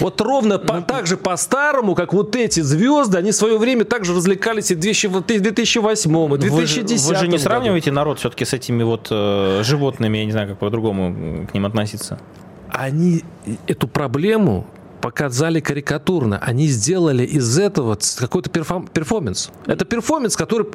Вот 0.00 0.20
ровно 0.20 0.58
по, 0.58 0.76
ну, 0.76 0.82
так 0.82 1.06
же 1.06 1.16
по-старому, 1.18 1.94
как 1.94 2.14
вот 2.14 2.34
эти 2.36 2.60
звезды, 2.60 3.18
они 3.18 3.32
в 3.32 3.34
свое 3.34 3.58
время 3.58 3.84
также 3.84 4.14
развлекались 4.14 4.70
и 4.70 4.74
в 4.74 4.78
2008, 4.80 6.34
и 6.34 6.38
2010 6.38 6.50
Вы 6.50 6.66
же, 6.66 7.08
вы 7.08 7.14
же 7.16 7.28
не 7.28 7.38
сравниваете 7.38 7.92
народ 7.92 8.18
все-таки 8.18 8.46
с 8.46 8.54
этими 8.54 8.82
вот 8.82 9.08
э, 9.10 9.60
животными, 9.62 10.18
я 10.18 10.24
не 10.24 10.32
знаю, 10.32 10.48
как 10.48 10.58
по-другому 10.58 11.46
к 11.46 11.52
ним 11.52 11.66
относиться 11.66 12.18
они 12.74 13.22
эту 13.66 13.86
проблему 13.88 14.66
показали 15.04 15.60
карикатурно. 15.60 16.38
Они 16.38 16.66
сделали 16.66 17.26
из 17.26 17.58
этого 17.58 17.98
какой-то 18.18 18.48
перформанс. 18.48 19.50
Это 19.66 19.84
перформанс, 19.84 20.34
который, 20.34 20.66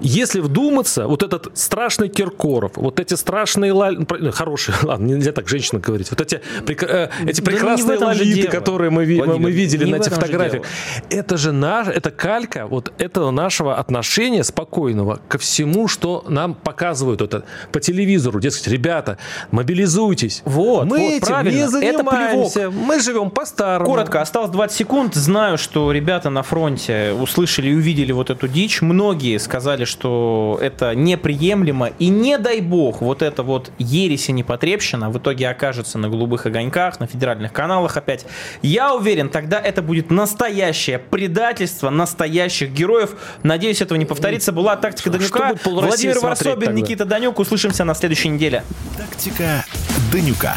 если 0.00 0.40
вдуматься, 0.40 1.06
вот 1.06 1.22
этот 1.22 1.56
страшный 1.56 2.10
Киркоров, 2.10 2.72
вот 2.74 3.00
эти 3.00 3.14
страшные, 3.14 3.72
ну, 3.72 4.32
хорошие, 4.32 4.74
ладно, 4.82 5.06
нельзя 5.06 5.32
так 5.32 5.48
женщина 5.48 5.80
говорить, 5.80 6.10
вот 6.10 6.20
эти, 6.20 6.42
э, 6.66 7.08
эти 7.26 7.40
прекрасные 7.40 7.98
да 7.98 8.08
лолиты, 8.08 8.48
которые 8.48 8.90
мы, 8.90 9.06
Владимир, 9.06 9.38
мы 9.38 9.50
видели 9.50 9.90
на 9.90 9.96
этих 9.96 10.12
фотографиях, 10.12 10.64
это 11.08 11.38
же 11.38 11.52
наш, 11.52 11.88
это 11.88 12.10
калька 12.10 12.66
вот 12.66 12.92
этого 12.98 13.30
нашего 13.30 13.76
отношения 13.76 14.44
спокойного 14.44 15.20
ко 15.26 15.38
всему, 15.38 15.88
что 15.88 16.22
нам 16.28 16.52
показывают 16.54 17.22
это 17.22 17.44
по 17.72 17.80
телевизору. 17.80 18.40
Дескать, 18.40 18.68
ребята, 18.68 19.16
мобилизуйтесь. 19.52 20.42
Вот, 20.44 20.84
мы 20.84 20.98
вот, 20.98 21.12
этим 21.12 21.26
правильно. 21.26 21.56
не 21.56 21.68
занимаемся. 21.68 22.60
Это 22.60 22.70
мы 22.70 23.00
живем 23.00 23.30
по-старому. 23.30 23.69
Коротко, 23.78 24.20
осталось 24.20 24.50
20 24.50 24.76
секунд. 24.76 25.14
Знаю, 25.14 25.58
что 25.58 25.92
ребята 25.92 26.30
на 26.30 26.42
фронте 26.42 27.12
услышали 27.12 27.68
и 27.68 27.74
увидели 27.74 28.12
вот 28.12 28.30
эту 28.30 28.48
дичь. 28.48 28.82
Многие 28.82 29.38
сказали, 29.38 29.84
что 29.84 30.58
это 30.60 30.94
неприемлемо. 30.94 31.90
И 31.98 32.08
не 32.08 32.38
дай 32.38 32.60
бог, 32.60 33.00
вот 33.00 33.22
это 33.22 33.42
вот 33.42 33.70
ересь 33.78 34.28
и 34.28 34.32
непотребщина 34.32 35.10
в 35.10 35.18
итоге 35.18 35.48
окажется 35.48 35.98
на 35.98 36.08
голубых 36.08 36.46
огоньках, 36.46 37.00
на 37.00 37.06
федеральных 37.06 37.52
каналах 37.52 37.96
опять. 37.96 38.26
Я 38.62 38.94
уверен, 38.94 39.28
тогда 39.28 39.60
это 39.60 39.82
будет 39.82 40.10
настоящее 40.10 40.98
предательство 40.98 41.90
настоящих 41.90 42.70
героев. 42.72 43.10
Надеюсь, 43.42 43.80
этого 43.80 43.98
не 43.98 44.06
повторится. 44.06 44.52
Была 44.52 44.76
тактика 44.76 45.10
Данюка. 45.10 45.54
Владимир 45.64 46.18
Варсобин, 46.20 46.74
Никита 46.74 47.04
Данюк. 47.04 47.38
Услышимся 47.38 47.84
на 47.84 47.94
следующей 47.94 48.28
неделе. 48.28 48.64
Тактика 48.96 49.64
Данюка. 50.12 50.56